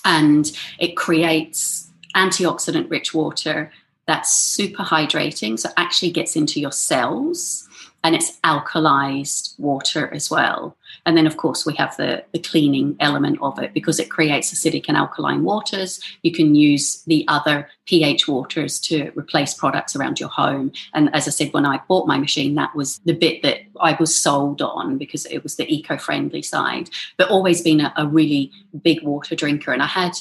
And 0.06 0.50
it 0.78 0.96
creates 0.96 1.90
antioxidant 2.16 2.90
rich 2.90 3.12
water 3.12 3.70
that's 4.06 4.32
super 4.32 4.84
hydrating. 4.84 5.58
So 5.58 5.68
actually 5.76 6.12
gets 6.12 6.34
into 6.34 6.60
your 6.60 6.72
cells 6.72 7.68
and 8.02 8.14
it's 8.14 8.40
alkalized 8.40 9.60
water 9.60 10.08
as 10.14 10.30
well. 10.30 10.78
And 11.04 11.16
then, 11.16 11.26
of 11.26 11.36
course, 11.36 11.66
we 11.66 11.74
have 11.74 11.96
the, 11.96 12.24
the 12.32 12.38
cleaning 12.38 12.96
element 13.00 13.38
of 13.42 13.58
it 13.58 13.74
because 13.74 13.98
it 13.98 14.10
creates 14.10 14.52
acidic 14.52 14.84
and 14.88 14.96
alkaline 14.96 15.42
waters. 15.42 16.00
You 16.22 16.32
can 16.32 16.54
use 16.54 17.02
the 17.06 17.24
other 17.28 17.68
pH 17.86 18.28
waters 18.28 18.78
to 18.80 19.10
replace 19.16 19.54
products 19.54 19.96
around 19.96 20.20
your 20.20 20.28
home. 20.28 20.72
And 20.94 21.14
as 21.14 21.26
I 21.26 21.30
said, 21.30 21.52
when 21.52 21.66
I 21.66 21.80
bought 21.88 22.06
my 22.06 22.18
machine, 22.18 22.54
that 22.54 22.74
was 22.76 22.98
the 23.04 23.14
bit 23.14 23.42
that 23.42 23.62
I 23.80 23.96
was 23.98 24.16
sold 24.16 24.62
on 24.62 24.96
because 24.96 25.26
it 25.26 25.42
was 25.42 25.56
the 25.56 25.72
eco 25.72 25.98
friendly 25.98 26.42
side, 26.42 26.90
but 27.16 27.30
always 27.30 27.62
been 27.62 27.80
a, 27.80 27.92
a 27.96 28.06
really 28.06 28.52
big 28.82 29.02
water 29.02 29.34
drinker. 29.34 29.72
And 29.72 29.82
I 29.82 29.86
had 29.86 30.12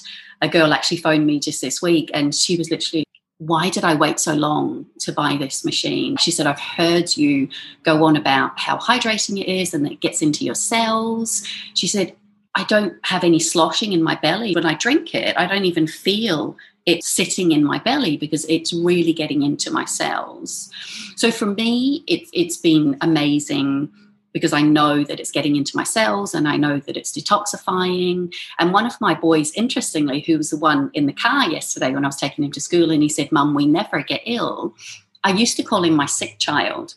a 0.42 0.50
girl 0.50 0.74
actually 0.74 0.98
phone 0.98 1.26
me 1.26 1.40
just 1.40 1.62
this 1.62 1.82
week 1.82 2.10
and 2.14 2.34
she 2.34 2.58
was 2.58 2.72
literally 2.72 3.06
why 3.42 3.72
did 3.72 3.84
I 3.84 3.96
wait 3.96 4.20
so 4.20 4.36
long 4.36 4.86
to 5.00 5.12
buy 5.12 5.36
this 5.36 5.66
machine? 5.66 6.16
She 6.18 6.30
said, 6.30 6.46
I've 6.46 6.60
heard 6.60 7.18
you 7.18 7.50
go 7.82 8.04
on 8.04 8.16
about 8.16 8.60
how 8.60 8.78
hydrating 8.78 9.42
it 9.42 9.48
is 9.48 9.74
and 9.74 9.84
that 9.84 9.94
it 9.94 10.00
gets 10.00 10.22
into 10.22 10.46
your 10.46 10.54
cells. 10.54 11.44
She 11.74 11.88
said, 11.88 12.16
I 12.54 12.66
don't 12.66 12.94
have 13.04 13.24
any 13.24 13.40
sloshing 13.40 13.94
in 13.94 14.04
my 14.04 14.14
belly. 14.14 14.54
When 14.54 14.68
I 14.68 14.76
drink 14.76 15.16
it, 15.16 15.36
I 15.40 15.48
don't 15.48 15.66
even 15.66 15.88
feel 15.88 16.56
it 16.86 17.04
sitting 17.04 17.52
in 17.52 17.64
my 17.64 17.80
belly 17.80 18.16
because 18.16 18.46
it's 18.46 18.74
really 18.74 19.14
getting 19.14 19.42
into 19.42 19.72
my 19.72 19.86
cells. 19.86 20.70
So 21.16 21.32
for 21.32 21.48
me, 21.48 22.04
it's 22.06 22.30
it's 22.34 22.58
been 22.58 22.96
amazing 23.02 23.90
because 24.34 24.54
I 24.54 24.62
know 24.62 25.04
that 25.04 25.20
it's 25.20 25.32
getting 25.32 25.56
into 25.56 25.76
my 25.76 25.84
cells 25.84 26.34
and 26.34 26.48
I 26.48 26.58
know 26.58 26.80
that 26.80 26.98
it's 26.98 27.12
detoxifying. 27.12 28.34
And 28.60 28.74
one 28.74 28.86
of 28.86 29.00
my 29.02 29.14
boys, 29.14 29.52
interestingly, 29.54 30.22
who 30.22 30.38
was 30.38 30.50
the 30.50 30.58
one 30.58 30.90
in 30.94 31.06
the 31.06 31.14
car 31.14 31.50
yesterday 31.50 31.92
when 31.94 32.06
I 32.06 32.08
was 32.08 32.18
taking 32.18 32.44
him 32.44 32.52
to 32.52 32.62
school, 32.62 32.92
and 32.92 33.04
he 33.04 33.10
said, 33.10 33.32
Mum, 33.32 33.54
we 33.54 33.66
never 33.66 34.02
get 34.04 34.22
ill. 34.26 34.76
I 35.24 35.32
used 35.32 35.58
to 35.58 35.64
call 35.64 35.84
him 35.84 35.96
my 35.96 36.06
sick 36.06 36.40
child. 36.40 36.96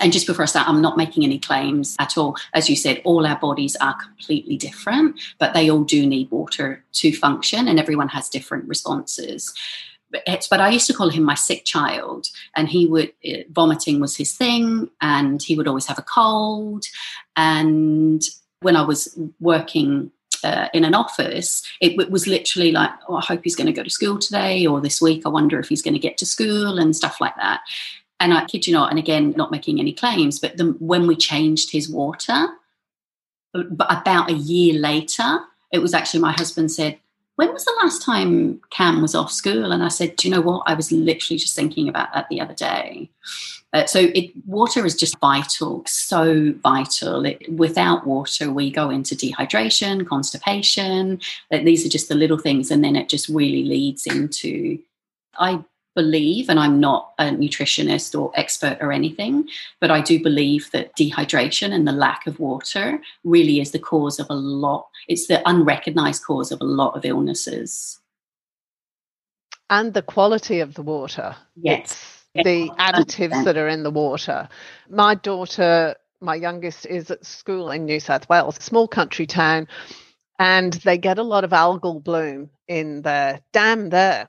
and 0.00 0.12
just 0.12 0.26
before 0.26 0.42
I 0.42 0.46
start, 0.46 0.68
I'm 0.68 0.82
not 0.82 0.96
making 0.96 1.24
any 1.24 1.38
claims 1.38 1.94
at 1.98 2.18
all. 2.18 2.36
As 2.52 2.68
you 2.68 2.76
said, 2.76 3.00
all 3.04 3.26
our 3.26 3.38
bodies 3.38 3.76
are 3.76 3.94
completely 3.94 4.56
different, 4.56 5.20
but 5.38 5.54
they 5.54 5.70
all 5.70 5.84
do 5.84 6.06
need 6.06 6.30
water 6.30 6.84
to 6.94 7.12
function, 7.12 7.68
and 7.68 7.78
everyone 7.78 8.08
has 8.08 8.28
different 8.28 8.66
responses. 8.68 9.54
But, 10.50 10.60
I 10.60 10.70
used 10.70 10.86
to 10.86 10.94
call 10.94 11.10
him 11.10 11.24
my 11.24 11.34
sick 11.34 11.64
child, 11.64 12.28
and 12.56 12.68
he 12.68 12.86
would 12.86 13.12
uh, 13.26 13.38
vomiting 13.50 14.00
was 14.00 14.16
his 14.16 14.34
thing, 14.34 14.90
and 15.00 15.42
he 15.42 15.56
would 15.56 15.68
always 15.68 15.86
have 15.86 15.98
a 15.98 16.02
cold. 16.02 16.84
And 17.36 18.22
when 18.60 18.76
I 18.76 18.82
was 18.82 19.18
working 19.40 20.10
uh, 20.42 20.68
in 20.72 20.84
an 20.84 20.94
office, 20.94 21.62
it, 21.80 21.98
it, 21.98 22.10
was 22.10 22.26
literally 22.26 22.70
like, 22.70 22.90
oh, 23.08 23.16
I 23.16 23.24
hope 23.24 23.40
he's 23.44 23.56
going 23.56 23.66
to 23.66 23.72
go 23.72 23.82
to 23.82 23.90
school 23.90 24.18
today, 24.18 24.66
or 24.66 24.80
this 24.80 25.00
week, 25.00 25.22
I 25.24 25.30
wonder 25.30 25.58
if 25.58 25.68
he's 25.68 25.82
going 25.82 25.94
to 25.94 26.00
get 26.00 26.18
to 26.18 26.26
school, 26.26 26.78
and 26.78 26.94
stuff 26.94 27.20
like 27.20 27.36
that. 27.36 27.60
And 28.20 28.32
I 28.32 28.44
kid 28.44 28.66
you 28.66 28.72
not, 28.72 28.90
and 28.90 28.98
again, 28.98 29.34
not 29.36 29.50
making 29.50 29.80
any 29.80 29.92
claims, 29.92 30.38
but 30.38 30.56
the, 30.56 30.76
when 30.78 31.06
we 31.06 31.16
changed 31.16 31.72
his 31.72 31.88
water, 31.90 32.48
but 33.52 33.86
about 33.90 34.30
a 34.30 34.34
year 34.34 34.78
later, 34.78 35.40
it 35.72 35.78
was 35.78 35.94
actually 35.94 36.20
my 36.20 36.32
husband 36.32 36.70
said, 36.70 36.98
when 37.36 37.52
was 37.52 37.64
the 37.64 37.78
last 37.82 38.02
time 38.02 38.60
Cam 38.70 39.02
was 39.02 39.14
off 39.14 39.32
school? 39.32 39.72
And 39.72 39.82
I 39.82 39.88
said, 39.88 40.16
do 40.16 40.28
you 40.28 40.34
know 40.34 40.40
what? 40.40 40.62
I 40.66 40.74
was 40.74 40.92
literally 40.92 41.38
just 41.38 41.56
thinking 41.56 41.88
about 41.88 42.12
that 42.14 42.28
the 42.28 42.40
other 42.40 42.54
day. 42.54 43.10
Uh, 43.72 43.86
so 43.86 43.98
it, 44.14 44.30
water 44.46 44.86
is 44.86 44.94
just 44.94 45.18
vital, 45.18 45.82
so 45.84 46.54
vital. 46.62 47.24
It, 47.24 47.52
without 47.52 48.06
water, 48.06 48.52
we 48.52 48.70
go 48.70 48.88
into 48.88 49.16
dehydration, 49.16 50.06
constipation. 50.06 51.20
These 51.50 51.84
are 51.84 51.88
just 51.88 52.08
the 52.08 52.14
little 52.14 52.38
things, 52.38 52.70
and 52.70 52.84
then 52.84 52.94
it 52.94 53.08
just 53.08 53.28
really 53.28 53.64
leads 53.64 54.06
into. 54.06 54.78
I 55.36 55.64
believe, 55.94 56.48
and 56.48 56.58
I'm 56.58 56.80
not 56.80 57.12
a 57.18 57.24
nutritionist 57.26 58.18
or 58.18 58.32
expert 58.34 58.78
or 58.80 58.92
anything, 58.92 59.48
but 59.80 59.90
I 59.90 60.00
do 60.00 60.22
believe 60.22 60.70
that 60.72 60.94
dehydration 60.96 61.72
and 61.72 61.86
the 61.86 61.92
lack 61.92 62.26
of 62.26 62.38
water 62.38 63.00
really 63.22 63.60
is 63.60 63.70
the 63.70 63.78
cause 63.78 64.18
of 64.18 64.26
a 64.30 64.34
lot, 64.34 64.88
it's 65.08 65.26
the 65.26 65.42
unrecognized 65.48 66.24
cause 66.24 66.52
of 66.52 66.60
a 66.60 66.64
lot 66.64 66.96
of 66.96 67.04
illnesses. 67.04 68.00
And 69.70 69.94
the 69.94 70.02
quality 70.02 70.60
of 70.60 70.74
the 70.74 70.82
water. 70.82 71.34
Yes. 71.56 72.24
The 72.34 72.70
additives 72.78 73.44
that 73.44 73.56
are 73.56 73.68
in 73.68 73.84
the 73.84 73.90
water. 73.90 74.48
My 74.90 75.14
daughter, 75.14 75.94
my 76.20 76.34
youngest, 76.34 76.84
is 76.86 77.10
at 77.10 77.24
school 77.24 77.70
in 77.70 77.84
New 77.84 78.00
South 78.00 78.28
Wales, 78.28 78.56
small 78.56 78.88
country 78.88 79.26
town, 79.26 79.68
and 80.38 80.72
they 80.84 80.98
get 80.98 81.18
a 81.18 81.22
lot 81.22 81.44
of 81.44 81.50
algal 81.50 82.02
bloom 82.02 82.50
in 82.66 83.02
the 83.02 83.40
dam 83.52 83.90
there 83.90 84.28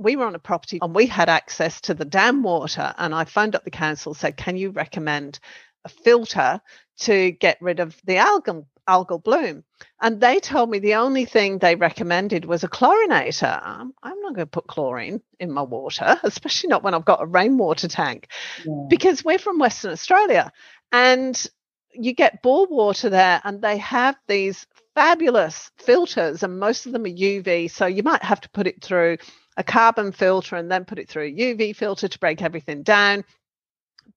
we 0.00 0.16
were 0.16 0.26
on 0.26 0.34
a 0.34 0.40
property 0.40 0.78
and 0.80 0.94
we 0.94 1.06
had 1.06 1.28
access 1.28 1.80
to 1.82 1.94
the 1.94 2.04
dam 2.04 2.42
water. 2.42 2.94
And 2.98 3.14
I 3.14 3.24
phoned 3.24 3.54
up 3.54 3.64
the 3.64 3.70
council, 3.70 4.14
said, 4.14 4.36
Can 4.36 4.56
you 4.56 4.70
recommend 4.70 5.38
a 5.84 5.88
filter 5.88 6.60
to 7.00 7.30
get 7.32 7.58
rid 7.60 7.80
of 7.80 7.96
the 8.04 8.16
algal, 8.16 8.66
algal 8.88 9.22
bloom? 9.22 9.64
And 10.00 10.20
they 10.20 10.40
told 10.40 10.70
me 10.70 10.78
the 10.78 10.94
only 10.94 11.24
thing 11.24 11.58
they 11.58 11.76
recommended 11.76 12.44
was 12.44 12.64
a 12.64 12.68
chlorinator. 12.68 13.60
I'm, 13.62 13.92
I'm 14.02 14.20
not 14.20 14.34
going 14.34 14.46
to 14.46 14.50
put 14.50 14.66
chlorine 14.66 15.20
in 15.38 15.52
my 15.52 15.62
water, 15.62 16.18
especially 16.22 16.68
not 16.68 16.82
when 16.82 16.94
I've 16.94 17.04
got 17.04 17.22
a 17.22 17.26
rainwater 17.26 17.88
tank, 17.88 18.28
yeah. 18.64 18.86
because 18.88 19.24
we're 19.24 19.38
from 19.38 19.58
Western 19.58 19.92
Australia. 19.92 20.52
And 20.92 21.46
you 21.92 22.14
get 22.14 22.42
bore 22.42 22.66
water 22.66 23.10
there, 23.10 23.40
and 23.44 23.60
they 23.60 23.76
have 23.78 24.16
these 24.28 24.66
fabulous 24.94 25.70
filters, 25.78 26.42
and 26.42 26.58
most 26.58 26.86
of 26.86 26.92
them 26.92 27.04
are 27.04 27.08
UV. 27.08 27.70
So 27.70 27.86
you 27.86 28.02
might 28.02 28.22
have 28.22 28.40
to 28.42 28.50
put 28.50 28.66
it 28.66 28.82
through 28.82 29.18
a 29.60 29.62
carbon 29.62 30.10
filter 30.10 30.56
and 30.56 30.72
then 30.72 30.86
put 30.86 30.98
it 30.98 31.08
through 31.08 31.24
a 31.24 31.32
UV 31.32 31.76
filter 31.76 32.08
to 32.08 32.18
break 32.18 32.40
everything 32.40 32.82
down. 32.82 33.24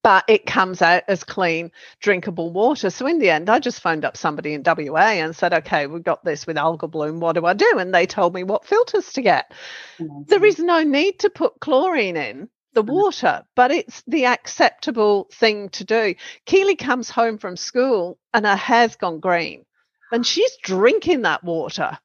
But 0.02 0.24
it 0.30 0.46
comes 0.46 0.82
out 0.82 1.04
as 1.10 1.24
clean, 1.26 1.72
drinkable 2.00 2.52
water. 2.52 2.90
So 2.90 3.06
in 3.08 3.20
the 3.20 3.30
end, 3.30 3.50
I 3.50 3.60
just 3.60 3.82
phoned 3.82 4.06
up 4.06 4.16
somebody 4.16 4.54
in 4.54 4.64
WA 4.66 5.12
and 5.12 5.36
said, 5.36 5.54
okay, 5.54 5.86
we've 5.86 6.02
got 6.04 6.24
this 6.24 6.48
with 6.48 6.56
algal 6.56 6.90
bloom. 6.90 7.20
What 7.20 7.34
do 7.34 7.46
I 7.46 7.54
do? 7.54 7.74
And 7.78 7.94
they 7.94 8.06
told 8.06 8.34
me 8.34 8.44
what 8.44 8.66
filters 8.66 9.12
to 9.14 9.22
get. 9.22 9.52
Mm-hmm. 10.00 10.24
There 10.28 10.46
is 10.46 10.60
no 10.60 10.82
need 10.84 11.20
to 11.20 11.30
put 11.30 11.60
chlorine 11.60 12.18
in 12.18 12.50
the 12.74 12.84
mm-hmm. 12.84 12.94
water, 12.94 13.44
but 13.56 13.72
it's 13.72 14.02
the 14.08 14.26
acceptable 14.26 15.30
thing 15.34 15.70
to 15.70 15.84
do. 15.84 16.16
Keely 16.46 16.78
comes 16.78 17.10
home 17.10 17.38
from 17.38 17.58
school 17.58 18.18
and 18.34 18.46
her 18.46 18.56
hair's 18.56 18.96
gone 18.96 19.20
green 19.20 19.66
and 20.14 20.26
she's 20.26 20.56
drinking 20.62 21.24
that 21.24 21.44
water. 21.44 21.98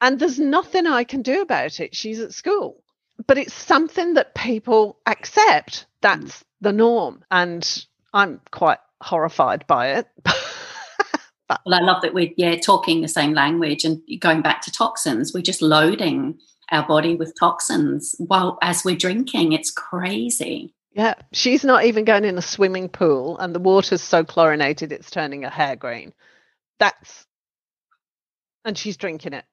And 0.00 0.18
there's 0.18 0.38
nothing 0.38 0.86
I 0.86 1.04
can 1.04 1.22
do 1.22 1.40
about 1.42 1.80
it. 1.80 1.94
She's 1.94 2.20
at 2.20 2.34
school. 2.34 2.82
But 3.26 3.38
it's 3.38 3.54
something 3.54 4.14
that 4.14 4.34
people 4.34 4.98
accept. 5.06 5.86
That's 6.02 6.24
mm. 6.24 6.42
the 6.60 6.72
norm. 6.72 7.24
And 7.30 7.86
I'm 8.12 8.40
quite 8.50 8.78
horrified 9.00 9.66
by 9.66 9.94
it. 9.94 10.06
well, 10.26 11.58
I 11.66 11.80
love 11.80 12.02
that 12.02 12.14
we're 12.14 12.32
yeah 12.36 12.56
talking 12.56 13.00
the 13.00 13.08
same 13.08 13.32
language 13.32 13.84
and 13.84 14.02
going 14.20 14.42
back 14.42 14.62
to 14.62 14.72
toxins. 14.72 15.32
We're 15.32 15.42
just 15.42 15.62
loading 15.62 16.38
our 16.70 16.86
body 16.86 17.14
with 17.14 17.34
toxins 17.38 18.14
while 18.18 18.58
as 18.62 18.84
we're 18.84 18.96
drinking. 18.96 19.52
It's 19.52 19.70
crazy. 19.70 20.74
Yeah, 20.92 21.14
she's 21.32 21.62
not 21.62 21.84
even 21.84 22.04
going 22.06 22.24
in 22.24 22.38
a 22.38 22.42
swimming 22.42 22.88
pool, 22.88 23.36
and 23.38 23.54
the 23.54 23.60
water's 23.60 24.02
so 24.02 24.24
chlorinated 24.24 24.92
it's 24.92 25.10
turning 25.10 25.42
her 25.42 25.50
hair 25.50 25.76
green. 25.76 26.12
That's 26.78 27.26
and 28.64 28.76
she's 28.76 28.96
drinking 28.96 29.34
it 29.34 29.44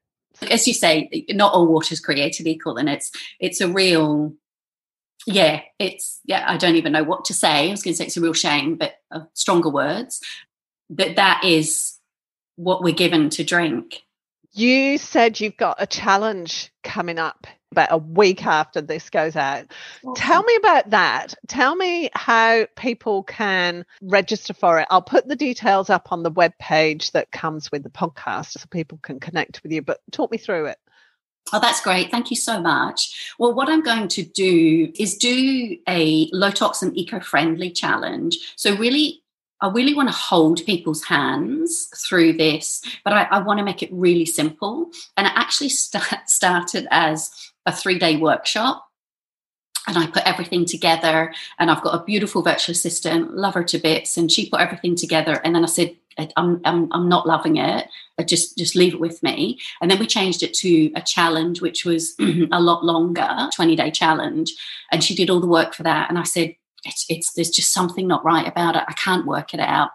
as 0.49 0.67
you 0.67 0.73
say, 0.73 1.25
not 1.29 1.53
all 1.53 1.67
water 1.67 1.93
is 1.93 1.99
created 1.99 2.47
equal, 2.47 2.77
and 2.77 2.89
it's 2.89 3.11
it's 3.39 3.61
a 3.61 3.67
real 3.67 4.33
yeah, 5.25 5.61
it's 5.79 6.19
yeah, 6.25 6.43
I 6.47 6.57
don't 6.57 6.75
even 6.75 6.91
know 6.91 7.03
what 7.03 7.25
to 7.25 7.33
say. 7.33 7.67
I 7.67 7.71
was 7.71 7.83
going 7.83 7.93
to 7.93 7.97
say 7.97 8.05
it's 8.05 8.17
a 8.17 8.21
real 8.21 8.33
shame, 8.33 8.75
but 8.75 8.95
uh, 9.11 9.21
stronger 9.33 9.69
words. 9.69 10.21
That 10.89 11.15
that 11.15 11.43
is 11.43 11.97
what 12.55 12.83
we're 12.83 12.93
given 12.93 13.29
to 13.31 13.43
drink. 13.43 14.01
You 14.51 14.97
said 14.97 15.39
you've 15.39 15.57
got 15.57 15.77
a 15.79 15.87
challenge 15.87 16.71
coming 16.83 17.17
up 17.17 17.47
about 17.73 17.91
a 17.91 17.97
week 17.97 18.45
after 18.45 18.81
this 18.81 19.09
goes 19.09 19.35
out. 19.35 19.65
Awesome. 20.03 20.15
Tell 20.15 20.43
me 20.43 20.55
about 20.55 20.89
that. 20.91 21.33
Tell 21.47 21.75
me 21.75 22.09
how 22.13 22.65
people 22.75 23.23
can 23.23 23.85
register 24.01 24.53
for 24.53 24.79
it. 24.79 24.87
I'll 24.89 25.01
put 25.01 25.27
the 25.27 25.35
details 25.35 25.89
up 25.89 26.11
on 26.11 26.23
the 26.23 26.31
web 26.31 26.53
page 26.59 27.11
that 27.11 27.31
comes 27.31 27.71
with 27.71 27.83
the 27.83 27.89
podcast 27.89 28.51
so 28.51 28.65
people 28.69 28.99
can 29.01 29.19
connect 29.19 29.61
with 29.63 29.71
you, 29.71 29.81
but 29.81 29.99
talk 30.11 30.31
me 30.31 30.37
through 30.37 30.67
it. 30.67 30.77
Oh, 31.51 31.59
that's 31.59 31.81
great. 31.81 32.09
Thank 32.09 32.29
you 32.31 32.37
so 32.37 32.61
much. 32.61 33.33
Well, 33.37 33.53
what 33.53 33.69
I'm 33.69 33.83
going 33.83 34.07
to 34.09 34.23
do 34.23 34.91
is 34.97 35.17
do 35.17 35.77
a 35.89 36.29
low 36.31 36.51
toxin 36.51 36.97
eco 36.97 37.19
friendly 37.19 37.69
challenge. 37.69 38.37
So, 38.55 38.75
really, 38.77 39.23
I 39.63 39.69
really 39.69 39.93
want 39.93 40.09
to 40.09 40.15
hold 40.15 40.65
people's 40.65 41.03
hands 41.03 41.89
through 41.95 42.33
this, 42.33 42.81
but 43.03 43.13
I, 43.13 43.23
I 43.23 43.39
want 43.39 43.59
to 43.59 43.65
make 43.65 43.83
it 43.83 43.89
really 43.93 44.25
simple. 44.25 44.89
And 45.15 45.27
it 45.27 45.33
actually 45.35 45.69
start, 45.69 46.29
started 46.29 46.87
as 46.91 47.31
a 47.65 47.71
three 47.71 47.99
day 47.99 48.17
workshop 48.17 48.87
and 49.87 49.97
I 49.97 50.07
put 50.07 50.25
everything 50.25 50.65
together. 50.65 51.33
And 51.59 51.69
I've 51.69 51.81
got 51.81 51.99
a 51.99 52.03
beautiful 52.03 52.41
virtual 52.41 52.73
assistant, 52.73 53.35
love 53.35 53.53
her 53.55 53.63
to 53.65 53.77
bits, 53.77 54.17
and 54.17 54.31
she 54.31 54.49
put 54.49 54.61
everything 54.61 54.95
together. 54.95 55.41
And 55.43 55.55
then 55.55 55.63
I 55.63 55.67
said, 55.67 55.95
I'm, 56.37 56.61
I'm, 56.63 56.91
I'm 56.93 57.09
not 57.09 57.27
loving 57.27 57.57
it. 57.57 57.87
Just 58.25 58.57
just 58.57 58.75
leave 58.75 58.93
it 58.93 58.99
with 58.99 59.21
me. 59.23 59.59
And 59.81 59.89
then 59.89 59.99
we 59.99 60.07
changed 60.07 60.43
it 60.43 60.53
to 60.55 60.91
a 60.95 61.01
challenge, 61.01 61.61
which 61.61 61.85
was 61.85 62.15
a 62.51 62.61
lot 62.61 62.85
longer, 62.85 63.49
20 63.53 63.75
day 63.75 63.91
challenge. 63.91 64.53
And 64.91 65.03
she 65.03 65.15
did 65.15 65.29
all 65.29 65.39
the 65.39 65.47
work 65.47 65.73
for 65.73 65.83
that. 65.83 66.09
And 66.09 66.19
I 66.19 66.23
said, 66.23 66.55
it's, 66.85 67.05
it's 67.09 67.33
there's 67.33 67.49
just 67.49 67.73
something 67.73 68.07
not 68.07 68.23
right 68.23 68.47
about 68.47 68.75
it. 68.75 68.83
I 68.87 68.93
can't 68.93 69.25
work 69.25 69.53
it 69.53 69.59
out. 69.59 69.89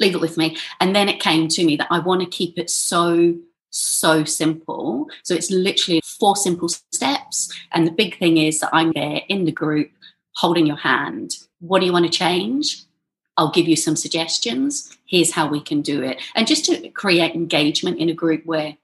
Leave 0.00 0.14
it 0.14 0.20
with 0.20 0.36
me. 0.36 0.56
And 0.80 0.96
then 0.96 1.08
it 1.08 1.20
came 1.20 1.48
to 1.48 1.64
me 1.64 1.76
that 1.76 1.88
I 1.90 1.98
want 1.98 2.22
to 2.22 2.26
keep 2.26 2.58
it 2.58 2.70
so 2.70 3.36
so 3.76 4.24
simple. 4.24 5.08
So 5.22 5.34
it's 5.34 5.50
literally 5.50 6.00
four 6.04 6.36
simple 6.36 6.68
steps. 6.68 7.52
And 7.72 7.86
the 7.86 7.92
big 7.92 8.18
thing 8.18 8.38
is 8.38 8.60
that 8.60 8.70
I'm 8.72 8.92
there 8.92 9.22
in 9.28 9.44
the 9.44 9.52
group 9.52 9.90
holding 10.36 10.66
your 10.66 10.76
hand. 10.76 11.32
What 11.60 11.80
do 11.80 11.86
you 11.86 11.92
want 11.92 12.04
to 12.04 12.10
change? 12.10 12.84
I'll 13.36 13.50
give 13.50 13.68
you 13.68 13.76
some 13.76 13.96
suggestions. 13.96 14.96
Here's 15.06 15.32
how 15.32 15.48
we 15.48 15.60
can 15.60 15.82
do 15.82 16.02
it. 16.02 16.22
And 16.34 16.46
just 16.46 16.64
to 16.66 16.88
create 16.90 17.34
engagement 17.34 17.98
in 17.98 18.08
a 18.08 18.14
group 18.14 18.46
where 18.46 18.76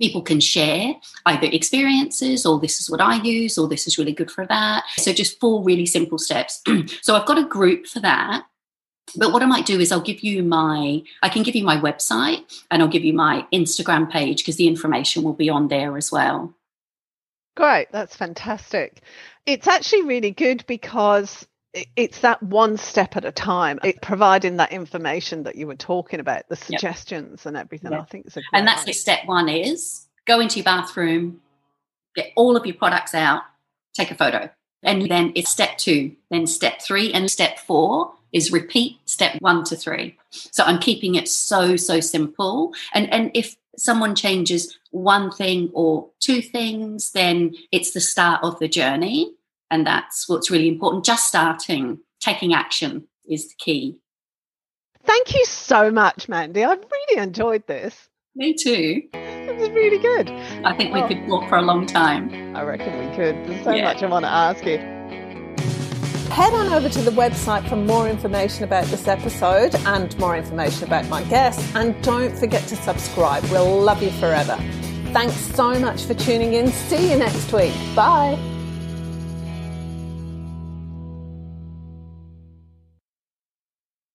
people 0.00 0.22
can 0.22 0.40
share 0.40 0.94
either 1.26 1.46
experiences 1.50 2.44
or 2.44 2.58
this 2.58 2.80
is 2.80 2.90
what 2.90 3.00
I 3.00 3.22
use 3.22 3.56
or 3.56 3.68
this 3.68 3.86
is 3.86 3.96
really 3.96 4.12
good 4.12 4.30
for 4.30 4.46
that. 4.46 4.84
So 4.98 5.12
just 5.12 5.40
four 5.40 5.62
really 5.62 5.86
simple 5.86 6.18
steps. 6.18 6.62
so 7.02 7.14
I've 7.14 7.26
got 7.26 7.38
a 7.38 7.44
group 7.44 7.86
for 7.86 8.00
that. 8.00 8.44
But 9.14 9.32
what 9.32 9.42
I 9.42 9.46
might 9.46 9.66
do 9.66 9.78
is 9.78 9.92
I'll 9.92 10.00
give 10.00 10.20
you 10.20 10.42
my, 10.42 11.02
I 11.22 11.28
can 11.28 11.42
give 11.42 11.54
you 11.54 11.64
my 11.64 11.76
website 11.76 12.42
and 12.70 12.82
I'll 12.82 12.88
give 12.88 13.04
you 13.04 13.12
my 13.12 13.46
Instagram 13.52 14.10
page 14.10 14.38
because 14.38 14.56
the 14.56 14.66
information 14.66 15.22
will 15.22 15.32
be 15.32 15.48
on 15.48 15.68
there 15.68 15.96
as 15.96 16.10
well. 16.10 16.52
Great, 17.56 17.90
that's 17.92 18.16
fantastic. 18.16 19.00
It's 19.46 19.66
actually 19.66 20.02
really 20.02 20.32
good 20.32 20.64
because 20.66 21.46
it's 21.94 22.20
that 22.20 22.42
one 22.42 22.76
step 22.76 23.16
at 23.16 23.24
a 23.24 23.32
time. 23.32 23.78
It 23.84 24.02
providing 24.02 24.56
that 24.56 24.72
information 24.72 25.44
that 25.44 25.56
you 25.56 25.66
were 25.66 25.76
talking 25.76 26.20
about, 26.20 26.48
the 26.48 26.56
suggestions 26.56 27.40
yep. 27.40 27.46
and 27.46 27.56
everything. 27.56 27.92
Yep. 27.92 28.00
I 28.00 28.04
think 28.04 28.26
it's 28.26 28.36
a 28.36 28.40
great 28.40 28.48
and 28.52 28.66
that's 28.66 28.86
what 28.86 28.94
step 28.94 29.20
one 29.26 29.48
is: 29.48 30.06
go 30.26 30.40
into 30.40 30.56
your 30.56 30.64
bathroom, 30.64 31.40
get 32.14 32.32
all 32.34 32.56
of 32.56 32.66
your 32.66 32.74
products 32.74 33.14
out, 33.14 33.42
take 33.94 34.10
a 34.10 34.14
photo, 34.14 34.50
And 34.82 35.10
then 35.10 35.32
it's 35.34 35.50
step 35.50 35.78
two, 35.78 36.14
then 36.30 36.46
step 36.46 36.80
three, 36.80 37.12
and 37.12 37.30
step 37.30 37.58
four 37.58 38.12
is 38.32 38.52
repeat 38.52 38.98
step 39.06 39.40
one 39.40 39.64
to 39.64 39.76
three. 39.76 40.16
So 40.30 40.64
I'm 40.64 40.78
keeping 40.78 41.14
it 41.14 41.28
so, 41.28 41.76
so 41.76 42.00
simple. 42.00 42.74
And 42.94 43.12
and 43.12 43.30
if 43.34 43.56
someone 43.76 44.14
changes 44.14 44.78
one 44.90 45.30
thing 45.30 45.70
or 45.74 46.08
two 46.20 46.40
things, 46.40 47.12
then 47.12 47.54
it's 47.72 47.92
the 47.92 48.00
start 48.00 48.42
of 48.42 48.58
the 48.58 48.68
journey. 48.68 49.32
And 49.70 49.86
that's 49.86 50.28
what's 50.28 50.50
really 50.50 50.68
important. 50.68 51.04
Just 51.04 51.28
starting, 51.28 51.98
taking 52.20 52.54
action 52.54 53.06
is 53.28 53.48
the 53.48 53.54
key. 53.58 53.98
Thank 55.04 55.34
you 55.34 55.44
so 55.44 55.90
much, 55.90 56.28
Mandy. 56.28 56.64
I've 56.64 56.84
really 56.90 57.22
enjoyed 57.22 57.66
this. 57.66 58.08
Me 58.34 58.54
too. 58.54 59.02
It 59.14 59.56
was 59.56 59.70
really 59.70 59.98
good. 59.98 60.30
I 60.64 60.76
think 60.76 60.92
we 60.92 61.00
oh. 61.00 61.08
could 61.08 61.26
talk 61.26 61.48
for 61.48 61.56
a 61.56 61.62
long 61.62 61.86
time. 61.86 62.54
I 62.56 62.62
reckon 62.62 62.98
we 62.98 63.16
could. 63.16 63.36
There's 63.46 63.64
so 63.64 63.70
yeah. 63.72 63.84
much 63.84 64.02
I 64.02 64.06
want 64.06 64.24
to 64.24 64.30
ask 64.30 64.64
you. 64.64 64.95
Head 66.36 66.52
on 66.52 66.68
over 66.68 66.90
to 66.90 67.00
the 67.00 67.12
website 67.12 67.66
for 67.66 67.76
more 67.76 68.10
information 68.10 68.64
about 68.64 68.84
this 68.88 69.08
episode 69.08 69.74
and 69.86 70.18
more 70.18 70.36
information 70.36 70.84
about 70.84 71.08
my 71.08 71.22
guests. 71.22 71.74
And 71.74 71.98
don't 72.02 72.36
forget 72.38 72.62
to 72.68 72.76
subscribe. 72.76 73.42
We'll 73.44 73.80
love 73.80 74.02
you 74.02 74.10
forever. 74.10 74.56
Thanks 75.14 75.34
so 75.34 75.78
much 75.78 76.04
for 76.04 76.12
tuning 76.12 76.52
in. 76.52 76.68
See 76.68 77.10
you 77.10 77.16
next 77.16 77.50
week. 77.54 77.72
Bye. 77.94 78.55